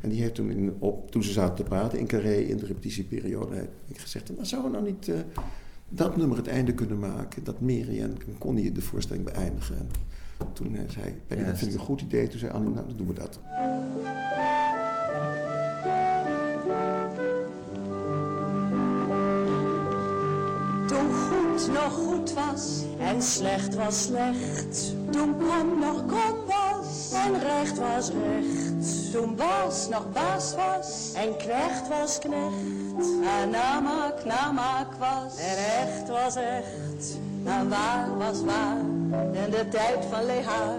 En 0.00 0.08
die 0.08 0.20
heeft 0.20 0.34
toen, 0.34 0.76
op, 0.78 1.10
toen 1.10 1.22
ze 1.22 1.32
zaten 1.32 1.56
te 1.56 1.62
praten 1.62 1.98
in 1.98 2.06
Carré 2.06 2.34
in 2.34 2.56
de 2.56 2.66
repetitieperiode, 2.66 3.68
heeft 3.86 4.00
gezegd: 4.00 4.30
nou, 4.30 4.44
zou 4.44 4.62
we 4.62 4.68
nou 4.68 4.84
niet 4.84 5.08
uh, 5.08 5.16
dat 5.88 6.16
nummer 6.16 6.36
het 6.36 6.46
einde 6.46 6.74
kunnen 6.74 6.98
maken? 6.98 7.44
Dat 7.44 7.60
Mary 7.60 8.00
en 8.00 8.16
Connie 8.38 8.72
de 8.72 8.80
voorstelling 8.80 9.24
beëindigen. 9.24 9.76
En 9.76 9.88
toen 10.52 10.74
uh, 10.74 10.80
zei 10.88 11.14
Penny, 11.26 11.44
dat 11.44 11.58
vind 11.58 11.72
ik 11.72 11.78
een 11.78 11.84
goed 11.84 12.00
idee. 12.00 12.28
Toen 12.28 12.38
zei 12.38 12.52
Annie, 12.52 12.74
nou, 12.74 12.86
dan 12.86 12.96
doen 12.96 13.06
we 13.06 13.14
dat. 13.14 13.40
Toen 20.86 21.12
goed 21.12 21.72
nog 21.72 21.92
goed 21.92 22.32
was 22.32 22.84
en 22.98 23.22
slecht 23.22 23.74
was 23.74 24.02
slecht. 24.02 24.94
Toen 25.10 25.36
kom 25.36 25.78
nog 25.78 26.06
kom 26.06 26.36
was 26.46 27.05
en 27.26 27.40
recht 27.40 27.78
was 27.78 28.08
recht. 28.08 29.12
Toen 29.12 29.36
baas 29.36 29.88
nog 29.88 30.12
baas 30.12 30.54
was 30.54 31.12
en 31.14 31.36
knecht 31.36 31.88
was 31.88 32.18
knecht. 32.18 33.06
En 33.40 33.50
namak 33.50 34.24
namak 34.24 34.94
was 34.98 35.36
en 35.38 35.56
echt 35.56 36.08
was 36.08 36.36
echt. 36.36 37.18
En 37.44 37.68
waar 37.68 38.18
was 38.18 38.42
waar 38.42 38.78
in 39.44 39.50
de 39.50 39.68
tijd 39.70 40.04
van 40.10 40.24
Lehaar. 40.24 40.78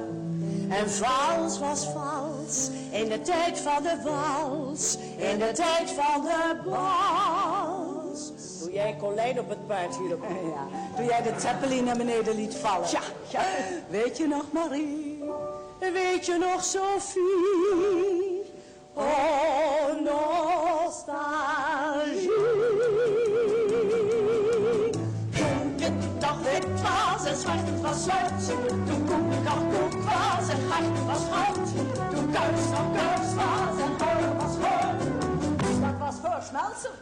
En 0.69 0.89
vals 0.89 1.59
was 1.59 1.85
vals 1.85 2.69
in 2.91 3.09
de 3.09 3.21
tijd 3.21 3.59
van 3.59 3.83
de 3.83 3.95
wals. 4.03 4.97
In 5.17 5.37
de 5.37 5.51
tijd 5.53 5.91
van 5.91 6.21
de 6.21 6.55
bals. 6.65 8.31
Toen 8.61 8.73
jij 8.73 8.95
Colijn 8.99 9.39
op 9.39 9.49
het 9.49 9.67
paard 9.67 9.97
hielp. 9.97 10.23
Ja, 10.53 10.67
toen 10.95 11.05
jij 11.05 11.21
de 11.21 11.33
Zeppelin 11.37 11.83
naar 11.83 11.97
beneden 11.97 12.35
liet 12.35 12.55
vallen. 12.55 12.87
Ja, 12.91 13.01
ja. 13.29 13.41
Weet 13.89 14.17
je 14.17 14.27
nog, 14.27 14.43
Marie? 14.51 15.06
Weet 15.79 16.25
je 16.25 16.37
nog, 16.37 16.63
Sophie? 16.63 18.43
Oh, 18.93 19.87
nostalgie. 20.03 21.56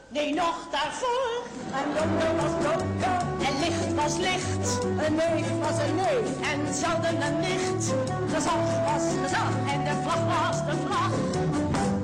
Nee, 0.07 0.33
nog 0.33 0.57
daarvoor. 0.71 1.43
En 1.79 1.87
donker 1.95 2.35
was 2.41 2.53
donker. 2.63 3.17
En 3.47 3.59
licht 3.59 3.93
was 3.93 4.17
licht. 4.17 4.83
Een 4.83 5.15
neef 5.15 5.47
was 5.61 5.77
een 5.87 5.95
neef. 5.95 6.29
En 6.51 6.73
zelden 6.73 7.21
een 7.27 7.39
nicht. 7.39 7.93
Gezag 8.33 8.65
was 8.85 9.03
gezag. 9.23 9.51
En 9.73 9.83
de 9.83 9.95
vlag 10.03 10.21
was 10.31 10.57
de 10.65 10.75
vlag. 10.85 11.11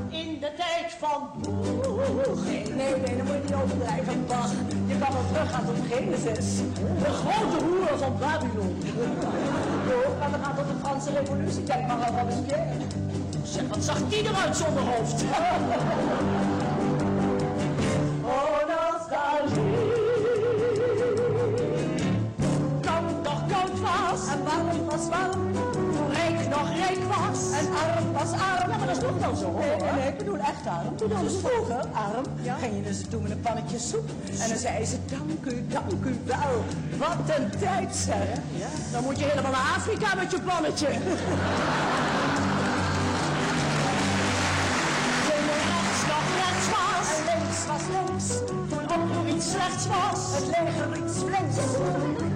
In 0.09 0.39
de 0.39 0.51
tijd 0.55 0.95
van... 0.99 1.29
Nee, 2.45 2.63
nee, 2.75 2.95
nee, 2.95 3.17
dan 3.17 3.25
moet 3.25 3.35
je 3.35 3.41
niet 3.45 3.53
overdrijven, 3.53 4.25
Bach. 4.27 4.51
Je 4.87 4.97
kan 4.99 5.13
wel 5.13 5.25
teruggaan 5.31 5.65
tot 5.65 5.75
Genesis. 5.91 6.47
De 7.03 7.11
grote 7.21 7.63
hoer 7.63 7.97
van 7.97 8.17
Babylon. 8.19 8.83
Jo, 9.87 10.15
maar 10.19 10.31
we 10.31 10.37
gaan 10.43 10.55
tot 10.55 10.67
de 10.67 10.73
Frans 10.83 11.03
Franse 11.03 11.19
revolutie, 11.19 11.63
kijk 11.63 11.87
maar 11.87 12.05
aan 12.05 12.17
Robespierre. 12.17 12.85
Zeg, 13.43 13.67
wat 13.67 13.83
zag 13.83 13.97
die 14.09 14.29
eruit 14.29 14.57
zonder 14.57 14.83
hoofd? 14.83 15.23
was 28.23 28.31
arm. 28.31 28.69
Ja, 28.71 28.77
maar 28.77 28.87
dat 28.87 28.97
is 28.97 29.03
toch 29.03 29.19
dan 29.19 29.35
zo, 29.37 29.51
Nee, 29.51 29.69
hoor. 29.69 29.83
nee, 29.83 29.91
nee, 29.99 30.07
ik 30.07 30.17
bedoel 30.17 30.37
echt 30.37 30.63
arm. 30.77 30.95
Toen 30.97 31.09
dus 31.23 31.33
vroeger 31.45 31.75
arm, 32.07 32.25
Ja. 32.41 32.55
ging 32.55 32.75
je 32.75 32.81
dus 32.83 33.01
toe 33.09 33.21
met 33.21 33.31
een 33.31 33.39
pannetje 33.41 33.79
soep. 33.79 34.09
En 34.41 34.47
dan 34.49 34.57
zei 34.57 34.85
ze, 34.85 34.97
dank 35.05 35.45
u, 35.53 35.65
dank 35.67 35.91
u 36.05 36.19
wel. 36.25 36.53
Wat 36.97 37.35
een 37.37 37.49
tijd, 37.59 37.95
zeg. 37.95 38.27
Ja, 38.63 38.67
dan 38.91 39.03
moet 39.03 39.19
je 39.19 39.25
helemaal 39.25 39.51
naar 39.51 39.69
Afrika 39.77 40.15
met 40.15 40.31
je 40.31 40.39
plannetje. 40.41 40.87
Toen 45.27 45.43
er 45.53 45.61
rechts 45.73 46.01
nog 46.11 46.25
rechts 46.41 46.67
was. 46.77 47.07
Links. 47.29 48.29
Toen 48.69 48.85
ook 49.01 49.13
nog 49.13 49.35
iets 49.35 49.51
slechts 49.51 49.87
was. 49.87 50.19
Het 50.35 50.47
leger 50.47 50.87
iets 51.05 51.17
flinks. 51.17 51.55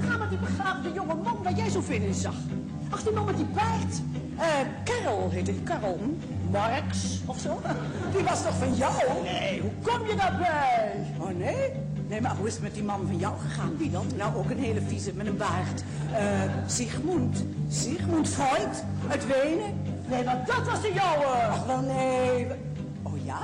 Ga 0.10 0.18
met 0.18 0.30
die 0.30 0.38
begaafde 0.40 0.92
jonge 0.94 1.16
man 1.24 1.38
waar 1.44 1.54
jij 1.54 1.70
zo 1.70 1.82
veel 1.82 2.02
in 2.02 2.14
zag. 2.14 2.34
Ach, 2.96 3.04
die 3.04 3.12
man 3.12 3.26
met 3.26 3.36
die 3.38 3.46
baard. 3.46 4.02
Eh, 4.38 4.46
Karel 4.84 5.30
heette 5.32 5.52
die, 5.52 5.64
Karel. 5.64 5.98
hm? 6.00 6.52
Marx 6.52 7.20
of 7.26 7.40
zo? 7.40 7.60
Die 8.16 8.24
was 8.24 8.44
toch 8.44 8.58
van 8.58 8.76
jou? 8.76 8.94
Nee, 9.24 9.62
hoe 9.62 9.72
kom 9.84 10.08
je 10.08 10.16
daarbij? 10.16 10.92
Oh 11.20 11.38
nee? 11.38 11.72
Nee, 12.08 12.22
maar 12.22 12.36
hoe 12.36 12.48
is 12.48 12.54
het 12.54 12.62
met 12.62 12.74
die 12.74 12.84
man 12.84 13.00
van 13.06 13.18
jou 13.18 13.34
gegaan? 13.40 13.78
Wie 13.78 13.92
dan? 13.92 14.06
Nou, 14.16 14.36
ook 14.36 14.50
een 14.50 14.60
hele 14.60 14.82
vieze 14.88 15.14
met 15.14 15.28
een 15.28 15.38
baard. 15.38 15.84
Eh, 16.14 16.24
Sigmund. 16.66 17.44
Sigmund 17.70 18.30
Freud 18.30 18.84
uit 19.10 19.28
Wenen. 19.28 19.74
Nee, 20.10 20.24
maar 20.24 20.44
dat 20.46 20.66
was 20.72 20.82
de 20.82 20.92
jouwe. 20.94 21.26
Ach, 21.26 21.66
wel 21.66 21.82
nee. 21.82 22.48
Oh 23.04 23.26
ja? 23.26 23.40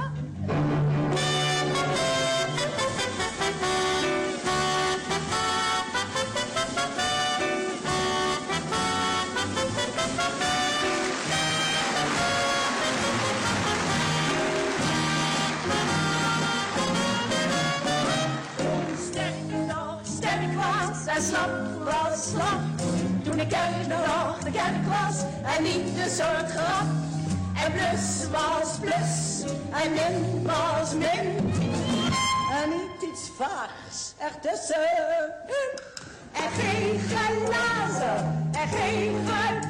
Toen 23.24 23.40
ik 23.40 23.52
er 23.52 23.88
nog 23.88 24.38
de 24.44 24.52
kerk 24.52 24.86
was 24.88 25.24
en 25.56 25.64
niet 25.64 25.96
de 25.96 26.10
soort 26.10 26.52
grap. 26.52 26.88
En 27.66 27.72
plus 27.72 28.28
was 28.32 28.78
plus 28.80 29.44
en 29.84 29.92
min 29.92 30.44
was 30.44 30.94
min. 30.94 31.54
En 32.62 32.70
niet 32.70 33.10
iets 33.12 33.32
vaags 33.38 34.14
ertussenin. 34.18 35.30
En 36.32 36.50
geen 36.60 37.00
glazen 37.00 38.50
en 38.52 38.68
geen 38.68 39.16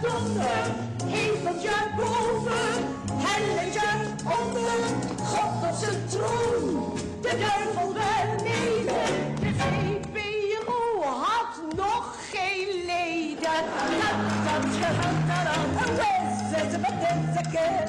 gedonder. 0.01 0.63
Heveltje 1.05 1.75
boven, 1.97 2.85
helletje 3.15 3.89
onder. 4.23 4.79
God 5.23 5.69
op 5.69 5.75
zijn 5.79 6.05
troon, 6.07 6.93
de 7.21 7.37
duivel 7.39 7.93
beneden. 7.93 9.20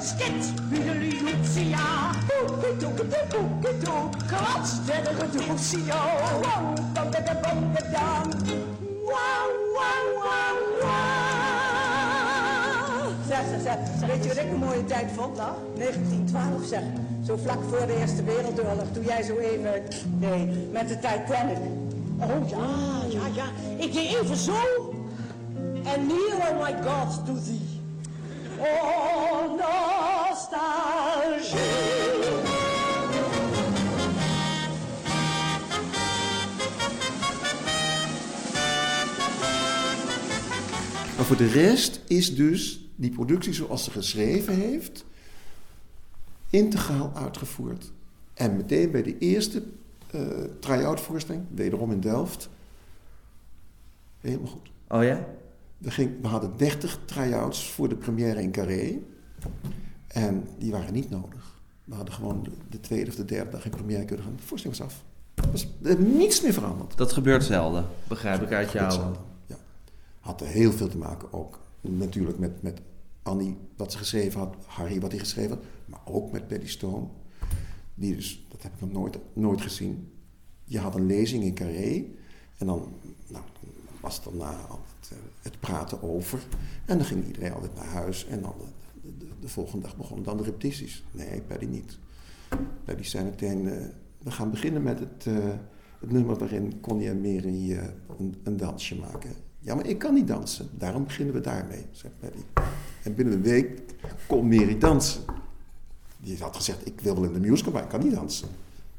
Skit, 0.03 0.53
bam, 7.41 7.73
bam. 7.91 8.31
Wauw, 9.05 9.51
wauw, 9.75 10.07
wauw, 10.23 10.57
wauw. 10.81 11.13
Zeg. 13.27 13.77
Weet 14.07 14.23
je 14.23 14.29
wat 14.29 14.37
ik 14.37 14.51
een 14.51 14.57
mooie 14.57 14.85
tijd 14.85 15.11
vond? 15.15 15.35
Nou, 15.37 15.51
1912 15.77 16.65
zeg. 16.65 16.81
Zo 17.25 17.37
vlak 17.43 17.57
voor 17.69 17.87
de 17.87 17.97
Eerste 17.99 18.23
Wereldoorlog. 18.23 18.85
Toen 18.93 19.03
jij 19.03 19.23
zo 19.23 19.37
even... 19.37 19.83
Nee, 20.19 20.45
met 20.71 20.87
de 20.87 20.95
Titanic. 20.95 21.57
Oh 22.19 22.49
ja, 22.49 22.57
ja, 23.09 23.21
ja. 23.33 23.45
Ik 23.77 23.93
deed 23.93 24.21
even 24.21 24.35
zo. 24.35 24.53
En 25.85 26.11
oh 26.11 26.61
my 26.61 26.73
god, 26.83 27.25
to 27.25 27.33
thee. 27.33 27.81
Oh, 28.57 29.49
nostalgie. 29.49 30.73
Maar 41.15 41.25
voor 41.25 41.37
de 41.37 41.47
rest 41.47 42.01
is 42.07 42.35
dus 42.35 42.89
die 42.95 43.11
productie 43.11 43.53
zoals 43.53 43.83
ze 43.83 43.91
geschreven 43.91 44.55
heeft, 44.55 45.05
integraal 46.49 47.11
uitgevoerd. 47.15 47.91
En 48.33 48.55
meteen 48.55 48.91
bij 48.91 49.03
de 49.03 49.17
eerste 49.17 49.63
eh 50.11 50.21
try-out 50.59 51.01
voorstelling, 51.01 51.45
wederom 51.49 51.91
in 51.91 51.99
Delft, 51.99 52.49
helemaal 54.19 54.47
goed. 54.47 54.71
Oh 54.87 55.03
ja? 55.03 55.27
We, 55.83 55.91
ging, 55.91 56.21
we 56.21 56.27
hadden 56.27 56.57
30 56.57 56.99
try-outs 57.05 57.69
voor 57.69 57.89
de 57.89 57.95
première 57.95 58.41
in 58.41 58.51
Carré. 58.51 58.99
En 60.07 60.47
die 60.57 60.71
waren 60.71 60.93
niet 60.93 61.09
nodig. 61.09 61.61
We 61.83 61.95
hadden 61.95 62.13
gewoon 62.13 62.43
de, 62.43 62.51
de 62.69 62.79
tweede 62.79 63.09
of 63.09 63.15
de 63.15 63.25
derde 63.25 63.51
dag 63.51 63.65
in 63.65 63.71
première 63.71 64.05
kunnen 64.05 64.25
gaan. 64.25 64.35
De 64.35 64.43
voorstelling 64.43 64.79
was 64.79 64.87
af. 64.87 65.03
Er 65.33 65.51
was, 65.51 65.63
er 65.63 65.87
heeft 65.87 65.99
niets 65.99 66.41
meer 66.41 66.53
veranderd. 66.53 66.97
Dat 66.97 67.11
gebeurt 67.11 67.43
zelden, 67.43 67.85
begrijp 68.07 68.41
ik 68.41 68.51
uit 68.51 68.71
jou. 68.71 69.15
Ja. 69.45 69.57
Had 70.19 70.41
er 70.41 70.47
heel 70.47 70.71
veel 70.71 70.87
te 70.87 70.97
maken 70.97 71.33
ook 71.33 71.59
natuurlijk 71.81 72.39
met, 72.39 72.61
met 72.61 72.81
Annie, 73.23 73.57
wat 73.75 73.91
ze 73.91 73.97
geschreven 73.97 74.39
had, 74.39 74.55
Harry, 74.65 74.99
wat 74.99 75.11
hij 75.11 75.19
geschreven 75.19 75.49
had, 75.49 75.65
maar 75.85 76.01
ook 76.05 76.31
met 76.31 76.47
Betty 76.47 76.67
Stone. 76.67 77.07
Die 77.95 78.15
dus, 78.15 78.45
dat 78.49 78.63
heb 78.63 78.73
ik 78.73 78.81
nog 78.81 78.91
nooit, 78.91 79.17
nooit 79.33 79.61
gezien. 79.61 80.11
Je 80.63 80.79
had 80.79 80.95
een 80.95 81.05
lezing 81.05 81.43
in 81.43 81.53
Carré 81.53 82.05
en 82.57 82.65
dan, 82.65 82.93
nou, 83.27 83.43
dan 83.59 83.72
was 84.03 84.15
het 84.15 84.23
daarna 84.23 84.57
altijd 84.57 85.09
eh, 85.09 85.17
het 85.41 85.59
praten 85.59 86.01
over. 86.03 86.39
En 86.85 86.97
dan 86.97 87.05
ging 87.05 87.25
iedereen 87.25 87.53
altijd 87.53 87.75
naar 87.75 87.85
huis 87.85 88.25
en 88.25 88.41
dan 88.41 88.53
de, 89.01 89.17
de, 89.17 89.27
de 89.39 89.47
volgende 89.47 89.85
dag 89.85 89.97
begonnen 89.97 90.25
dan 90.25 90.37
de 90.37 90.43
repetities. 90.43 91.03
Nee, 91.11 91.41
Paddy 91.41 91.65
niet. 91.65 91.97
Paddy 92.85 93.03
zei 93.03 93.23
meteen, 93.23 93.69
eh, 93.69 93.77
we 94.23 94.31
gaan 94.31 94.51
beginnen 94.51 94.83
met 94.83 94.99
het, 94.99 95.25
eh, 95.25 95.33
het 95.99 96.11
nummer 96.11 96.37
waarin 96.37 96.79
Connie 96.81 97.09
en 97.09 97.21
Mary 97.21 97.71
eh, 97.71 97.83
een, 98.19 98.35
een 98.43 98.57
dansje 98.57 98.95
maken. 98.95 99.31
Ja, 99.59 99.75
maar 99.75 99.87
ik 99.87 99.97
kan 99.97 100.13
niet 100.13 100.27
dansen. 100.27 100.69
Daarom 100.77 101.03
beginnen 101.03 101.33
we 101.33 101.41
daarmee, 101.41 101.85
zei 101.91 102.13
Paddy. 102.19 102.43
En 103.03 103.15
binnen 103.15 103.33
een 103.33 103.41
week 103.41 103.81
kon 104.27 104.47
Mary 104.47 104.77
dansen. 104.77 105.21
Die 106.17 106.37
had 106.39 106.55
gezegd, 106.55 106.87
ik 106.87 107.01
wil 107.01 107.15
wel 107.15 107.23
in 107.23 107.33
de 107.33 107.39
musical, 107.39 107.73
maar 107.73 107.83
ik 107.83 107.89
kan 107.89 108.03
niet 108.03 108.13
dansen. 108.13 108.47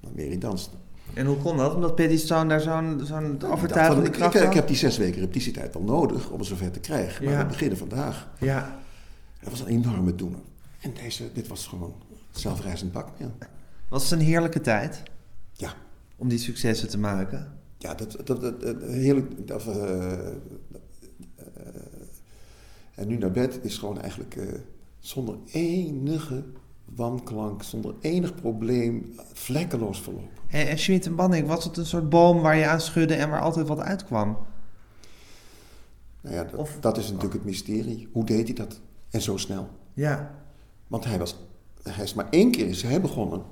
Maar 0.01 0.13
Mary 0.17 0.39
danste. 0.39 0.77
En 1.15 1.27
hoe 1.27 1.37
kon 1.37 1.57
dat? 1.57 1.75
Omdat 1.75 1.95
Paddy 1.95 2.17
Stone 2.17 2.49
daar 2.49 2.61
zo'n 2.61 3.01
zo'n 3.05 3.35
Ik 3.35 3.45
overtuigende 3.45 4.01
van, 4.03 4.11
ik, 4.13 4.13
kracht 4.13 4.35
ik, 4.35 4.41
ik 4.41 4.47
had? 4.47 4.55
heb 4.55 4.67
die 4.67 4.77
zes 4.77 4.97
weken 4.97 5.21
repetitietijd 5.21 5.75
wel 5.75 5.83
nodig 5.83 6.31
om 6.31 6.39
het 6.39 6.49
zover 6.49 6.71
te 6.71 6.81
krijgen. 6.81 7.25
Maar 7.25 7.33
Ja. 7.35 7.41
we 7.41 7.47
beginnen 7.47 7.79
vandaag. 7.79 8.29
Ja. 8.41 8.79
Dat 9.41 9.51
was 9.51 9.61
een 9.61 9.67
enorme 9.67 10.15
doener. 10.15 10.41
En 10.81 10.93
deze, 11.03 11.33
dit 11.33 11.47
was 11.49 11.67
gewoon 11.67 11.95
zelfreizend 12.31 12.93
bakmeel. 12.93 13.33
Was 13.89 14.03
het 14.11 14.21
een 14.21 14.27
heerlijke 14.27 14.61
tijd 14.61 15.03
Ja, 15.53 15.73
om 16.17 16.29
die 16.29 16.39
successen 16.39 16.89
te 16.89 16.99
maken? 16.99 17.53
ja 17.79 17.95
dat, 17.95 18.17
dat, 18.25 18.41
dat, 18.41 18.61
dat- 18.61 18.83
heerlijk. 18.83 19.47
Dat, 19.49 19.67
eh, 19.67 20.13
eh, 20.13 20.35
en 22.95 23.09
nu 23.09 23.17
naar 23.19 23.31
bed 23.31 23.59
is 23.63 23.79
gewoon 23.79 24.01
eigenlijk 24.01 24.37
eh, 24.37 24.47
zonder 24.99 25.37
enige 25.53 26.43
wanklank, 26.85 27.63
zonder 27.63 27.95
enig 28.01 28.35
probleem, 28.35 29.15
vlekkeloos 29.33 30.01
verlopen. 30.01 30.29
Hey, 30.47 30.69
en 30.69 30.79
Schmid 30.79 31.07
en 31.07 31.15
Banning, 31.15 31.47
was 31.47 31.65
het 31.65 31.77
een 31.77 31.87
soort 31.87 32.09
boom 32.09 32.41
waar 32.41 32.57
je 32.57 32.67
aan 32.67 32.81
schudde 32.81 33.15
en 33.15 33.31
waar 33.31 33.41
altijd 33.41 33.69
wat 33.69 33.79
uitkwam? 33.81 34.37
Nou 36.21 36.35
ja, 36.37 36.45
dat, 36.45 36.55
Of- 36.55 36.77
dat 36.81 36.97
is 36.99 37.07
natuurlijk 37.07 37.33
het 37.35 37.45
mysterie. 37.45 38.09
Hoe 38.13 38.25
deed 38.25 38.47
hij 38.47 38.55
dat? 38.55 38.81
En 39.11 39.23
zo 39.23 39.37
snel. 39.37 39.69
Ja. 39.93 40.35
Want 40.87 41.05
hij, 41.05 41.19
was, 41.19 41.37
hij 41.83 42.05
is 42.05 42.15
maar 42.15 42.27
één 42.31 42.51
keer 42.51 42.67
is 42.67 42.83
hij 42.83 43.01
begonnen. 43.01 43.43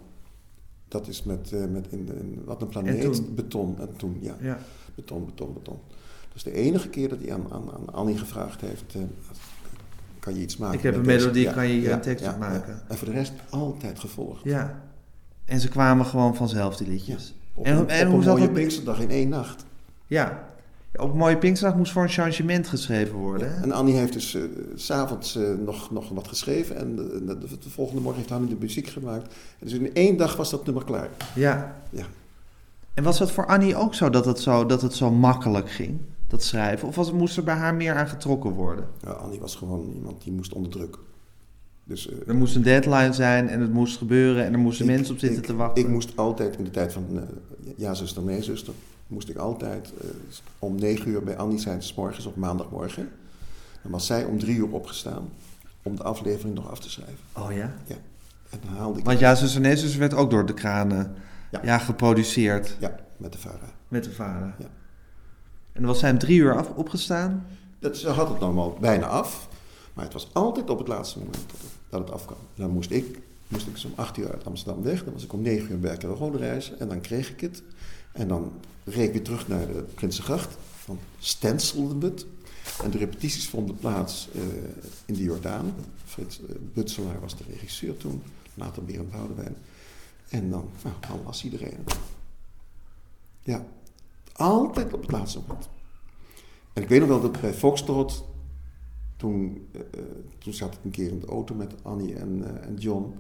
Dat 0.89 1.09
is 1.09 1.23
met, 1.23 1.53
eh, 1.53 1.65
met 1.65 1.87
in, 1.91 2.09
in 2.19 2.43
Wat 2.45 2.63
een 2.63 2.69
planeet, 2.69 3.05
En 3.05 3.13
toen? 3.13 3.35
beton. 3.35 3.77
En 3.81 3.97
toen, 3.97 4.19
ja. 4.21 4.37
ja. 4.41 4.59
Beton, 4.95 5.25
beton, 5.25 5.53
beton. 5.53 5.79
Dus 6.33 6.43
de 6.43 6.53
enige 6.53 6.89
keer 6.89 7.09
dat 7.09 7.19
hij 7.21 7.33
aan, 7.33 7.47
aan, 7.53 7.73
aan 7.73 7.95
Annie 7.95 8.19
gevraagd 8.19 8.61
heeft... 8.61 8.95
eh, 10.23 10.31
kan 10.31 10.35
je 10.35 10.41
iets 10.41 10.57
maken? 10.57 10.77
Ik 10.79 10.83
heb 10.83 10.95
een 10.95 11.07
melodie, 11.07 11.51
kan 11.53 11.69
je 11.69 11.91
een 11.91 12.01
tekst 12.01 12.25
op 12.27 12.31
ja. 12.33 12.39
maken? 12.39 12.83
En 12.89 12.97
voor 12.97 13.09
de 13.09 13.15
rest 13.15 13.33
altijd 13.51 13.99
gevolgd. 13.99 14.45
Ja. 14.45 14.81
En 15.45 15.61
ze 15.61 15.69
kwamen 15.69 16.07
gewoon 16.07 16.35
vanzelf, 16.37 16.77
die 16.77 16.89
liedjes. 16.89 17.35
Op, 17.55 17.65
En, 17.65 17.77
een, 17.77 17.89
en 17.89 18.07
op 18.07 18.13
hoe 18.13 18.21
een 18.23 18.29
mooie 18.29 18.45
dat? 18.45 18.53
Pinksterdag 18.53 19.01
in 19.01 19.11
één 19.11 19.29
nacht. 19.29 19.65
Ja. 20.07 20.51
Ook 20.97 21.15
Mooie 21.15 21.39
Pinksterdag 21.39 21.79
moest 21.79 21.93
voor 21.93 22.03
een 22.03 22.09
changement 22.09 22.69
geschreven 22.69 23.15
worden. 23.15 23.63
En 23.63 23.73
Annie 23.73 23.95
heeft 23.97 24.13
dus 24.13 24.35
eh, 24.35 24.43
s 24.75 24.85
s'avonds 24.87 25.37
eh, 25.37 25.43
nog, 25.65 25.91
nog 25.91 26.09
wat 26.09 26.29
geschreven. 26.29 26.77
En 26.77 26.97
de, 26.97 27.25
de- 27.25 27.59
de 27.59 27.71
volgende 27.71 28.01
morgen 28.01 28.21
heeft 28.21 28.33
Annie 28.33 28.49
de 28.49 28.57
muziek 28.61 28.89
gemaakt. 28.89 29.27
En 29.27 29.67
dus 29.67 29.73
in 29.73 29.95
één 29.95 30.17
dag 30.17 30.37
was 30.37 30.51
dat 30.51 30.65
nummer 30.65 30.85
klaar. 30.85 31.09
Ja. 31.35 31.77
Ja. 31.91 32.05
En 32.95 33.05
was 33.05 33.19
dat 33.19 33.33
voor 33.33 33.47
Annie 33.47 33.77
ook 33.77 33.95
zo 33.95 34.11
dat 34.11 34.25
het 34.25 34.41
zo, 34.41 34.67
dat 34.67 34.83
het 34.83 34.95
zo 34.95 35.11
makkelijk 35.11 35.71
ging, 35.71 36.01
dat 36.33 36.43
schrijven? 36.43 36.89
Of 36.89 36.95
was, 36.97 37.13
moest 37.13 37.37
er 37.37 37.45
bij 37.45 37.55
haar 37.55 37.75
meer 37.75 37.95
aan 37.95 38.09
getrokken 38.09 38.51
worden? 38.51 38.87
Ja, 39.03 39.11
Annie 39.11 39.41
was 39.41 39.55
gewoon 39.57 39.93
iemand 39.95 40.23
die 40.23 40.33
moest 40.33 40.53
onder 40.53 40.71
druk. 40.73 40.99
Dus, 41.85 42.09
eh, 42.11 42.29
Er 42.29 42.35
moest 42.35 42.57
een 42.57 42.63
deadline 42.63 43.13
zijn 43.13 43.49
en 43.49 43.61
het 43.61 43.73
moest 43.73 43.97
gebeuren 43.99 44.45
en 44.45 44.53
er 44.53 44.59
moesten 44.59 44.89
Ik- 44.89 44.95
mensen 44.95 45.15
op 45.15 45.21
zitten 45.21 45.39
ik- 45.41 45.47
te 45.47 45.55
wachten. 45.57 45.83
Ik 45.83 45.89
moest 45.89 46.17
altijd 46.17 46.57
in 46.57 46.65
de 46.65 46.71
tijd 46.71 46.93
van 46.93 47.05
eh, 47.15 47.23
ja 47.77 47.95
zuster, 47.95 48.23
nee 48.23 48.43
zuster, 48.43 48.75
moest 49.07 49.29
ik 49.29 49.37
altijd 49.37 49.93
eh, 50.01 50.07
om 50.59 50.75
negen 50.75 51.09
uur 51.11 51.23
bij 51.23 51.37
Annie 51.37 51.59
zijn, 51.59 51.83
s 51.83 51.95
morgens 51.95 52.27
op 52.27 52.37
maandagmorgen. 52.37 53.09
Dan 53.83 53.91
was 53.93 54.07
zij 54.07 54.25
om 54.25 54.39
drie 54.39 54.57
uur 54.57 54.69
opgestaan 54.73 55.29
om 55.83 55.97
de 55.97 56.03
aflevering 56.03 56.55
nog 56.55 56.71
af 56.71 56.81
te 56.81 56.91
schrijven. 56.91 57.17
Oh 57.37 57.53
ja? 57.53 57.75
Ja. 57.87 57.97
En 58.51 58.59
dan 58.67 58.77
haalde 58.77 58.99
ik 58.99 59.05
Want 59.05 59.19
ja, 59.19 59.35
zuster 59.35 59.61
nee, 59.61 59.77
zuster 59.77 60.01
werd 60.01 60.15
ook 60.15 60.31
door 60.31 60.47
de 60.47 60.55
kranen 60.55 61.15
ja. 61.51 61.61
Ja. 61.65 61.79
geproduceerd 61.79 62.77
ja, 62.81 62.97
met 63.17 63.33
de 63.33 63.39
VARA. 63.39 63.71
met 63.89 64.05
de 64.05 64.11
vader. 64.11 64.55
Ja. 64.59 64.67
En 65.73 65.85
was 65.85 65.99
zij 65.99 66.11
om 66.11 66.19
drie 66.19 66.39
uur 66.39 66.57
af, 66.57 66.69
opgestaan. 66.69 67.47
Dat, 67.79 67.97
ze 67.97 68.09
had 68.09 68.29
het 68.29 68.41
normaal 68.41 68.77
bijna 68.81 69.07
af, 69.07 69.49
maar 69.93 70.05
het 70.05 70.13
was 70.13 70.29
altijd 70.33 70.71
op 70.71 70.79
het 70.79 70.89
laatste 70.89 71.19
moment 71.19 71.39
dat 71.89 72.01
het, 72.01 72.11
afkwam. 72.11 72.39
Dan 72.55 72.71
moest 72.71 72.91
ik, 72.91 73.19
moest 73.49 73.67
ik 73.67 73.73
dus 73.73 73.85
om 73.85 73.93
acht 73.95 74.17
uur 74.17 74.33
uit 74.33 74.45
Amsterdam 74.45 74.83
weg. 74.83 75.05
Dan 75.05 75.13
was 75.13 75.25
ik 75.25 75.33
om 75.33 75.43
negen 75.43 75.71
uur 75.71 75.81
bij 75.81 75.97
Rode 76.01 76.39
reis 76.39 76.77
en 76.77 76.89
dan 76.89 77.01
kreeg 77.01 77.31
ik 77.31 77.41
het. 77.41 77.63
En 78.13 78.29
dan 78.29 78.53
reed 78.85 79.07
ik 79.07 79.13
weer 79.13 79.23
terug 79.23 79.49
naar 79.49 79.67
de 79.67 79.85
Prinsengracht. 79.95 80.57
Dan 80.87 80.99
stencilden 81.19 82.01
we 82.01 82.07
het. 82.07 82.27
En 82.83 82.91
de 82.91 82.99
repetities 82.99 83.49
vonden 83.49 83.77
plaats 83.77 84.29
eh, 84.35 84.43
in 85.05 85.15
de 85.15 85.23
Jordaan. 85.23 85.75
Frits 86.05 86.41
eh, 86.41 86.55
Butselaar 86.75 87.21
was 87.21 87.37
de 87.37 87.45
regisseur 87.51 87.97
toen. 87.97 88.23
Later 88.55 88.85
Berend 88.85 89.11
Boudewijn. 89.11 89.57
En 90.29 90.51
dan, 90.51 90.69
nou, 90.83 90.95
dan 91.09 91.21
las 91.25 91.45
iedereen. 91.45 91.85
Ja, 93.43 93.65
altijd 94.33 94.93
op 94.93 95.01
het 95.01 95.11
laatste 95.11 95.41
moment. 95.41 95.69
En 96.73 96.83
ik 96.83 96.89
weet 96.89 97.01
nog 97.01 97.09
wel 97.09 97.21
dat 97.21 97.41
bij 97.41 97.55
Foxtrot, 97.55 98.25
toen, 99.17 99.69
eh, 99.73 99.81
eh, 99.81 100.05
toen 100.39 100.53
zat 100.53 100.75
ik 100.75 100.81
een 100.85 100.91
keer 100.91 101.11
in 101.11 101.21
de 101.21 101.27
auto 101.27 101.55
met 101.55 101.75
Annie 101.83 102.15
en, 102.15 102.45
eh, 102.45 102.67
en 102.67 102.75
John. 102.77 103.15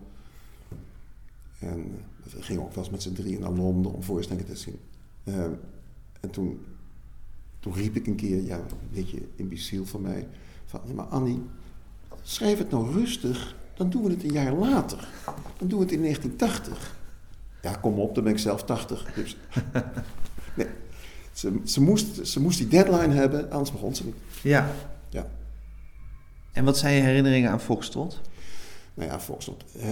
En 1.58 2.04
we 2.22 2.42
gingen 2.42 2.62
ook 2.62 2.72
wel 2.74 2.84
eens 2.84 2.92
met 2.92 3.02
z'n 3.02 3.12
drieën 3.12 3.40
naar 3.40 3.52
Londen 3.52 3.92
om 3.92 4.02
voorstellingen 4.02 4.46
te 4.46 4.56
zien. 4.56 4.78
En 6.20 6.30
toen, 6.30 6.60
toen 7.60 7.74
riep 7.74 7.96
ik 7.96 8.06
een 8.06 8.14
keer, 8.14 8.42
ja, 8.42 8.56
een 8.58 8.64
beetje 8.92 9.22
imbeciel 9.36 9.84
van 9.84 10.00
mij, 10.00 10.28
van, 10.64 10.80
ja, 10.84 10.92
maar 10.92 11.04
Annie, 11.04 11.42
schrijf 12.22 12.58
het 12.58 12.70
nou 12.70 12.92
rustig, 12.92 13.56
dan 13.74 13.90
doen 13.90 14.02
we 14.02 14.10
het 14.10 14.24
een 14.24 14.32
jaar 14.32 14.54
later. 14.54 15.08
Dan 15.56 15.68
doen 15.68 15.78
we 15.78 15.84
het 15.84 15.94
in 15.94 16.00
1980. 16.00 17.00
Ja, 17.62 17.74
kom 17.74 17.98
op, 17.98 18.14
dan 18.14 18.24
ben 18.24 18.32
ik 18.32 18.38
zelf 18.38 18.64
80. 18.64 19.14
Dus, 19.14 19.36
nee, 20.56 20.66
ze, 21.32 21.60
ze, 21.64 21.80
moest, 21.80 22.26
ze 22.26 22.40
moest 22.40 22.58
die 22.58 22.68
deadline 22.68 23.14
hebben, 23.14 23.50
anders 23.50 23.72
begon 23.72 23.94
ze 23.94 24.04
niet. 24.04 24.16
Ja. 24.42 24.70
Ja. 25.08 25.30
En 26.52 26.64
wat 26.64 26.78
zijn 26.78 26.94
je 26.94 27.00
herinneringen 27.00 27.50
aan 27.50 27.60
Foxtrot? 27.60 28.20
Nou 28.94 29.10
ja, 29.10 29.20
Foxtrot 29.20 29.64
eh, 29.78 29.90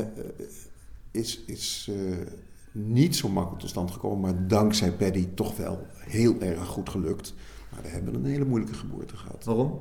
is, 1.11 1.41
is 1.47 1.91
eh, 1.91 2.27
niet 2.73 3.17
zo 3.17 3.29
makkelijk 3.29 3.61
tot 3.61 3.71
stand 3.71 3.91
gekomen, 3.91 4.21
maar 4.21 4.49
dankzij 4.49 4.93
Paddy 4.93 5.29
toch 5.35 5.57
wel 5.57 5.87
heel 5.99 6.41
erg 6.41 6.67
goed 6.67 6.89
gelukt. 6.89 7.35
Maar 7.71 7.83
we 7.83 7.89
hebben 7.89 8.15
een 8.15 8.25
hele 8.25 8.45
moeilijke 8.45 8.75
geboorte 8.75 9.17
gehad. 9.17 9.45
Waarom? 9.45 9.81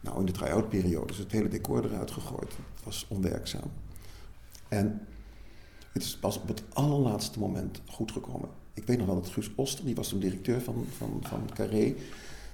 Nou, 0.00 0.20
in 0.20 0.26
de 0.26 0.32
try-out 0.32 0.68
periode 0.68 1.12
is 1.12 1.18
het 1.18 1.32
hele 1.32 1.48
decor 1.48 1.84
eruit 1.84 2.10
gegooid. 2.10 2.52
Het 2.74 2.84
was 2.84 3.06
onwerkzaam. 3.08 3.70
En 4.68 5.06
het 5.92 6.02
is 6.02 6.16
pas 6.16 6.40
op 6.40 6.48
het 6.48 6.62
allerlaatste 6.72 7.38
moment 7.38 7.80
goed 7.86 8.12
gekomen. 8.12 8.48
Ik 8.74 8.86
weet 8.86 8.98
nog 8.98 9.06
wel 9.06 9.20
dat 9.22 9.30
Guus 9.30 9.50
Oster, 9.54 9.84
die 9.84 9.94
was 9.94 10.08
toen 10.08 10.18
directeur 10.18 10.60
van, 10.60 10.86
van, 10.96 11.22
van 11.22 11.50
Carré, 11.54 11.94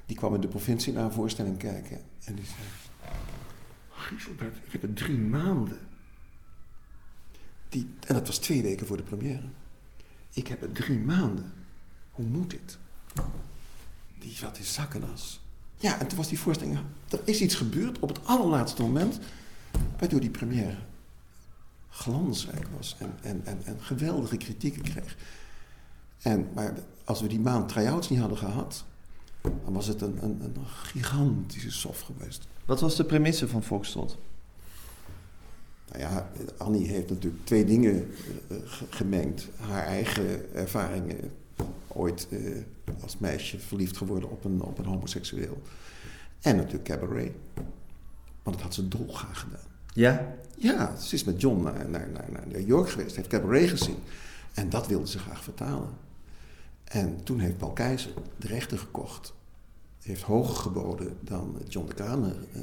die 0.07 0.17
kwam 0.17 0.35
in 0.35 0.41
de 0.41 0.49
provincie 0.49 0.93
naar 0.93 1.05
een 1.05 1.12
voorstelling 1.12 1.59
kijken. 1.59 2.01
En 2.25 2.35
die 2.35 2.45
zei, 2.45 2.57
Gieselbert, 3.91 4.57
ik 4.57 4.73
heb 4.73 4.83
het 4.83 4.97
drie 4.97 5.19
maanden. 5.19 5.79
Die, 7.69 7.89
en 8.07 8.14
dat 8.14 8.27
was 8.27 8.39
twee 8.39 8.62
weken 8.62 8.87
voor 8.87 8.97
de 8.97 9.03
première. 9.03 9.49
Ik 10.33 10.47
heb 10.49 10.61
het 10.61 10.75
drie 10.75 10.99
maanden. 10.99 11.53
Hoe 12.11 12.27
moet 12.27 12.51
dit? 12.51 12.79
Die 14.19 14.33
zat 14.33 14.59
in 14.59 14.64
zakkenas. 14.64 15.41
Ja, 15.77 16.01
en 16.01 16.07
toen 16.07 16.19
was 16.19 16.29
die 16.29 16.39
voorstelling... 16.39 16.79
Er 17.11 17.21
is 17.25 17.41
iets 17.41 17.55
gebeurd 17.55 17.99
op 17.99 18.09
het 18.09 18.25
allerlaatste 18.25 18.83
moment... 18.83 19.19
waardoor 19.99 20.21
die 20.21 20.31
première 20.31 20.77
glansrijk 21.89 22.69
was 22.77 22.97
en, 22.99 23.14
en, 23.23 23.41
en, 23.45 23.59
en 23.64 23.81
geweldige 23.81 24.37
kritieken 24.37 24.83
kreeg. 24.83 25.17
En, 26.23 26.49
maar 26.55 26.75
als 27.05 27.21
we 27.21 27.29
die 27.29 27.41
maand 27.41 27.69
try-outs 27.69 28.09
niet 28.09 28.19
hadden 28.19 28.39
gehad... 28.39 28.85
dan 29.41 29.73
was 29.73 29.87
het 29.87 30.01
een, 30.01 30.19
een, 30.23 30.41
een 30.43 30.67
gigantische 30.67 31.71
sof 31.71 32.01
geweest. 32.01 32.47
Wat 32.64 32.81
was 32.81 32.97
de 32.97 33.05
premisse 33.05 33.49
van 33.49 33.62
Foxtrot? 33.62 34.19
Nou 35.89 36.01
ja, 36.01 36.31
Annie 36.57 36.87
heeft 36.87 37.09
natuurlijk 37.09 37.45
twee 37.45 37.64
dingen 37.64 38.11
eh, 38.49 38.57
ge- 38.64 38.87
gemengd. 38.91 39.49
Haar 39.57 39.85
eigen 39.85 40.55
ervaringen, 40.55 41.33
ooit 41.87 42.27
eh, 42.31 42.41
als 43.03 43.19
meisje 43.19 43.59
verliefd 43.59 43.97
geworden 43.97 44.31
op 44.31 44.45
een, 44.45 44.62
op 44.62 44.79
een 44.79 44.85
homoseksueel. 44.85 45.62
En 46.41 46.57
natuurlijk 46.57 46.85
cabaret. 46.85 47.33
Want 48.43 48.57
dat 48.57 48.61
had 48.61 48.75
ze 48.75 48.89
dolgraag 48.89 49.41
gedaan. 49.41 49.61
Ja? 49.93 50.35
Ja, 50.59 50.97
ze 50.97 51.14
is 51.14 51.25
met 51.25 51.41
John 51.41 51.62
naar, 51.62 51.89
naar, 51.89 52.09
naar, 52.09 52.29
naar 52.33 52.47
New 52.47 52.67
York 52.67 52.91
geweest, 52.91 53.17
heeft 53.17 53.29
cabaret 53.29 53.69
gezien. 53.69 53.97
En 54.55 54.69
dat 54.71 54.87
wilde 54.87 55.09
ze 55.09 55.19
graag 55.19 55.43
vertalen. 55.43 55.89
En 56.87 57.22
toen 57.24 57.39
heeft 57.39 57.57
Paul 57.57 57.72
Keizer 57.72 58.12
de 58.37 58.47
rechten 58.47 58.78
gekocht. 58.78 59.34
Heeft 60.03 60.22
hoger 60.22 60.55
geboden 60.57 61.16
dan 61.20 61.57
John 61.68 61.87
de 61.89 61.95
Kramer. 61.95 62.37
eh, 62.53 62.61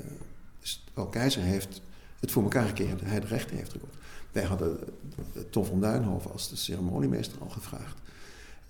dus 0.59 0.83
Paul 0.93 1.07
Keizer 1.07 1.41
heeft 1.41 1.81
het 2.19 2.31
voor 2.31 2.43
elkaar 2.43 2.67
gekregen 2.67 2.97
dat 2.97 3.07
hij 3.07 3.19
de 3.19 3.27
rechten 3.27 3.55
heeft 3.57 3.71
gekocht. 3.71 3.95
Wij 4.31 4.43
hadden 4.43 4.79
eh, 5.33 5.41
Tom 5.49 5.65
van 5.65 5.81
Duinhoven 5.81 6.31
als 6.31 6.49
de 6.49 6.55
ceremoniemeester 6.55 7.41
al 7.41 7.49
gevraagd. 7.49 7.97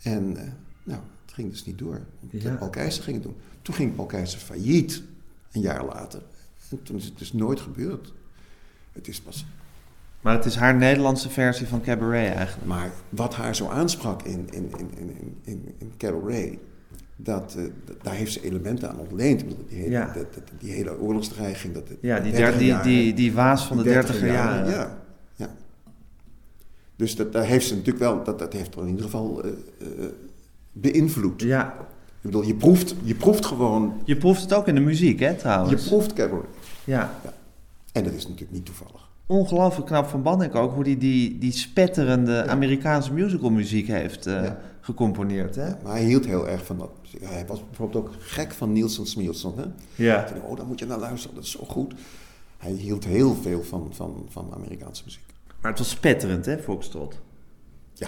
En 0.01 0.38
eh, 0.38 0.51
nou, 0.84 1.01
het 1.26 1.34
ging 1.34 1.49
dus 1.49 1.66
niet 1.66 1.78
door. 1.78 2.01
Want 2.20 2.43
Ja. 2.43 2.56
Paul 2.56 2.70
Keizer 2.70 3.04
ging 3.04 3.16
het 3.16 3.26
doen. 3.26 3.36
Toen 3.62 3.76
ging 3.76 3.95
Paul 3.95 4.08
Keizer 4.08 4.39
failliet, 4.39 5.04
een 5.51 5.62
jaar 5.62 5.86
later. 5.86 6.22
En 6.70 6.84
toen 6.84 6.95
is 6.97 7.06
het 7.06 7.18
dus 7.18 7.34
nooit 7.34 7.60
gebeurd. 7.60 8.14
Het 8.91 9.08
is 9.08 9.22
pas 9.22 9.45
Maar 10.24 10.34
het 10.36 10.45
is 10.45 10.55
haar 10.55 10.76
Nederlandse 10.76 11.30
versie 11.30 11.67
van 11.67 11.82
Cabaret 11.82 12.36
eigenlijk. 12.36 12.67
Maar 12.67 12.91
wat 13.09 13.36
haar 13.36 13.55
zo 13.55 13.67
aansprak 13.67 14.21
in, 14.21 14.47
in, 14.51 14.71
in, 14.78 14.89
in, 14.97 15.38
in, 15.43 15.76
in 15.78 15.91
Cabaret, 15.97 16.57
dat, 17.15 17.55
eh, 17.57 17.63
d- 17.63 18.03
daar 18.03 18.13
heeft 18.13 18.32
ze 18.34 18.43
elementen 18.43 18.89
aan 18.89 18.99
ontleend. 18.99 19.39
Die 19.39 19.78
hele, 19.78 19.89
Ja. 19.89 20.05
dat- 20.05 20.34
dat- 20.34 20.43
die 20.59 20.71
hele 20.71 20.99
oorlogsdreiging. 20.99 21.74
Dat, 21.74 21.84
Ja, 22.01 22.19
die, 22.19 22.32
der, 22.32 22.57
die, 22.57 22.67
jaren, 22.67 22.86
die, 22.86 23.13
die 23.13 23.34
waas 23.34 23.65
van 23.67 23.78
de 23.78 23.84
dertiger 23.84 24.28
jaren. 24.28 24.71
Ja, 24.71 24.97
ja. 25.36 25.49
Dus 26.95 27.15
dat, 27.15 27.34
daar 27.34 27.45
heeft 27.45 27.67
ze 27.67 27.71
natuurlijk 27.76 28.03
wel, 28.03 28.24
dat, 28.24 28.39
dat 28.39 28.53
heeft 28.53 28.74
haar 28.76 28.84
in 28.84 28.89
ieder 28.89 29.05
geval 29.05 29.43
eh, 29.43 29.49
eh, 29.49 30.09
beïnvloed. 30.71 31.41
Ja. 31.41 31.74
Ik 32.05 32.30
bedoel, 32.30 32.43
je 32.43 32.55
proeft, 32.55 32.95
je 33.03 33.15
proeft 33.15 33.45
gewoon, 33.45 34.01
Je 34.05 34.17
proeft 34.17 34.41
het 34.41 34.53
ook 34.53 34.67
in 34.67 34.76
de 34.76 34.82
muziek, 34.82 35.19
hè, 35.19 35.30
je 35.30 35.36
trouwens. 35.36 35.88
proeft 35.88 36.13
Cabaret. 36.13 36.45
Ja. 36.84 37.19
En 37.91 38.03
dat 38.03 38.13
is 38.13 38.24
natuurlijk 38.24 38.51
niet 38.51 38.65
toevallig. 38.65 39.03
Ongelooflijk 39.28 39.88
knap 39.88 40.07
van 40.07 40.21
Bannek 40.21 40.55
ook, 40.55 40.74
hoe 40.74 40.84
hij 40.84 40.97
die, 40.97 41.38
die 41.38 41.51
spetterende 41.51 42.47
Amerikaanse 42.47 43.13
musicalmuziek 43.13 43.88
heeft 43.88 44.26
eh, 44.26 44.43
Ja. 44.43 44.59
gecomponeerd, 44.82 45.55
hè? 45.55 45.69
Maar 45.84 45.91
hij 45.91 46.03
hield 46.03 46.26
heel 46.26 46.47
erg 46.47 46.65
van 46.65 46.78
dat. 46.78 46.91
Hij 47.21 47.45
was 47.45 47.65
bijvoorbeeld 47.65 48.05
ook 48.05 48.13
gek 48.19 48.51
van 48.51 48.71
Nielsen 48.71 49.05
Smielsen. 49.07 49.53
Hè? 49.55 49.63
Ja. 50.03 50.28
Oh, 50.47 50.57
daar 50.57 50.65
moet 50.65 50.80
je 50.80 50.86
naar 50.86 50.99
luisteren, 50.99 51.36
dat 51.36 51.43
is 51.43 51.51
zo 51.51 51.63
goed. 51.65 51.93
Hij 52.57 52.71
hield 52.71 53.03
heel 53.05 53.36
veel 53.36 53.63
van, 53.63 53.88
van, 53.91 54.26
van 54.30 54.53
Amerikaanse 54.53 55.03
muziek. 55.05 55.24
Maar 55.61 55.71
het 55.71 55.80
was 55.80 55.89
spetterend, 55.89 56.45
hè, 56.45 56.57
Foxtrot? 56.57 57.19
Ja. 57.93 58.07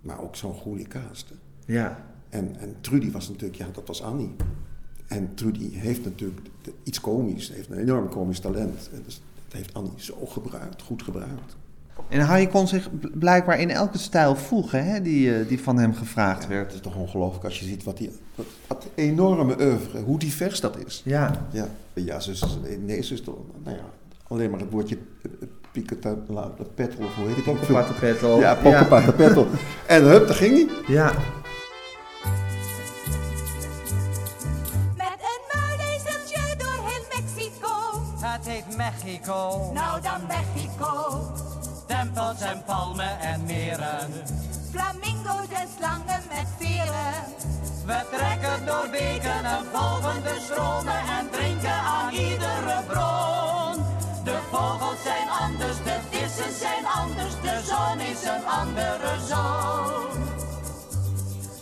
Maar 0.00 0.22
ook 0.22 0.36
zo'n 0.36 0.54
goede 0.54 0.84
hè. 1.28 1.34
Ja. 1.74 2.04
En, 2.28 2.56
en 2.58 2.76
Trudy 2.80 3.10
was 3.10 3.28
natuurlijk, 3.28 3.58
ja, 3.58 3.66
dat 3.72 3.86
was 3.86 4.02
Annie. 4.02 4.30
En 5.06 5.34
Trudy 5.34 5.70
heeft 5.74 6.04
natuurlijk 6.04 6.40
iets 6.82 7.00
komisch, 7.00 7.52
heeft 7.52 7.70
een 7.70 7.78
enorm 7.78 8.08
komisch 8.08 8.38
talent. 8.40 8.90
En 8.92 9.02
dus, 9.04 9.20
dat 9.48 9.56
heeft 9.56 9.74
Annie 9.74 9.92
zo 9.96 10.26
gebruikt, 10.26 10.82
goed 10.82 11.02
gebruikt. 11.02 11.56
En 12.08 12.20
Harry 12.20 12.46
kon 12.46 12.68
zich 12.68 12.98
bl- 13.00 13.08
blijkbaar 13.14 13.60
in 13.60 13.70
elke 13.70 13.98
stijl 13.98 14.36
voegen, 14.36 14.84
hè, 14.84 15.02
die, 15.02 15.34
eh, 15.34 15.48
die 15.48 15.60
van 15.62 15.78
hem 15.78 15.94
gevraagd 15.94 16.42
Ja, 16.42 16.48
werd. 16.48 16.64
het 16.66 16.74
is 16.74 16.80
toch 16.80 16.96
ongelooflijk 16.96 17.44
als 17.44 17.58
je 17.58 17.64
ziet 17.64 17.84
wat 17.84 17.96
die, 17.96 18.10
wat, 18.34 18.46
wat 18.66 18.86
enorme 18.94 19.56
oeuvre, 19.60 20.00
hoe 20.00 20.18
divers 20.18 20.60
dat 20.60 20.76
is. 20.86 21.02
Ja. 21.04 21.46
Ja, 21.52 21.68
ja 21.94 22.20
zus, 22.20 22.58
nee, 22.84 23.02
zus, 23.02 23.22
nou 23.24 23.76
ja, 23.76 23.84
alleen 24.28 24.50
maar 24.50 24.60
het 24.60 24.70
woordje 24.70 24.98
piketa, 25.72 26.14
petrol, 26.74 27.06
of 27.06 27.14
hoe 27.14 27.26
heet 27.26 27.36
het? 27.36 27.44
Pokkenpattenpettel. 27.44 28.38
Ja, 28.38 28.54
pokkenpattenpettel. 28.54 29.46
En 29.86 30.02
hup, 30.04 30.26
daar 30.26 30.36
ging 30.36 30.54
hij. 30.54 30.94
Ja. 30.94 31.12
Mexico. 38.76 39.70
Nou 39.74 40.00
dan 40.00 40.26
Mexico. 40.26 41.20
Tempels 41.86 42.40
en 42.40 42.62
palmen 42.64 43.20
en 43.20 43.44
meren. 43.44 44.10
Flamingo's 44.70 45.48
en 45.52 45.68
slangen 45.76 46.22
met 46.28 46.48
veren. 46.58 47.14
We 47.86 48.00
trekken 48.10 48.66
door 48.66 48.88
beken 48.90 49.44
en 49.44 49.64
volgen 49.72 50.22
de 50.22 50.36
stromen 50.44 51.00
en 51.18 51.30
drinken 51.30 51.80
aan 51.96 52.12
iedere 52.12 52.82
bron. 52.86 53.84
De 54.24 54.38
vogels 54.50 55.02
zijn 55.02 55.28
anders, 55.28 55.76
de 55.76 55.98
vissen 56.10 56.52
zijn 56.54 56.86
anders, 56.86 57.34
de 57.42 57.62
zon 57.64 58.00
is 58.00 58.22
een 58.22 58.46
andere 58.46 59.12
zon. 59.28 60.24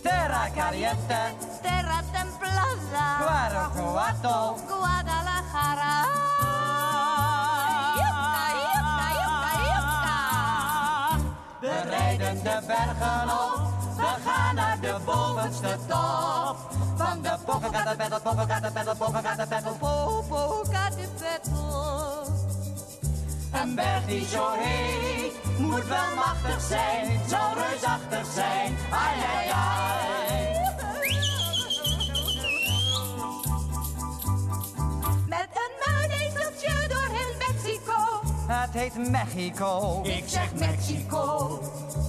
Terra 0.01 0.49
caliente, 0.55 1.21
Terra 1.61 2.01
templada. 2.11 3.17
Guanajuato. 3.19 4.57
Guadalajara. 4.67 6.44
Bergen 12.67 13.29
op, 13.29 13.61
we 13.95 14.15
gaan 14.25 14.55
naar 14.55 14.77
de 14.81 14.95
bovenste 15.05 15.77
top. 15.87 16.55
Van 16.95 17.21
de 17.21 17.35
Popocatépetl, 17.45 18.15
Popocatépetl, 18.23 18.95
Popocatépetl, 18.97 19.69
Popocatépetl. 19.79 21.49
Een 23.61 23.75
berg 23.75 24.05
die 24.05 24.25
zo 24.25 24.45
heet, 24.57 25.33
moet 25.57 25.87
wel 25.87 26.15
machtig 26.15 26.61
zijn, 26.61 27.19
zou 27.27 27.59
reusachtig 27.59 28.25
zijn. 28.33 28.77
Ai, 28.91 29.15
ai, 29.35 29.49
ai. 29.49 30.24
Het 38.47 38.69
heet 38.73 39.09
Mexico, 39.09 39.99
Ik 40.03 40.23
zeg 40.27 40.53
Mexico. 40.55 41.59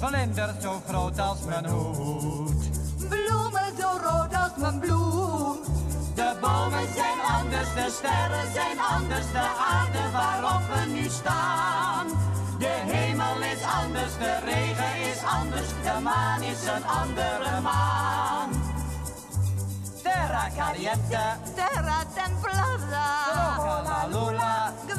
vlinders 0.01 0.63
zo 0.63 0.83
groot 0.89 1.19
als 1.19 1.39
mijn 1.47 1.67
hoed. 1.67 2.69
Bloemen 3.09 3.73
zo 3.81 3.89
rood 4.03 4.35
als 4.35 4.51
mijn 4.57 4.79
bloem. 4.79 5.57
De 6.15 6.37
bomen 6.41 6.89
zijn 6.95 7.21
anders, 7.39 7.75
de 7.75 7.87
sterren 7.99 8.53
zijn 8.53 8.79
anders, 8.81 9.33
de 9.33 9.47
aarde 9.73 10.11
waarop 10.13 10.61
we 10.75 10.91
nu 10.91 11.09
staan. 11.09 12.07
De 12.59 12.83
hemel 12.93 13.37
is 13.43 13.63
anders, 13.83 14.13
de 14.19 14.39
regen 14.45 15.11
is 15.11 15.19
anders, 15.41 15.69
de 15.83 16.01
maan 16.03 16.43
is 16.43 16.63
een 16.67 16.87
andere 16.87 17.61
maan. 17.63 18.51
Terra 20.03 20.49
caliente, 20.57 21.25
Terra 21.55 21.99
templada. 22.15 23.15
la. 24.33 24.73
Guernevacá. 24.87 24.96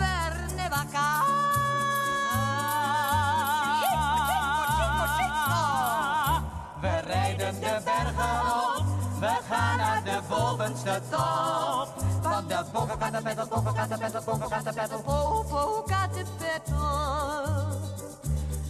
We 6.81 6.99
rijden 7.05 7.59
de 7.59 7.81
bergen 7.83 8.41
op, 8.77 8.85
we 9.19 9.38
gaan 9.49 9.77
naar 9.77 10.01
de 10.03 10.19
bovenste 10.29 11.01
top. 11.09 11.88
Van 12.21 12.47
de 12.47 12.63
Popocatépetl, 12.71 13.47
Popocatépetl, 13.47 14.17
Popocatépetl, 14.25 14.95
Popocatépetl. 14.95 16.71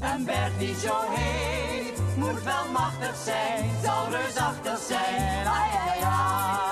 Een 0.01 0.25
berg 0.25 0.57
die 0.57 0.75
zo 0.75 0.95
heet, 1.09 1.99
moet 2.15 2.43
wel 2.43 2.71
machtig 2.71 3.15
zijn, 3.23 3.69
zal 3.83 4.09
reusachtig 4.09 4.79
zijn. 4.87 5.47
Ai, 5.47 5.71
ai, 5.87 6.01
ai. 6.03 6.66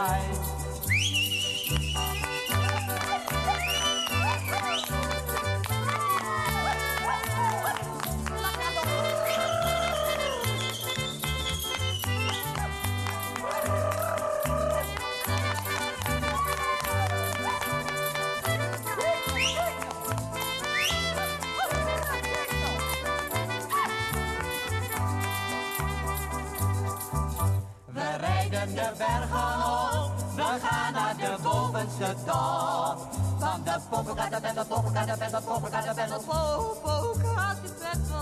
Bergen 28.97 29.57
op, 30.03 30.11
we 30.35 30.59
gaan 30.61 30.93
naar 30.93 31.15
de 31.17 31.35
bovenste 31.43 32.15
top. 32.25 32.97
Van 33.39 33.63
de 33.63 33.79
Popocatépetl, 33.89 34.65
Popocatépetl, 34.67 35.37
Popocatépetl, 35.45 36.19
Popocatépetl. 36.25 38.13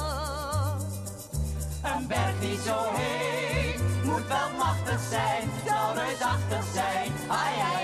Een 1.84 2.08
berg 2.08 2.40
die 2.40 2.60
zo 2.66 2.78
heet, 2.92 4.04
moet 4.04 4.28
wel 4.28 4.50
machtig 4.58 5.00
zijn, 5.10 5.50
zal 5.66 5.94
reusachtig 5.94 6.66
zijn. 6.74 7.12
Ai, 7.28 7.60
ai. 7.76 7.83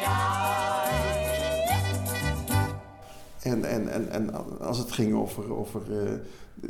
En, 3.49 3.63
en, 3.65 3.91
en, 3.91 4.11
en 4.11 4.59
als 4.59 4.77
het 4.77 4.91
ging 4.91 5.13
over, 5.13 5.53
over 5.57 5.81
de 5.85 6.19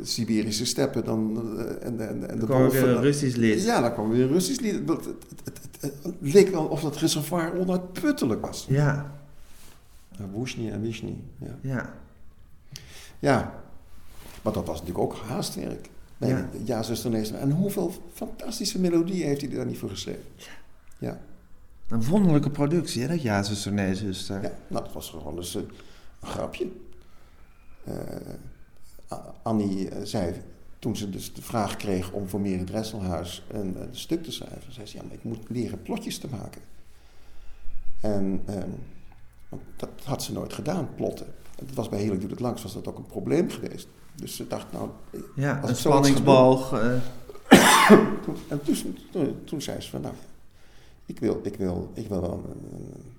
Siberische 0.02 0.64
steppen 0.64 1.04
dan, 1.04 1.42
eh, 1.58 1.64
en, 1.86 2.08
en, 2.08 2.30
en 2.30 2.38
de 2.38 2.46
Dan 2.46 2.46
kwam 2.46 2.62
er 2.62 2.70
weer 2.70 2.88
een 2.88 3.00
Russisch 3.00 3.36
lied. 3.36 3.62
Ja, 3.62 3.80
dan 3.80 3.92
kwam 3.92 4.10
weer 4.10 4.22
een 4.22 4.32
Russisch 4.32 4.60
lied. 4.60 4.74
Het, 4.74 4.88
het, 4.88 5.04
het, 5.44 5.58
het- 5.80 5.94
het 6.02 6.14
leek 6.20 6.48
wel 6.48 6.64
of 6.64 6.80
dat 6.80 6.96
reservoir 6.96 7.52
onuitputtelijk 7.58 8.40
was. 8.46 8.66
Ja, 8.68 9.18
Uh, 10.20 10.26
Wushny 10.34 10.70
en 10.70 10.82
Vishny. 10.84 11.16
Ja. 11.38 11.56
ja. 11.60 11.94
ja, 13.18 13.54
maar 14.42 14.52
dat 14.52 14.66
was 14.66 14.80
natuurlijk 14.80 15.04
ook 15.04 15.16
haastwerk. 15.16 15.88
Nee, 16.16 16.30
Ja. 16.30 16.48
ja. 16.64 16.82
zuster 16.82 17.10
Nees. 17.10 17.30
En 17.30 17.50
hoeveel 17.50 17.92
fantastische 18.14 18.80
melodieën 18.80 19.26
heeft 19.26 19.40
hij 19.40 19.50
daar 19.50 19.66
niet 19.66 19.78
voor 19.78 19.88
geschreven? 19.88 20.22
Ja, 20.98 21.20
Een 21.88 22.04
wonderlijke 22.04 22.50
productie, 22.50 23.02
hè, 23.02 23.08
dat 23.08 23.22
Ja, 23.22 23.42
zuster, 23.42 23.72
nee, 23.72 23.94
zuster. 23.94 24.42
ja. 24.42 24.52
nou 24.68 24.84
dat 24.84 24.92
was 24.92 25.10
gewoon 25.10 25.36
dus 25.36 25.54
eh, 25.56 25.62
een 26.20 26.28
grapje. 26.28 26.68
Eh, 27.84 27.94
Annie 29.42 29.88
eh, 29.88 30.02
zei, 30.04 30.34
toen 30.78 30.96
ze 30.96 31.10
dus 31.10 31.32
de 31.34 31.42
vraag 31.42 31.76
kreeg 31.76 32.12
om 32.12 32.28
voor 32.28 32.40
Mary 32.40 32.64
Dresselhuis 32.64 33.44
een, 33.50 33.80
een 33.82 33.96
stuk 33.96 34.22
te 34.22 34.32
schrijven, 34.32 34.72
zei 34.72 34.86
ze, 34.86 34.96
ja, 34.96 35.02
maar 35.02 35.12
ik 35.14 35.24
moet 35.24 35.48
leren 35.48 35.82
plotjes 35.82 36.18
te 36.18 36.28
maken. 36.28 36.60
En 38.00 38.42
ehm, 38.46 38.68
dat 39.76 39.88
had 40.04 40.22
ze 40.22 40.32
nooit 40.32 40.52
gedaan, 40.52 40.88
plotten. 40.96 41.26
Het 41.58 41.74
was 41.74 41.88
bij 41.88 41.98
Heerlijk 41.98 42.20
Doet 42.20 42.30
Het 42.30 42.40
Langs 42.40 42.62
was 42.62 42.72
dat 42.74 42.88
ook 42.88 42.98
een 42.98 43.06
probleem 43.06 43.50
geweest. 43.50 43.88
Dus 44.14 44.36
ze 44.36 44.46
dacht, 44.46 44.72
nou... 44.72 44.88
Ja, 45.34 45.58
als 45.60 45.70
een 45.70 45.76
spanningsboog. 45.76 46.72
eh, 46.72 46.92
en 48.48 48.62
toen, 48.64 48.96
toen, 49.12 49.44
toen 49.44 49.62
zei 49.62 49.80
ze 49.80 49.90
van, 49.90 50.00
nou, 50.00 50.14
ik 51.06 51.18
wil, 51.20 51.40
ik 51.42 51.56
wil, 51.56 51.90
ik 51.94 52.08
wil 52.08 52.20
wel... 52.20 52.32
een- 52.32 52.78
een- 52.78 53.18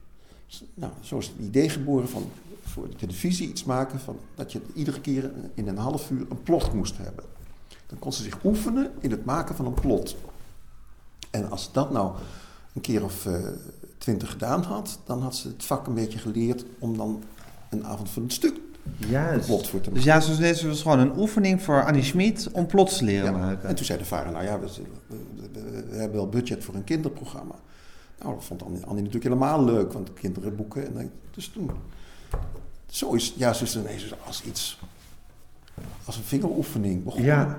nou, 0.73 0.91
zo 1.01 1.17
is 1.17 1.27
het 1.27 1.35
idee 1.39 1.69
geboren 1.69 2.09
van 2.09 2.23
voor 2.63 2.89
de 2.89 2.95
televisie 2.95 3.49
iets 3.49 3.63
maken 3.63 3.99
van 3.99 4.17
dat 4.35 4.51
je 4.51 4.61
iedere 4.73 5.01
keer 5.01 5.31
in 5.53 5.67
een 5.67 5.77
half 5.77 6.11
uur 6.11 6.25
een 6.29 6.43
plot 6.43 6.73
moest 6.73 6.97
hebben. 6.97 7.23
Dan 7.87 7.99
kon 7.99 8.13
ze 8.13 8.23
zich 8.23 8.37
oefenen 8.43 8.91
in 8.99 9.11
het 9.11 9.25
maken 9.25 9.55
van 9.55 9.65
een 9.65 9.73
plot. 9.73 10.15
En 11.31 11.49
als 11.49 11.63
ze 11.63 11.69
dat 11.71 11.91
nou 11.91 12.15
een 12.73 12.81
keer 12.81 13.03
of 13.03 13.25
eh, 13.25 13.33
twintig 13.97 14.29
gedaan 14.31 14.63
had, 14.63 14.99
dan 15.05 15.21
had 15.21 15.35
ze 15.35 15.47
het 15.47 15.63
vak 15.63 15.87
een 15.87 15.93
beetje 15.93 16.19
geleerd 16.19 16.65
om 16.79 16.97
dan 16.97 17.23
een 17.69 17.85
avond 17.85 18.09
van 18.09 18.23
een 18.23 18.29
stuk 18.31 18.59
een 19.01 19.09
juist. 19.09 19.45
plot 19.45 19.67
voor 19.67 19.81
te 19.81 19.91
Dus 19.91 20.05
maken. 20.05 20.19
Ja, 20.19 20.25
zuster, 20.25 20.41
nee, 20.43 20.51
zuster 20.53 20.69
was 20.69 20.81
gewoon 20.81 20.99
een 20.99 21.17
oefening 21.17 21.61
voor 21.61 21.85
Annie 21.85 22.03
Schmid 22.03 22.49
om 22.51 22.65
plots 22.67 22.97
te 22.97 23.03
leren 23.03 23.31
Ja. 23.31 23.37
maken. 23.37 23.69
En 23.69 23.75
toen 23.75 23.85
zei 23.85 23.99
de 23.99 24.05
vader, 24.05 24.31
nou 24.31 24.43
ja, 24.45 24.59
we, 24.59 24.67
we- 25.07 25.17
we- 25.53 25.85
we 25.89 25.95
hebben 25.95 26.17
wel 26.17 26.29
budget 26.29 26.63
voor 26.63 26.75
een 26.75 26.83
kinderprogramma. 26.83 27.55
Nou, 28.21 28.35
dat 28.35 28.43
vond 28.43 28.63
Annie, 28.63 28.85
Annie 28.85 29.03
natuurlijk 29.03 29.33
helemaal 29.33 29.63
leuk, 29.63 29.93
want 29.93 30.13
kinderen 30.13 30.55
boeken. 30.55 30.85
En 30.85 30.93
dan, 30.93 31.09
dus 31.31 31.47
toen, 31.47 31.71
zo 32.85 33.13
is 33.13 33.33
ja, 33.37 33.53
zuster 33.53 33.81
nee, 33.81 33.99
zuster, 33.99 34.17
als 34.25 34.43
iets, 34.43 34.79
als 36.05 36.17
een 36.17 36.23
vingeroefening 36.23 37.03
begonnen. 37.03 37.27
Ja, 37.27 37.57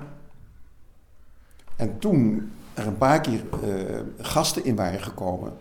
En 1.75 1.99
toen 1.99 2.51
er 2.73 2.87
een 2.87 2.97
paar 2.97 3.21
keer 3.21 3.41
eh, 3.63 3.99
gasten 4.17 4.65
in 4.65 4.75
waren 4.75 5.01
gekomen 5.01 5.53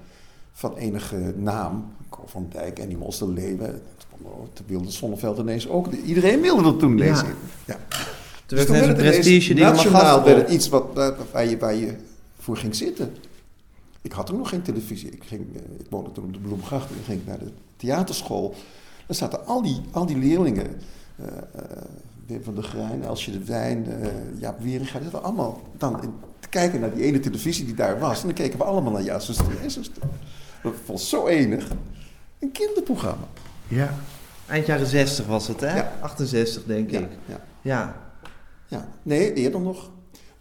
van 0.52 0.76
enige 0.76 1.34
naam, 1.36 1.92
Ko 2.08 2.22
van 2.26 2.48
Dijk 2.52 2.78
en 2.78 2.88
die 2.88 2.96
Mos 2.96 3.20
Leeuwen, 3.20 3.82
toen 4.52 4.66
wilde 4.66 4.90
Zonneveld 4.90 5.38
ineens 5.38 5.68
ook. 5.68 5.92
Iedereen 5.92 6.40
wilde 6.40 6.62
dat 6.62 6.78
toen 6.78 6.98
lezen. 6.98 7.26
Ja. 7.26 7.34
Ja. 7.64 7.78
toen 8.46 8.58
Dus 8.58 8.66
werd 8.66 8.68
het 8.68 8.88
een 8.88 9.00
ineens 9.00 9.16
prestige 9.16 9.54
nationaal 9.54 10.24
werd 10.24 10.36
het 10.36 10.50
iets 10.50 10.68
wat, 10.68 10.84
waar 11.32 11.46
je, 11.46 11.58
waar 11.58 11.74
je 11.74 11.94
voor 12.38 12.56
ging 12.56 12.74
zitten. 12.74 13.14
Ik 14.02 14.12
had 14.12 14.32
ook 14.32 14.38
nog 14.38 14.48
geen 14.48 14.62
televisie. 14.62 15.10
Ik, 15.10 15.22
ging, 15.24 15.56
eh, 15.56 15.62
ik 15.78 15.86
woonde 15.90 16.12
toen 16.12 16.24
op 16.24 16.32
de 16.32 16.38
Bloemgracht 16.38 16.90
en 16.90 16.96
ik 16.96 17.04
ging 17.04 17.26
naar 17.26 17.38
de 17.38 17.52
theaterschool. 17.76 18.54
Daar 19.06 19.16
zaten 19.16 19.46
al 19.46 19.62
die, 19.62 19.80
al 19.90 20.06
die 20.06 20.16
leerlingen. 20.18 20.66
eh, 21.16 21.26
eh, 21.26 21.82
Wim 22.26 22.42
van 22.44 22.54
der 22.54 22.64
Grijn, 22.64 23.02
Elsje 23.04 23.30
de 23.30 23.44
Wijn, 23.44 23.86
Jaap 24.38 24.60
Wieringa. 24.60 24.92
Die 24.98 25.02
zaten 25.10 25.22
allemaal 25.22 25.60
dan 25.76 26.02
in- 26.02 26.14
te 26.40 26.48
kijken 26.48 26.80
naar 26.80 26.94
die 26.94 27.02
ene 27.04 27.20
televisie 27.20 27.64
die 27.64 27.74
daar 27.74 27.98
was. 27.98 28.20
En 28.20 28.26
dan 28.26 28.34
keken 28.34 28.58
we 28.58 28.64
allemaal 28.64 28.92
naar 28.92 29.02
Ja, 29.02 29.18
zuster, 29.18 29.46
ja, 29.62 29.68
zuster. 29.68 30.02
Dat 30.62 30.72
was 30.86 31.08
zo 31.08 31.26
enig. 31.26 31.68
Een 32.38 32.52
kinderprogramma. 32.52 33.26
Ja. 33.68 33.94
Eind 34.46 34.66
jaren 34.66 34.86
60 34.86 35.26
was 35.26 35.48
het, 35.48 35.60
hè? 35.60 35.76
Ja. 35.76 35.92
68, 36.00 36.64
denk 36.64 36.90
Ja, 36.90 36.98
ik. 37.00 37.08
ja, 37.26 37.40
Ja. 37.62 37.96
ja. 38.66 38.88
Nee, 39.02 39.32
eerder 39.34 39.60
nog. 39.60 39.90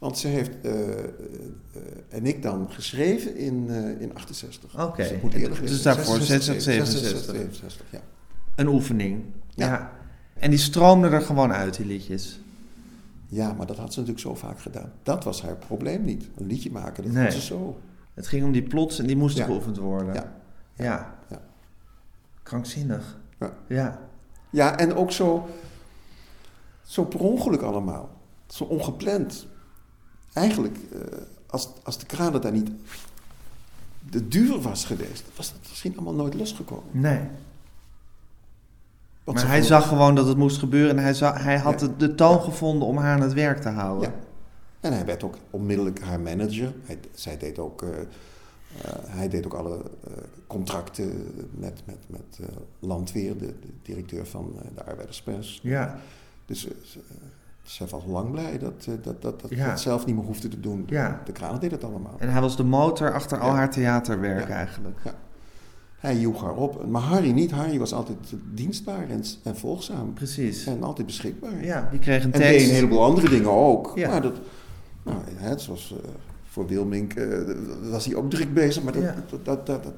Want 0.02 0.18
ze 0.18 0.28
heeft 0.28 0.52
eh, 0.62 1.00
eh, 1.00 1.08
en 2.10 2.26
ik 2.26 2.42
dan 2.42 2.68
geschreven 2.72 3.36
in, 3.38 3.66
eh, 3.70 4.02
in 4.02 4.14
68. 4.16 4.84
Oké. 4.88 5.20
Dus, 5.30 5.60
Dus 5.60 5.82
daarvoor 5.82 6.20
66, 6.20 6.62
67. 6.64 7.36
67. 7.36 7.86
ja. 7.90 8.00
Een 8.56 8.68
oefening. 8.68 9.24
Ja. 9.50 9.66
Ja. 9.68 9.92
En 10.40 10.50
die 10.50 10.60
stroomden 10.60 11.12
er 11.12 11.22
gewoon 11.22 11.54
uit, 11.54 11.76
die 11.78 11.86
liedjes. 11.86 12.40
ja, 13.28 13.54
maar 13.54 13.66
dat 13.66 13.78
had 13.78 13.94
ze 13.94 14.00
natuurlijk 14.00 14.28
zo 14.28 14.36
vaak 14.36 14.60
gedaan. 14.60 14.92
Dat 15.04 15.24
was 15.24 15.42
haar 15.42 15.56
probleem 15.56 16.04
niet. 16.04 16.30
Een 16.36 16.46
liedje 16.48 16.72
maken, 16.72 17.04
dat 17.04 17.14
Nee. 17.14 17.24
kon 17.24 17.34
ze 17.34 17.42
zo. 17.42 17.80
Het 18.14 18.28
ging 18.28 18.46
om 18.46 18.52
die 18.52 18.64
plots 18.64 19.00
en 19.00 19.08
die 19.08 19.16
moesten 19.18 19.42
Ja. 19.42 19.48
geoefend 19.48 19.78
worden. 19.78 20.14
Ja. 20.14 20.34
Ja. 20.76 21.18
Ja. 21.30 21.42
Krankzinnig. 22.44 23.20
Ja. 23.40 23.54
Ja. 23.68 24.00
Ja, 24.50 24.78
en 24.78 24.94
ook 24.94 25.12
zo, 25.12 25.48
zo 26.82 27.06
per 27.06 27.20
ongeluk 27.20 27.62
allemaal. 27.62 28.10
Zo 28.48 28.64
ongepland. 28.64 29.48
Eigenlijk, 30.34 30.78
eh, 30.94 31.00
als, 31.48 31.70
als 31.84 31.98
de 32.00 32.06
kranen 32.06 32.42
daar 32.42 32.52
niet 32.52 32.70
de 34.10 34.28
duur 34.28 34.62
was 34.62 34.86
geweest, 34.86 35.24
was 35.36 35.48
het 35.52 35.58
misschien 35.70 35.94
allemaal 35.96 36.14
nooit 36.14 36.34
losgekomen. 36.34 36.84
Nee. 36.92 37.20
Wat 39.24 39.36
maar 39.36 39.48
hij 39.48 39.62
zag 39.62 39.88
gewoon 39.88 40.16
dat 40.16 40.28
het 40.28 40.38
moest 40.38 40.58
gebeuren 40.58 40.98
en 40.98 41.04
hij, 41.04 41.14
za- 41.14 41.38
hij 41.38 41.58
had 41.58 41.82
Ja. 41.82 41.88
de, 41.88 41.96
de 41.98 42.16
toon 42.16 42.42
gevonden 42.42 42.88
om 42.88 42.98
haar 42.98 43.14
aan 43.16 43.22
het 43.22 43.34
werk 43.34 43.62
te 43.62 43.70
houden. 43.70 44.10
Ja. 44.10 44.16
En 44.80 44.94
hij 44.94 45.06
werd 45.06 45.24
ook 45.24 45.38
onmiddellijk 45.50 46.02
haar 46.02 46.20
manager. 46.20 46.74
Hij, 46.84 47.00
zij 47.14 47.38
deed 47.38 47.60
ook, 47.60 47.82
eh, 47.82 47.90
eh, 48.00 48.06
hij 49.06 49.30
deed 49.30 49.46
ook 49.46 49.54
alle 49.54 49.82
contracten 50.48 51.34
met, 51.52 51.82
met, 51.86 51.98
met 52.08 52.40
Landweer, 52.80 53.38
de, 53.38 53.46
de 53.46 53.68
directeur 53.82 54.26
van 54.26 54.56
de 54.76 54.84
Arbeiderspers. 54.84 55.60
Ja. 55.64 56.00
Dus 56.46 56.68
zij 57.64 57.88
was 57.88 58.04
lang 58.08 58.32
blij 58.32 58.58
dat, 58.60 58.74
eh, 58.88 58.94
dat, 59.02 59.22
dat, 59.22 59.42
dat 59.42 59.50
Ja. 59.50 59.68
dat 59.70 59.80
zelf 59.80 60.06
niet 60.06 60.16
meer 60.16 60.26
hoefde 60.26 60.48
te 60.48 60.60
doen. 60.60 60.84
Ja. 60.88 61.22
De 61.26 61.32
kranen 61.32 61.60
deden 61.60 61.78
het 61.80 61.88
allemaal. 61.90 62.16
En 62.20 62.32
hij 62.32 62.42
was 62.42 62.58
de 62.58 62.64
motor 62.64 63.14
achter 63.14 63.40
al 63.40 63.52
haar 63.52 63.72
theaterwerk 63.72 64.48
Ja. 64.48 64.56
eigenlijk. 64.56 65.00
Hij 65.98 66.18
joeg 66.18 66.42
haar 66.42 66.56
op. 66.56 66.86
Maar 66.88 67.02
Harry 67.02 67.32
niet. 67.32 67.52
Harry 67.52 67.80
was 67.80 67.94
altijd 67.94 68.18
dienstbaar 68.54 69.10
en, 69.10 69.24
en 69.44 69.58
volgzaam. 69.58 70.14
Precies. 70.14 70.66
En 70.66 70.84
altijd 70.84 71.08
beschikbaar. 71.08 71.64
Ja, 71.64 71.88
die 71.92 72.00
kreeg 72.00 72.24
een 72.24 72.34
En 72.34 72.40
deed 72.40 72.50
tekst. 72.52 72.68
een 72.68 72.74
heleboel 72.76 73.04
andere 73.04 73.30
dingen 73.30 73.52
ook. 73.52 73.92
Ja. 73.96 74.10
Maar 74.10 74.22
dat, 74.22 74.40
nou, 75.04 75.18
hè, 75.36 75.58
zoals 75.60 75.92
eh, 76.04 76.10
voor 76.50 76.68
Wilmink 76.68 77.14
eh, 77.14 77.28
was 77.90 78.06
hij 78.06 78.16
ook 78.16 78.30
druk 78.30 78.54
bezig. 78.54 78.84
Maar 78.84 78.94
dat, 78.94 79.04
dat, 79.30 79.46
dat, 79.46 79.66
dat, 79.84 79.94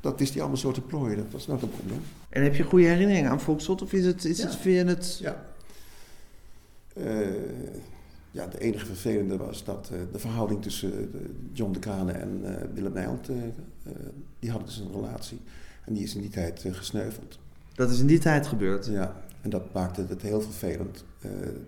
dat, 0.00 0.20
is 0.20 0.30
hij 0.30 0.38
allemaal 0.40 0.56
zo 0.58 0.70
te 0.72 0.80
plooien. 0.80 1.16
Dat 1.16 1.26
was 1.30 1.46
nooit 1.46 1.62
een 1.62 1.70
probleem. 1.70 2.00
En 2.28 2.42
heb 2.42 2.54
je 2.54 2.62
goede 2.62 2.84
herinneringen 2.86 3.30
aan 3.30 3.40
Foxtrot? 3.40 3.82
Of 3.82 3.92
is 3.92 4.04
het, 4.06 4.24
is 4.24 4.38
Ja. 4.38 4.44
het, 4.44 4.56
vind 4.56 4.76
je 4.76 4.84
het... 4.94 5.18
Ja. 5.22 5.36
Eh, 6.94 7.26
ja, 8.30 8.46
de 8.46 8.58
enige 8.60 8.86
vervelende 8.86 9.36
was 9.36 9.64
dat 9.64 9.90
eh, 9.92 9.98
de 10.12 10.18
verhouding 10.18 10.62
tussen 10.62 10.92
eh, 10.92 11.20
John 11.52 11.72
de 11.72 11.78
Kranen 11.78 12.20
en 12.20 12.40
Willem 12.74 12.92
Nijland, 12.92 13.28
die 14.38 14.50
hadden 14.50 14.68
dus 14.68 14.78
een 14.78 14.92
relatie. 14.92 15.40
En 15.84 15.94
die 15.94 16.02
is 16.02 16.14
in 16.14 16.20
die 16.20 16.30
tijd 16.30 16.64
gesneuveld. 16.70 17.38
Dat 17.74 17.90
is 17.90 18.00
in 18.00 18.06
die 18.06 18.18
tijd 18.18 18.46
gebeurd. 18.46 18.86
Ja, 18.86 19.16
en 19.40 19.50
dat 19.50 19.72
maakte 19.72 20.04
het 20.08 20.22
heel 20.22 20.40
vervelend. 20.40 21.04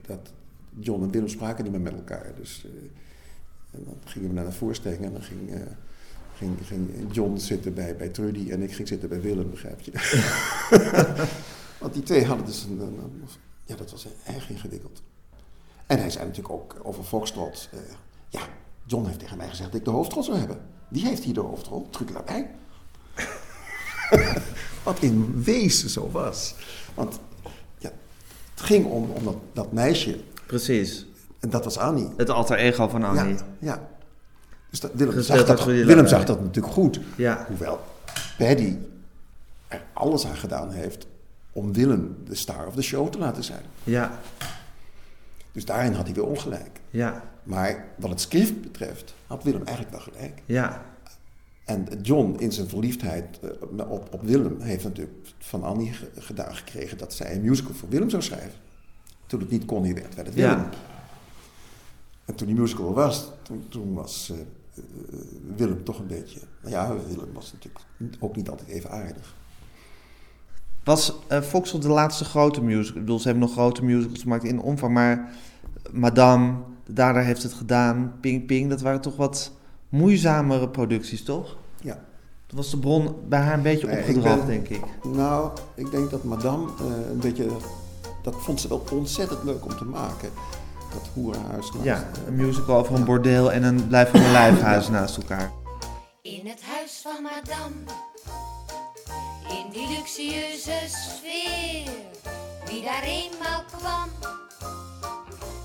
dat 0.06 0.32
John 0.78 1.02
en 1.02 1.10
Willem 1.10 1.28
spraken 1.28 1.64
niet 1.64 1.72
meer 1.72 1.82
met 1.82 1.92
elkaar. 1.94 2.32
Dus 2.36 2.66
en 3.70 3.84
dan 3.84 3.96
gingen 4.04 4.28
we 4.28 4.34
naar 4.34 4.44
de 4.44 4.52
voorstelling 4.52 5.04
en 5.04 5.12
dan 5.12 5.22
ging, 5.22 5.50
ging, 6.36 6.56
ging 6.62 6.88
John 7.10 7.36
zitten 7.36 7.74
bij, 7.74 7.96
bij 7.96 8.08
Trudy 8.08 8.50
en 8.50 8.62
ik 8.62 8.72
ging 8.72 8.88
zitten 8.88 9.08
bij 9.08 9.20
Willem, 9.20 9.50
begrijp 9.50 9.80
je? 9.80 9.92
Want 11.80 11.94
die 11.94 12.02
twee 12.02 12.24
hadden 12.24 12.46
dus 12.46 12.64
een, 12.64 12.80
een- 12.80 12.98
een- 12.98 13.22
ja, 13.64 13.76
dat 13.76 13.90
was 13.90 14.06
erg 14.26 14.50
ingewikkeld. 14.50 15.02
En 15.86 15.98
hij 15.98 16.10
zei 16.10 16.24
natuurlijk 16.24 16.54
ook 16.54 16.76
over 16.82 17.04
Foxtrot. 17.04 17.68
eh, 17.72 17.78
ja, 18.28 18.40
John 18.86 19.06
heeft 19.06 19.18
tegen 19.18 19.36
mij 19.36 19.48
gezegd 19.48 19.70
dat 19.70 19.78
ik 19.78 19.84
de 19.84 19.90
hoofdrol 19.90 20.22
zou 20.22 20.38
hebben. 20.38 20.58
Wie 20.88 21.06
heeft 21.06 21.24
hier 21.24 21.34
de 21.34 21.40
hoofdrol? 21.40 21.86
Trudy 21.90 22.12
Labij. 22.12 22.50
Wat 24.84 24.98
in 25.00 25.42
wezen 25.42 25.90
zo 25.90 26.10
was. 26.10 26.54
Want 26.94 27.20
ja, 27.78 27.90
het 28.54 28.64
ging 28.64 28.86
om, 28.86 29.10
om 29.10 29.24
dat, 29.24 29.36
dat 29.52 29.72
meisje. 29.72 30.20
Precies. 30.46 31.06
En 31.40 31.50
dat 31.50 31.64
was 31.64 31.78
Annie. 31.78 32.08
Het 32.16 32.30
alter 32.30 32.56
ego 32.56 32.88
van 32.88 33.04
Annie. 33.04 33.34
Ja, 33.34 33.46
ja. 33.58 33.88
Dus 34.70 34.80
dat, 34.80 34.90
Willem, 34.94 35.14
dat, 35.14 35.24
zag 36.08 36.24
dat 36.24 36.40
natuurlijk 36.40 36.74
goed. 36.74 37.00
Ja. 37.16 37.44
Hoewel 37.48 37.80
Paddy 38.38 38.76
er 39.68 39.82
alles 39.92 40.26
aan 40.26 40.36
gedaan 40.36 40.70
heeft 40.70 41.06
om 41.52 41.72
Willem 41.72 42.16
de 42.28 42.34
star 42.34 42.66
of 42.66 42.74
the 42.74 42.82
show 42.82 43.08
te 43.08 43.18
laten 43.18 43.44
zijn. 43.44 43.62
Ja. 43.84 44.20
Dus 45.54 45.64
daarin 45.64 45.92
had 45.92 46.04
hij 46.06 46.14
weer 46.14 46.26
ongelijk. 46.26 46.80
Ja. 46.90 47.22
Maar 47.42 47.88
wat 47.98 48.10
het 48.10 48.20
script 48.20 48.62
betreft 48.62 49.14
had 49.26 49.42
Willem 49.44 49.62
eigenlijk 49.62 49.96
wel 49.96 50.00
gelijk. 50.14 50.42
Ja. 50.46 50.84
En 51.64 51.86
John 52.02 52.36
in 52.38 52.52
zijn 52.52 52.68
verliefdheid 52.68 53.38
eh, 53.40 53.90
op, 53.90 54.08
op 54.14 54.22
Willem 54.22 54.60
heeft 54.60 54.84
natuurlijk 54.84 55.12
van 55.38 55.62
Annie 55.62 55.92
ge- 55.92 56.10
gedaan 56.18 56.56
gekregen 56.56 56.98
dat 56.98 57.12
zij 57.14 57.34
een 57.34 57.40
musical 57.42 57.74
voor 57.74 57.88
Willem 57.88 58.10
zou 58.10 58.22
schrijven. 58.22 58.58
Toen 59.26 59.40
het 59.40 59.50
niet 59.50 59.64
Connie 59.64 59.94
werd, 59.94 60.14
werd 60.14 60.26
het 60.28 60.36
Ja. 60.36 60.54
Willem. 60.54 60.70
En 62.24 62.34
toen 62.34 62.46
die 62.46 62.56
musical 62.56 62.94
was, 62.94 63.30
toen, 63.42 63.66
toen 63.68 63.94
was 63.94 64.30
eh, 64.30 64.40
eh, 64.40 64.44
Willem 65.56 65.84
toch 65.84 65.98
een 65.98 66.06
beetje... 66.06 66.40
Nou 66.62 66.72
ja, 66.74 66.96
Willem 67.08 67.32
was 67.32 67.52
natuurlijk 67.52 67.84
ook 68.18 68.36
niet 68.36 68.48
altijd 68.48 68.68
even 68.68 68.90
aardig. 68.90 69.34
Was 70.84 71.14
eh 71.28 71.40
Foxtrot 71.40 71.82
de 71.82 71.88
laatste 71.88 72.24
grote 72.24 72.62
musical? 72.62 72.96
Ik 72.96 73.04
bedoel, 73.04 73.18
ze 73.18 73.28
hebben 73.28 73.42
nog 73.48 73.52
grote 73.52 73.84
musicals 73.84 74.20
gemaakt 74.22 74.44
in 74.44 74.60
omvang, 74.60 74.92
maar 74.92 75.28
Madame, 75.92 76.54
de 76.84 76.92
Dader 76.92 77.22
heeft 77.22 77.42
het 77.42 77.52
gedaan, 77.52 78.12
Ping 78.20 78.46
Ping, 78.46 78.68
dat 78.70 78.80
waren 78.80 79.00
toch 79.00 79.16
wat 79.16 79.52
moeizamere 79.88 80.68
producties, 80.68 81.22
toch? 81.24 81.56
Ja. 81.80 81.98
Toen 82.46 82.56
was 82.58 82.70
de 82.70 82.78
bron 82.78 83.14
bij 83.28 83.40
haar 83.40 83.54
een 83.54 83.62
beetje 83.62 83.86
Nee, 83.86 84.20
ben- 84.20 84.46
denk 84.46 84.68
ik. 84.68 84.80
Nou, 85.02 85.50
ik 85.74 85.90
denk 85.90 86.10
dat 86.10 86.24
Madame 86.24 86.66
eh, 86.78 87.10
een 87.10 87.18
beetje... 87.20 87.46
Dat 88.22 88.34
vond 88.38 88.60
ze 88.60 88.68
wel 88.68 88.84
ontzettend 88.92 89.42
leuk 89.44 89.64
om 89.64 89.76
te 89.76 89.84
maken. 89.84 90.28
Dat 90.92 91.08
hoerenhuis. 91.14 91.70
naast, 91.72 91.84
Ja, 91.84 91.96
eh, 91.96 92.26
een 92.26 92.34
musical 92.36 92.76
over 92.78 92.94
een 92.94 93.04
bordeel 93.04 93.52
en 93.52 93.62
een 93.62 93.86
blijf 93.88 94.10
van 94.10 94.20
een 94.20 94.32
lijfhuis 94.32 94.88
naast 94.88 95.16
elkaar. 95.16 95.52
In 96.22 96.40
het 96.46 96.62
huis 96.62 97.00
van 97.02 97.22
madame, 97.22 97.74
in 99.58 99.70
die 99.70 99.86
luxueuze 99.88 100.78
sfeer, 100.86 101.90
wie 102.66 102.82
daar 102.82 103.02
eenmaal 103.02 103.64
kwam, 103.78 104.10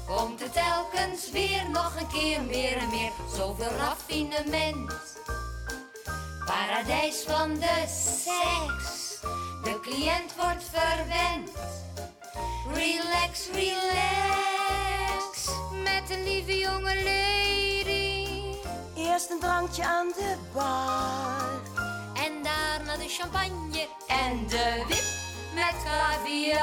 komt 0.08 0.40
het 0.40 0.54
telkens 0.54 1.32
weer 1.32 1.70
nog 1.70 1.96
een 2.00 2.08
keer 2.08 2.42
meer 2.42 2.78
en 2.78 2.90
meer. 2.90 3.12
Zoveel 3.36 3.72
raffinement, 3.78 4.94
paradijs 6.46 7.24
van 7.28 7.54
de 7.54 7.86
seks, 7.88 9.20
de 9.64 9.80
cliënt 9.82 10.36
wordt 10.36 10.64
verwend. 10.72 11.52
Relax, 12.74 13.48
relax, 13.54 15.50
met 15.84 16.10
een 16.10 16.24
lieve 16.24 16.58
jonge 16.58 16.96
lady. 16.96 18.28
Eerst 18.96 19.30
een 19.30 19.40
drankje 19.40 19.84
aan 19.86 20.08
de 20.08 20.36
bar. 20.54 21.79
Daarna 22.50 22.98
de 22.98 23.08
champagne 23.08 23.88
en 24.08 24.48
de 24.48 24.84
wip 24.88 25.06
met 25.54 25.76
caviar. 25.84 26.60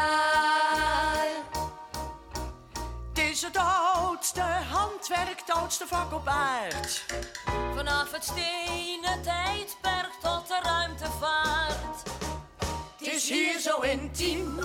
Het 3.09 3.19
is 3.19 3.43
het 3.43 3.57
oudste 3.57 4.41
handwerk, 4.71 5.43
het 5.47 5.57
oudste 5.57 5.87
vak 5.87 6.13
op 6.13 6.27
aard. 6.27 7.05
Vanaf 7.75 8.13
het 8.13 8.25
stenen 8.25 9.23
tijdperk 9.23 10.13
tot 10.23 10.49
de 10.49 10.59
ruimtevaart. 10.63 12.03
Het 12.99 13.09
is 13.09 13.29
hier 13.29 13.59
zo 13.61 13.81
intiem 13.81 14.59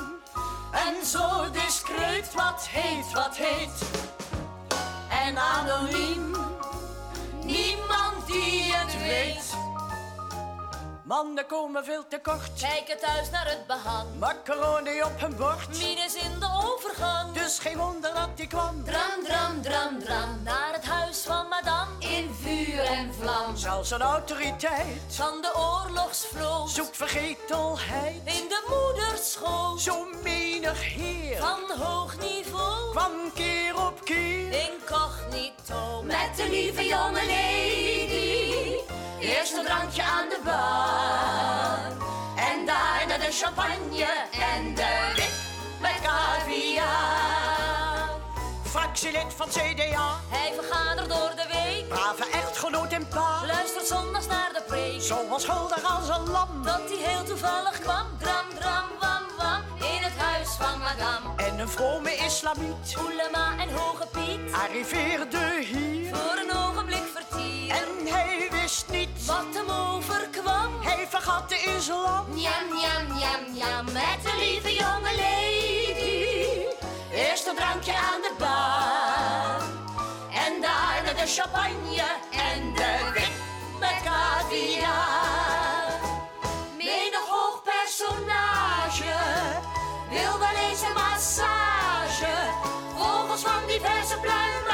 en 0.71 1.05
zo 1.05 1.51
discreet. 1.51 2.33
Wat 2.33 2.67
heet, 2.69 3.11
wat 3.11 3.35
heet. 3.35 3.81
En 5.09 5.37
anoniem, 5.37 6.35
niemand 7.43 8.27
die 8.27 8.73
het 8.73 8.97
weet. 8.97 9.70
Mannen 11.11 11.45
komen 11.45 11.85
veel 11.85 12.07
te 12.07 12.19
kort, 12.21 12.59
Kijken 12.59 12.99
thuis 12.99 13.29
naar 13.29 13.45
het 13.49 13.67
behang. 13.67 14.07
macaroni 14.19 15.03
op 15.03 15.19
hun 15.19 15.35
bord. 15.35 15.67
Minus 15.67 16.15
in 16.15 16.39
de 16.39 16.49
overgang. 16.63 17.33
Dus 17.33 17.59
geen 17.59 17.77
wonder 17.77 18.13
dat 18.13 18.37
die 18.37 18.47
kwam. 18.47 18.83
Dram, 18.83 19.23
dram, 19.23 19.61
dram, 19.61 19.99
dram. 20.03 20.43
Naar 20.43 20.69
het 20.73 20.85
huis 20.85 21.19
van 21.19 21.47
madame. 21.47 21.91
In 21.99 22.35
vuur 22.41 22.79
en 22.79 23.13
vlam. 23.13 23.55
Zelfs 23.57 23.91
een 23.91 24.01
autoriteit 24.01 25.01
Van 25.07 25.41
de 25.41 25.51
oorlogsvloot. 25.55 26.69
zoekt 26.69 26.97
vergetelheid. 26.97 28.21
In 28.25 28.47
de 28.49 28.61
moederschoot. 28.69 29.81
Zo 29.81 30.07
menig 30.23 30.81
heer 30.93 31.37
Van 31.37 31.77
hoog 31.77 32.17
niveau. 32.19 32.91
kwam 32.91 33.11
keer 33.33 33.85
op 33.87 34.05
keer. 34.05 34.69
Incognito 34.69 36.01
met 36.03 36.35
de 36.35 36.49
lieve 36.49 36.85
jonge 36.85 37.25
lady. 37.25 38.40
Eerst 39.21 39.57
een 39.57 39.65
drankje 39.65 40.03
aan 40.03 40.29
de 40.29 40.39
bar. 40.43 42.07
En 42.35 42.65
daarna 42.65 43.17
de 43.25 43.31
champagne 43.31 44.05
en 44.55 44.75
de 44.75 45.11
wit 45.15 45.33
met 45.81 45.95
caviar. 46.03 48.09
Fractielid 48.63 49.33
van 49.35 49.47
CDA, 49.47 50.19
Hij 50.29 50.53
vergadert 50.59 51.09
door 51.09 51.31
de 51.35 51.45
week, 51.53 51.87
brave 51.87 52.25
echtgenoot 52.31 52.91
en 52.91 53.07
pa. 53.07 53.45
luistert 53.45 53.87
zondags 53.87 54.27
naar 54.27 54.49
de 54.53 54.61
preek. 54.67 55.01
Zo 55.01 55.15
onschuldig 55.31 55.83
als 55.83 56.07
een 56.17 56.29
lam. 56.29 56.63
Dat 56.63 56.81
hij 56.89 57.11
heel 57.11 57.23
toevallig 57.23 57.79
kwam, 57.79 58.05
dram, 58.19 58.45
dram, 58.59 58.85
wam, 58.99 59.23
wam, 59.37 59.61
in 59.77 60.03
het 60.03 60.17
huis 60.17 60.49
van 60.49 60.79
madame. 60.79 61.35
En 61.35 61.59
een 61.59 61.69
vrome 61.69 62.15
islamiet 62.15 62.95
Oelema 63.03 63.57
en 63.59 63.69
Hoge 63.69 64.07
Piet, 64.11 64.53
arriveerde 64.53 65.59
hier. 65.61 66.15
voor 66.15 66.37
een 66.43 66.55
ogenblik. 66.57 67.03
En 67.79 68.13
hij 68.13 68.47
wist 68.51 68.85
niet, 68.89 69.25
wat 69.25 69.45
hem 69.53 69.69
overkwam. 69.69 70.81
hij 70.81 71.07
vergat 71.09 71.49
de 71.49 71.75
islam. 71.77 72.25
Njam, 72.29 72.65
njam, 72.79 73.17
njam, 73.17 73.43
njam, 73.53 73.85
met 73.85 74.19
de 74.23 74.33
lieve 74.39 74.73
jonge 74.73 75.13
lady. 75.15 76.21
Eerst 77.13 77.47
een 77.47 77.55
drankje 77.55 77.93
aan 77.93 78.21
de 78.21 78.33
bar. 78.37 79.61
En 80.45 80.61
daarna 80.61 81.13
de 81.21 81.27
champagne 81.27 82.09
en 82.31 82.73
de 82.73 83.11
wit 83.13 83.31
met 83.79 83.97
caviar. 84.03 85.99
Menig 86.77 87.25
hoog 87.29 87.61
personage 87.63 89.13
wil 90.09 90.39
wel 90.39 90.55
eens 90.69 90.81
een 90.81 90.93
massage. 90.93 92.35
Vogels 92.97 93.41
van 93.41 93.67
diverse 93.67 94.17
pluimage. 94.21 94.70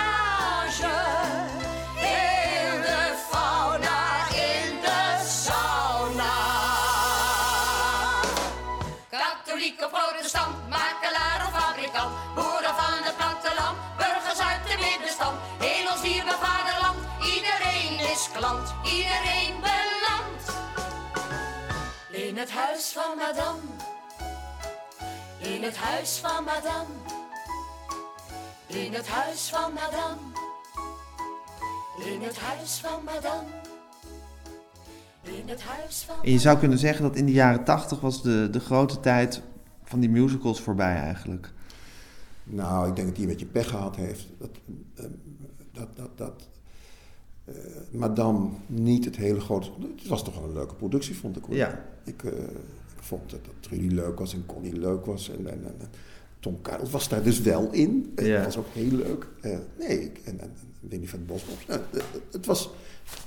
Klant, 18.37 18.73
iedereen 18.83 19.55
belandt. 19.59 20.45
In 22.11 22.37
het 22.37 22.51
huis 22.51 22.91
van 22.91 23.17
madame, 23.17 23.61
in 25.37 25.63
het 25.63 25.77
huis 25.77 26.17
van 26.17 26.43
madame, 26.43 26.93
in 28.67 28.93
het 28.93 29.07
huis 29.07 29.49
van 29.49 29.73
madame, 29.73 30.21
in 32.13 32.21
het 32.21 32.37
huis 32.39 32.79
van 32.79 33.03
madame, 33.03 33.47
in 35.23 35.49
het 35.49 35.63
huis 35.63 36.03
van 36.03 36.15
En 36.23 36.31
je 36.31 36.39
zou 36.39 36.57
kunnen 36.57 36.77
zeggen 36.77 37.03
dat 37.03 37.15
in 37.15 37.25
de 37.25 37.31
jaren 37.31 37.63
tachtig 37.63 37.99
was 37.99 38.21
de, 38.21 38.49
de 38.51 38.59
grote 38.59 38.99
tijd 38.99 39.41
van 39.83 39.99
die 39.99 40.09
musicals 40.09 40.61
voorbij 40.61 40.95
eigenlijk. 40.95 41.53
Nou, 42.43 42.89
ik 42.89 42.95
denk 42.95 43.07
dat 43.07 43.17
hij 43.17 43.25
een 43.25 43.31
beetje 43.31 43.45
pech 43.45 43.69
gehad 43.69 43.95
heeft. 43.95 44.25
Dat, 44.39 44.49
eh, 44.95 45.05
dat, 45.71 45.95
dat, 45.95 46.17
dat 46.17 46.47
eh, 47.47 47.53
Madame 47.91 48.49
niet 48.67 49.05
het 49.05 49.15
hele 49.15 49.39
grote... 49.39 49.69
Het 49.97 50.07
was 50.07 50.23
toch 50.23 50.35
wel 50.35 50.43
een 50.43 50.53
leuke 50.53 50.75
productie, 50.75 51.15
vond 51.15 51.37
ik. 51.37 51.43
Hoor. 51.43 51.55
Ja. 51.55 51.85
Ik, 52.03 52.23
eh, 52.23 52.31
ik 52.95 53.03
vond 53.03 53.29
dat, 53.29 53.45
dat 53.45 53.53
Trudy 53.59 53.87
leuk 53.95 54.19
was 54.19 54.33
en 54.33 54.45
Connie 54.45 54.79
leuk 54.79 55.05
was. 55.05 55.29
En, 55.29 55.47
en, 55.47 55.63
en, 55.65 55.89
Tom 56.39 56.61
Karel 56.61 56.89
was 56.89 57.09
daar 57.09 57.23
dus 57.23 57.41
wel 57.41 57.71
in. 57.71 58.11
Het 58.15 58.25
Ja. 58.25 58.43
was 58.43 58.57
ook 58.57 58.67
heel 58.73 58.91
leuk. 58.91 59.27
Eh, 59.41 59.57
nee, 59.79 60.03
ik- 60.03 60.19
en, 60.23 60.39
en, 60.39 60.51
Winnie 60.79 61.09
van 61.09 61.25
Bosbos. 61.25 61.65
Eh, 61.67 61.75
eh, 61.75 61.81
het 62.31 62.45
was... 62.45 62.69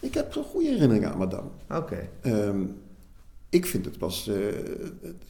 Ik 0.00 0.14
heb 0.14 0.36
een 0.36 0.44
goede 0.44 0.68
herinnering 0.68 1.06
aan 1.06 1.18
Madame. 1.18 1.48
Oké. 1.70 2.08
Ehm, 2.20 2.60
ik 3.48 3.66
vind 3.66 3.84
het 3.84 3.98
pas 3.98 4.28
eh, 4.28 4.36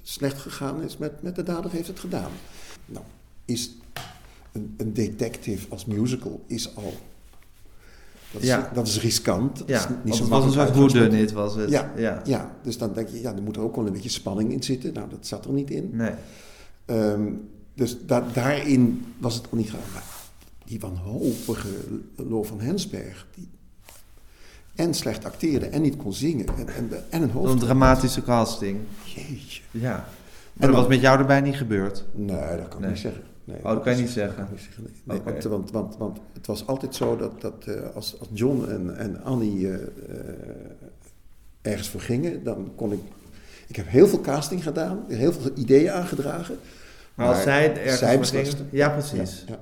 slecht 0.03 0.39
gegaan 0.39 0.83
is 0.83 0.97
met, 0.97 1.23
met 1.23 1.35
de 1.37 1.43
dader 1.43 1.71
heeft 1.71 1.87
het 1.89 2.01
gedaan. 2.01 2.31
Nou, 2.87 3.05
is 3.45 3.77
een, 4.53 4.75
een 4.77 4.93
detective 4.93 5.67
als 5.69 5.85
musical 5.85 6.45
is 6.47 6.77
al... 6.77 6.93
Dat 8.33 8.43
is, 8.43 8.49
Ja. 8.49 8.71
dat 8.75 8.87
is 8.87 9.01
riskant. 9.01 9.59
Dat 9.59 9.69
is 9.69 9.87
niet 10.05 10.15
zo 10.15 10.21
het 10.23 10.31
was 10.31 10.43
een 10.43 10.49
makkelijk 10.49 10.75
soort 10.77 10.93
whodunit 10.93 11.33
was 11.33 11.55
het. 11.55 11.71
Ja, 11.71 11.93
ja. 11.97 12.21
ja. 12.25 12.51
dus 12.63 12.79
dan 12.79 12.93
denk 12.93 13.09
je, 13.09 13.21
ja, 13.21 13.35
er 13.35 13.43
moet 13.43 13.57
er 13.57 13.63
ook 13.63 13.77
wel 13.77 13.87
een 13.87 13.93
beetje 13.93 14.09
spanning 14.09 14.53
in 14.53 14.63
zitten. 14.63 14.93
Nou, 14.93 15.09
dat 15.11 15.27
zat 15.27 15.45
er 15.45 15.53
niet 15.53 15.71
in. 15.71 15.91
Nee. 15.93 16.11
Ehm, 16.85 17.23
dus 17.75 17.97
da- 18.07 18.25
daarin 18.33 19.05
was 19.19 19.35
het 19.35 19.47
ook 19.47 19.53
niet 19.53 19.71
gedaan. 19.71 19.85
Maar 19.93 20.05
die 20.65 20.81
wanhopige 20.81 21.69
Lo 22.17 22.43
van 22.43 22.61
Hensberg, 22.61 23.27
die 23.35 23.49
en 24.75 24.95
slecht 24.95 25.25
acteerde 25.25 25.67
en 25.67 25.83
niet 25.83 25.97
kon 25.97 26.13
zingen 26.13 26.47
en, 26.47 26.69
en, 26.69 26.91
en 26.91 27.03
een 27.11 27.23
Een 27.23 27.31
hoofd... 27.31 27.61
dramatische 27.61 28.23
casting. 28.23 28.79
Jeetje. 29.05 29.63
Ja. 29.71 29.95
En 29.95 30.03
Maar 30.53 30.69
dat 30.69 30.71
dan- 30.71 30.81
was 30.81 30.87
met 30.89 31.01
jou 31.01 31.19
erbij 31.19 31.41
niet 31.41 31.57
gebeurd. 31.57 32.05
Nee, 32.15 32.57
dat 32.57 32.69
kan 32.69 32.73
ik 32.73 32.79
Nee. 32.79 32.91
niet 32.91 32.99
zeggen. 32.99 33.23
Nee, 33.51 33.59
Oh, 33.65 33.71
dat 33.71 33.83
kan 33.83 33.97
je 33.97 34.03
niet 34.03 34.11
zeggen. 34.11 34.49
niet. 34.53 34.89
Nee, 35.05 35.21
want, 35.25 35.43
want, 35.45 35.71
want, 35.71 35.97
want 35.97 36.19
het 36.33 36.47
was 36.47 36.67
altijd 36.67 36.95
zo 36.95 37.17
dat, 37.17 37.41
dat 37.41 37.65
eh, 37.67 37.95
als, 37.95 38.19
als 38.19 38.29
John 38.33 38.65
en, 38.69 38.97
en 38.97 39.23
Annie 39.23 39.69
eh, 39.69 39.75
eh, 39.75 39.81
ergens 41.63 41.89
voor 41.89 42.01
gingen, 42.01 42.45
dan 42.45 42.73
kon 42.77 42.93
ik... 42.93 43.01
Ik 43.67 43.77
heb 43.77 43.89
heel 43.89 44.09
veel 44.09 44.21
casting 44.21 44.63
gedaan, 44.63 45.05
heel 45.09 45.33
veel 45.33 45.51
ideeën 45.55 45.91
aangedragen. 45.93 46.59
Maar 47.15 47.29
als 47.29 47.43
zij 47.43 47.77
ergens 47.77 47.99
zij 47.99 48.17
voor 48.17 48.25
gingen- 48.25 48.69
Ja, 48.71 48.89
precies. 48.89 49.45
Ja, 49.47 49.53
ja. 49.55 49.59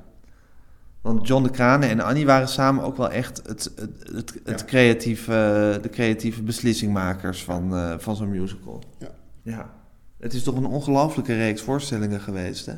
Want 1.01 1.27
John 1.27 1.43
de 1.43 1.51
Kranen 1.51 1.89
en 1.89 2.01
Annie 2.01 2.27
waren 2.27 2.49
samen 2.49 2.85
ook 2.85 2.97
wel 2.97 3.11
echt 3.11 3.41
het, 3.47 3.73
het, 3.77 3.91
het, 4.15 4.35
het 4.45 4.61
Ja. 4.61 4.67
creatieve, 4.67 5.79
de 5.83 5.89
creatieve 5.91 6.43
beslissingmakers 6.43 7.45
van, 7.45 7.73
van 8.01 8.17
zo'n 8.17 8.29
musical. 8.31 8.83
Ja. 8.99 9.11
ja. 9.43 9.71
Het 10.19 10.35
is 10.35 10.43
toch 10.43 10.57
een 10.57 10.67
ongelooflijke 10.67 11.35
reeks 11.37 11.63
voorstellingen 11.63 12.21
geweest, 12.21 12.67
hè? 12.67 12.75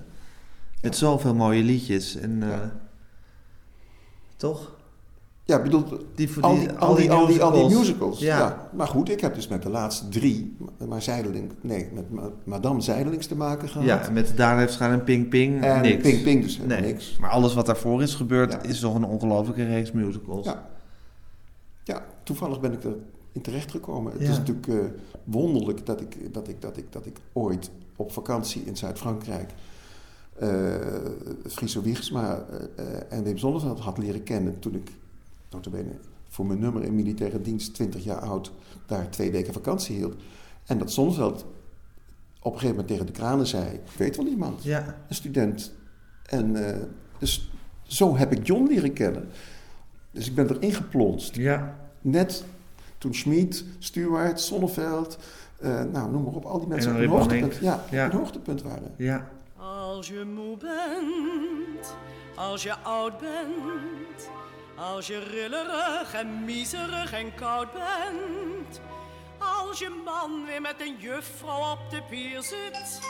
Met 0.83 0.97
zoveel 0.97 1.35
mooie 1.35 1.63
liedjes. 1.63 2.17
En, 2.17 2.43
eh. 2.43 2.59
Toch? 4.37 4.79
Ja, 5.45 5.57
ik 5.57 5.63
bedoel, 5.63 5.85
Die, 6.15 6.29
al 6.41 6.55
die- 6.55 6.71
al 6.73 6.95
die, 6.95 7.11
al 7.13 7.27
die, 7.27 7.43
al 7.43 7.69
die 7.69 7.79
musicals. 7.79 8.19
Ja. 8.19 8.39
Ja. 8.39 8.69
Maar 8.73 8.87
goed, 8.87 9.11
ik 9.11 9.21
heb 9.21 9.35
dus 9.35 9.49
met 9.49 9.63
de 9.63 9.69
laatste 9.69 10.09
drie, 10.09 10.57
maar 10.89 11.03
Zijdeling, 11.03 11.53
nee, 11.61 11.89
met 11.95 12.11
Ma- 12.11 12.31
Madame 12.45 12.81
Zijdelings 12.81 13.27
te 13.27 13.37
maken 13.37 13.69
gehad. 13.69 13.87
Ja, 13.87 14.03
en 14.07 14.13
met 14.13 14.37
Daar 14.37 14.59
heeft 14.59 14.77
gaan 14.77 14.91
en 14.93 15.05
Ping 15.05 15.29
Ping, 15.29 15.63
en 15.65 15.81
niks. 15.83 16.03
Ping 16.03 16.23
Ping 16.23 16.43
dus 16.43 16.59
Nee, 16.59 16.81
niks. 16.81 17.17
maar 17.21 17.31
alles 17.31 17.55
wat 17.55 17.67
daarvoor 17.67 18.03
is 18.03 18.15
gebeurd 18.15 18.53
Ja. 18.53 18.63
is 18.63 18.81
toch 18.81 18.95
een 18.95 19.05
ongelooflijke 19.05 19.65
reeks 19.65 19.93
musicals. 19.93 20.45
Ja. 20.47 20.69
ja, 21.85 22.03
toevallig 22.23 22.61
ben 22.61 22.73
ik 22.73 22.85
er 22.85 22.97
in 23.33 23.41
terecht 23.41 23.71
gekomen. 23.71 24.13
Het 24.13 24.23
Ja. 24.23 24.31
is 24.31 24.37
natuurlijk 24.39 24.67
eh, 24.67 24.75
wonderlijk 25.25 25.87
dat 25.87 26.01
ik, 26.01 26.35
dat, 26.35 26.49
ik, 26.49 26.61
dat, 26.63 26.77
ik, 26.77 26.93
dat 26.93 27.07
ik 27.07 27.17
ooit 27.33 27.71
op 27.97 28.13
vakantie 28.13 28.63
in 28.65 28.77
Zuid-Frankrijk 28.77 29.51
Friso 31.49 31.83
Wiegsma 31.83 32.47
eh, 32.51 32.85
eh, 32.87 33.03
en 33.09 33.23
Wim 33.25 33.39
Zonneveld 33.39 33.79
had 33.81 33.99
leren 33.99 34.23
kennen 34.23 34.59
toen 34.59 34.75
ik, 34.75 34.91
notabene, 35.51 35.91
voor 36.29 36.47
mijn 36.47 36.59
nummer 36.59 36.83
in 36.85 36.95
militaire 36.95 37.41
dienst, 37.41 37.75
20 37.75 38.05
jaar 38.05 38.19
oud, 38.21 38.53
daar 38.87 39.11
twee 39.11 39.31
weken 39.31 39.53
vakantie 39.53 39.97
hield. 39.97 40.15
En 40.67 40.79
dat 40.79 40.93
Zonneveld 40.93 41.45
op 42.43 42.53
een 42.53 42.59
gegeven 42.59 42.69
moment 42.71 42.89
tegen 42.89 43.07
de 43.07 43.13
kranen 43.13 43.47
zei, 43.47 43.65
ik 43.75 43.81
weet 43.97 44.17
wel 44.17 44.27
iemand, 44.27 44.63
Ja. 44.63 44.97
een 45.09 45.15
student. 45.15 45.73
En 46.27 46.69
eh, 46.69 46.77
dus 47.19 47.51
zo 47.83 48.17
heb 48.17 48.33
ik 48.33 48.47
John 48.47 48.67
leren 48.69 48.93
kennen. 48.93 49.29
Dus 50.11 50.29
ik 50.29 50.35
ben 50.35 50.51
erin 50.57 50.73
geplonst. 50.73 51.35
Ja. 51.37 51.77
Net 52.01 52.45
toen 52.99 53.15
Schmid, 53.15 53.65
Stuart, 53.79 54.41
Sonneveld, 54.41 55.19
eh, 55.59 55.83
nou 55.93 56.11
noem 56.11 56.23
maar 56.23 56.33
op, 56.33 56.45
al 56.45 56.59
die 56.59 56.69
mensen 56.69 56.91
En 56.91 56.97
op 56.97 57.03
een 57.03 57.09
hoogtepunt, 57.09 57.55
ja, 57.57 57.85
Ja. 57.91 58.11
hoogtepunt 58.11 58.63
waren. 58.63 58.91
Ja. 58.97 59.31
Als 59.61 60.07
je 60.07 60.25
moe 60.25 60.57
bent, 60.57 61.97
als 62.35 62.63
je 62.63 62.75
oud 62.79 63.19
bent, 63.19 64.31
als 64.77 65.07
je 65.07 65.19
rillerig 65.19 66.15
en 66.15 66.45
miserig 66.45 67.13
en 67.13 67.35
koud 67.35 67.73
bent, 67.73 68.81
als 69.39 69.79
je 69.79 70.03
man 70.05 70.45
weer 70.47 70.61
met 70.61 70.81
een 70.81 70.97
juffrouw 70.99 71.73
op 71.73 71.91
de 71.91 72.03
pier 72.03 72.43
zit, 72.43 73.01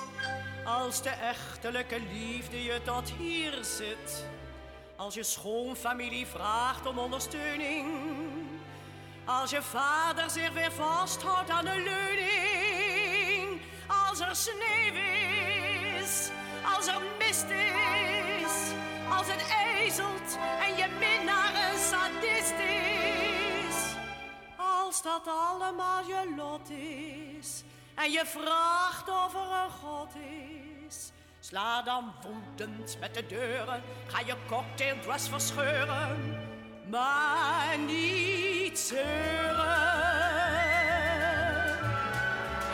als 0.65 1.03
de 1.03 1.11
echtelijke 1.11 2.01
liefde 2.13 2.63
je 2.63 2.81
tot 2.85 3.11
hier 3.11 3.59
zit, 3.61 4.27
als 4.97 5.15
je 5.15 5.23
schoonfamilie 5.23 6.27
vraagt 6.27 6.87
om 6.87 6.99
ondersteuning, 6.99 7.89
als 9.25 9.51
je 9.51 9.63
vader 9.63 10.31
zich 10.31 10.53
weer 10.53 10.73
vasthoudt 10.73 11.51
aan 11.51 11.65
de 11.65 11.83
leuning, 11.85 13.61
als 14.09 14.21
er 14.21 14.37
sneeuw 14.37 14.95
is, 14.95 15.30
als 16.81 16.89
er 16.89 17.03
mist 17.18 17.47
is, 17.51 18.72
als 19.09 19.26
het 19.26 19.49
ijzelt 19.49 20.39
en 20.61 20.76
je 20.76 20.87
minnaar 20.99 21.55
een 21.55 21.78
sadist 21.78 22.59
is. 22.59 23.95
Als 24.57 25.03
dat 25.03 25.22
allemaal 25.26 26.07
je 26.07 26.35
lot 26.37 26.70
is 26.70 27.62
en 27.95 28.11
je 28.11 28.22
vraagt 28.26 29.09
of 29.09 29.35
er 29.35 29.64
een 29.64 29.70
God 29.70 30.12
is. 30.87 31.12
Sla 31.41 31.83
dan 31.83 32.12
woedend 32.22 32.97
met 33.01 33.14
de 33.14 33.26
deuren, 33.26 33.83
ga 34.07 34.20
je 34.26 34.35
cocktaildress 34.49 35.28
verscheuren, 35.28 36.39
maar 36.91 37.78
niet 37.78 38.78
zeuren. 38.78 39.78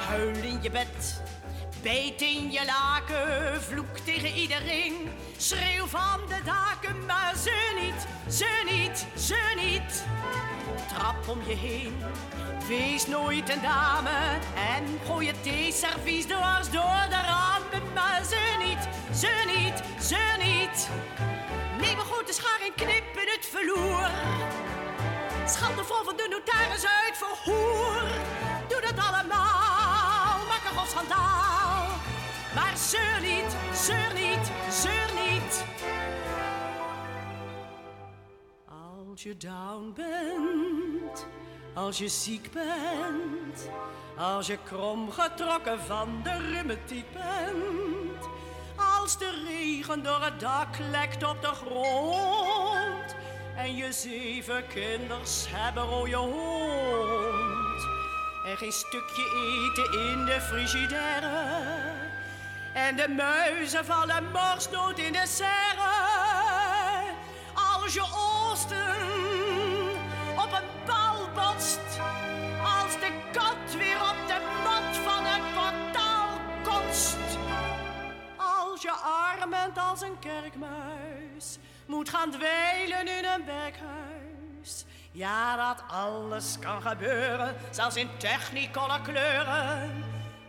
Huil 0.09 0.35
in 0.35 0.63
je 0.63 0.71
bed, 0.71 1.23
Beet 1.83 2.23
in 2.23 2.51
je 2.51 2.65
laken, 2.65 3.63
vloek 3.63 3.99
tegen 4.05 4.35
iedereen. 4.35 4.95
Schreeuw 5.37 5.87
van 5.87 6.21
de 6.29 6.41
daken, 6.45 7.07
maar 7.07 7.35
ze 7.37 7.79
niet, 7.81 8.07
ze 8.35 8.63
niet, 8.71 9.07
ze 9.19 9.53
niet. 9.57 10.05
Trap 10.89 11.29
om 11.29 11.39
je 11.47 11.55
heen, 11.55 12.03
wees 12.69 13.07
nooit 13.07 13.51
een 13.51 13.63
dame. 13.63 14.39
En 14.77 15.01
gooi 15.07 15.27
het 15.27 15.43
theeservies 15.43 16.25
dwars 16.25 16.71
door 16.71 17.07
de 17.09 17.21
ramen, 17.27 17.93
maar 17.95 18.23
ze 18.29 18.57
niet, 18.59 18.89
ze 19.19 19.45
niet, 19.47 20.05
ze 20.09 20.37
niet. 20.39 20.89
Neem 21.81 21.99
een 21.99 22.05
grote 22.05 22.33
schaar 22.33 22.61
en 22.65 22.75
knip 22.75 23.17
in 23.17 23.29
het 23.35 23.47
verloer. 23.51 24.11
Schande 25.47 25.85
vol 25.85 26.05
van 26.05 26.17
de 26.17 26.27
notaris 26.31 26.87
uit 26.87 27.17
verhoor. 27.17 28.03
Doe 28.69 28.81
dat 28.81 29.05
allemaal, 29.09 30.47
maak 30.49 30.65
een 30.65 30.77
groot 30.77 30.91
schandaal. 30.91 31.46
Maar 32.57 32.77
zeur 32.77 33.21
niet, 33.21 33.57
zeur 33.75 34.15
niet, 34.15 34.51
zeur 34.71 35.11
niet. 35.29 35.65
Als 38.69 39.23
je 39.23 39.37
down 39.37 39.93
bent, 39.95 41.27
als 41.75 41.99
je 41.99 42.09
ziek 42.09 42.51
bent, 42.53 43.71
als 44.17 44.47
je 44.47 44.59
krom 44.65 45.11
getrokken 45.11 45.81
van 45.81 46.21
de 46.23 46.31
rheumatiek 46.31 47.13
bent, 47.13 48.29
als 49.01 49.19
de 49.19 49.45
regen 49.47 50.03
door 50.03 50.23
het 50.23 50.41
dak 50.41 50.79
lekt 50.91 51.25
op 51.25 51.43
de 51.43 51.53
grond 51.53 53.17
en 53.57 53.77
je 53.77 53.93
zeven 53.93 54.67
kinders 54.67 55.45
hebben 55.49 55.83
rode 55.83 56.17
hond 56.17 57.87
en 58.47 58.57
geen 58.57 58.73
stukje 58.73 59.23
eten 59.23 60.01
in 60.11 60.25
de 60.25 60.41
frigidaire 60.41 61.96
en 62.77 62.97
de 62.97 63.09
muizen 63.09 63.85
vallen 63.85 64.31
morsdood 64.33 64.99
in 64.99 65.13
de 65.13 65.27
serre. 65.27 65.95
Als 67.55 67.95
je 67.95 68.03
oosten 68.03 68.97
op 70.37 70.53
een 70.53 70.69
bal 70.87 71.29
botst. 71.35 71.81
Als 72.63 72.93
de 72.93 73.11
kat 73.33 73.75
weer 73.77 74.01
op 74.01 74.17
de 74.27 74.61
mat 74.65 74.97
van 75.05 75.25
het 75.25 75.55
portaal 75.55 76.29
kotst. 76.63 77.39
Als 78.37 78.83
je 78.83 78.93
arm 78.93 79.51
bent 79.51 79.79
als 79.79 80.01
een 80.01 80.19
kerkmuis. 80.19 81.59
Moet 81.87 82.09
gaan 82.09 82.31
dweilen 82.31 83.19
in 83.19 83.25
een 83.25 83.45
bekhuis. 83.45 84.85
Ja, 85.13 85.57
dat 85.57 85.83
alles 85.89 86.59
kan 86.59 86.83
gebeuren, 86.83 87.57
zelfs 87.71 87.97
in 87.97 88.11
technicolor 88.19 89.01
kleuren. 89.01 90.05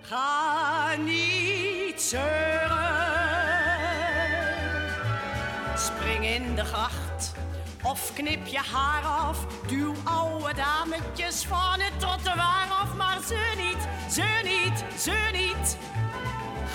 Ga 0.10 0.96
niet 0.96 2.02
zeuren. 2.02 2.68
Spring 5.76 6.26
in 6.26 6.56
de 6.56 6.66
gracht 6.66 7.34
of 7.84 8.14
knip 8.14 8.48
je 8.48 8.60
haar 8.74 9.04
af. 9.04 9.46
Duw 9.68 9.94
oude 10.04 10.54
dametjes 10.54 11.46
van 11.46 11.80
het 11.80 12.00
trottoir 12.00 12.68
af. 12.82 12.94
Maar 12.96 13.20
ze 13.28 13.54
niet, 13.58 13.88
ze 14.12 14.42
niet, 14.44 15.00
ze 15.00 15.30
niet. 15.32 15.78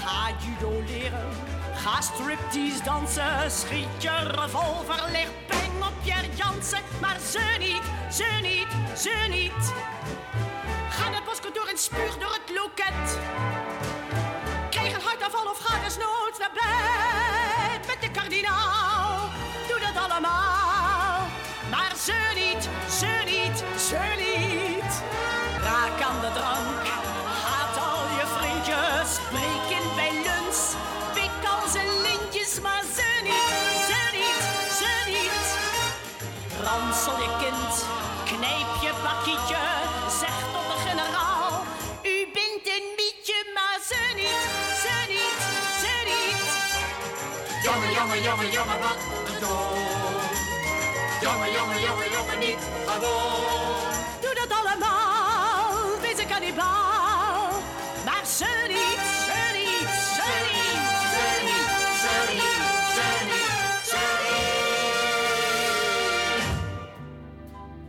Ga 0.05 0.31
judo 0.45 0.83
leren, 0.87 1.29
ga 1.75 2.01
striptease 2.01 2.85
dansen. 2.85 3.51
Schiet 3.51 4.03
je 4.03 4.17
revolver, 4.41 5.11
lig 5.13 5.29
peng 5.47 5.83
op 5.83 6.03
je 6.03 6.15
Jansen. 6.35 6.83
Maar 7.01 7.19
ze 7.31 7.57
niet, 7.59 8.15
ze 8.15 8.39
niet, 8.43 8.99
ze 9.01 9.27
niet. 9.29 9.73
Postkantoor 11.43 11.71
en 11.73 11.79
spuug 11.79 12.19
door 12.19 12.33
het 12.33 12.55
loket. 12.55 13.19
Krijg 14.71 14.95
een 14.95 15.01
hartaanval 15.01 15.47
of 15.51 15.59
ga 15.59 15.81
desnoods 15.83 16.39
naar 16.39 16.51
bed. 16.55 17.87
Met 17.87 18.01
de 18.01 18.11
kardinaal, 18.11 19.31
doe 19.69 19.79
dat 19.81 20.03
allemaal. 20.03 21.27
Maar 21.71 21.93
ze 22.05 22.33
niet, 22.35 22.69
Jongen, 48.03 48.23
jongen, 48.23 48.51
jongen, 48.51 48.53
jongen, 48.53 48.79
wat 48.81 48.99
een 49.29 49.39
toon. 49.41 50.23
Jongen, 51.25 51.51
jongen, 51.57 51.81
jongen, 51.87 52.11
jongen, 52.17 52.39
niet 52.39 52.63
gewoon. 52.87 53.93
Doe 54.21 54.35
dat 54.35 54.51
allemaal, 54.59 56.01
wees 56.01 56.19
een 56.23 56.27
kannibaal. 56.29 57.51
Maar 58.05 58.27
ze 58.39 58.53
niet, 58.69 59.03
ze 59.27 59.41
niet, 59.59 59.91
ze 60.17 60.31
niet, 60.57 60.83
ze 61.13 61.27
niet, 61.49 61.71
ze 62.03 62.15
niet, 62.39 62.63
ze 62.97 63.09
niet, 63.31 63.57
ze 63.91 64.03
niet. 64.29 64.47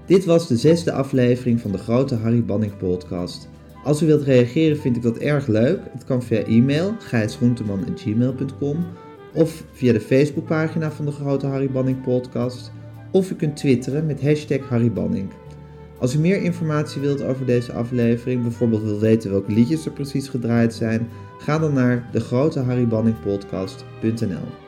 Dit 0.07 0.25
was 0.25 0.47
de 0.47 0.57
zesde 0.57 0.91
aflevering 0.91 1.61
van 1.61 1.71
de 1.71 1.77
Grote 1.77 2.15
Harry 2.15 2.43
Banning 2.45 2.77
podcast. 2.77 3.49
Als 3.83 4.01
u 4.01 4.05
wilt 4.05 4.23
reageren 4.23 4.77
vind 4.77 4.95
ik 4.95 5.01
dat 5.01 5.17
erg 5.17 5.47
leuk. 5.47 5.79
Het 5.91 6.03
kan 6.03 6.23
via 6.23 6.43
e-mail 6.43 6.95
gijsgroenteman.gmail.com 6.99 8.85
of 9.33 9.63
via 9.71 9.93
de 9.93 10.01
Facebookpagina 10.01 10.91
van 10.91 11.05
de 11.05 11.11
Grote 11.11 11.47
Harry 11.47 11.71
Banning 11.71 12.01
podcast. 12.01 12.71
Of 13.11 13.31
u 13.31 13.35
kunt 13.35 13.57
twitteren 13.57 14.05
met 14.05 14.21
hashtag 14.21 14.69
Harry 14.69 14.91
Banning. 14.91 15.29
Als 15.99 16.15
u 16.15 16.19
meer 16.19 16.41
informatie 16.41 17.01
wilt 17.01 17.23
over 17.23 17.45
deze 17.45 17.73
aflevering, 17.73 18.41
bijvoorbeeld 18.41 18.83
wil 18.83 18.99
weten 18.99 19.31
welke 19.31 19.51
liedjes 19.51 19.85
er 19.85 19.91
precies 19.91 20.27
gedraaid 20.27 20.73
zijn, 20.73 21.09
ga 21.37 21.59
dan 21.59 21.73
naar 21.73 22.09
degroteharrybanningpodcast.nl. 22.11 24.62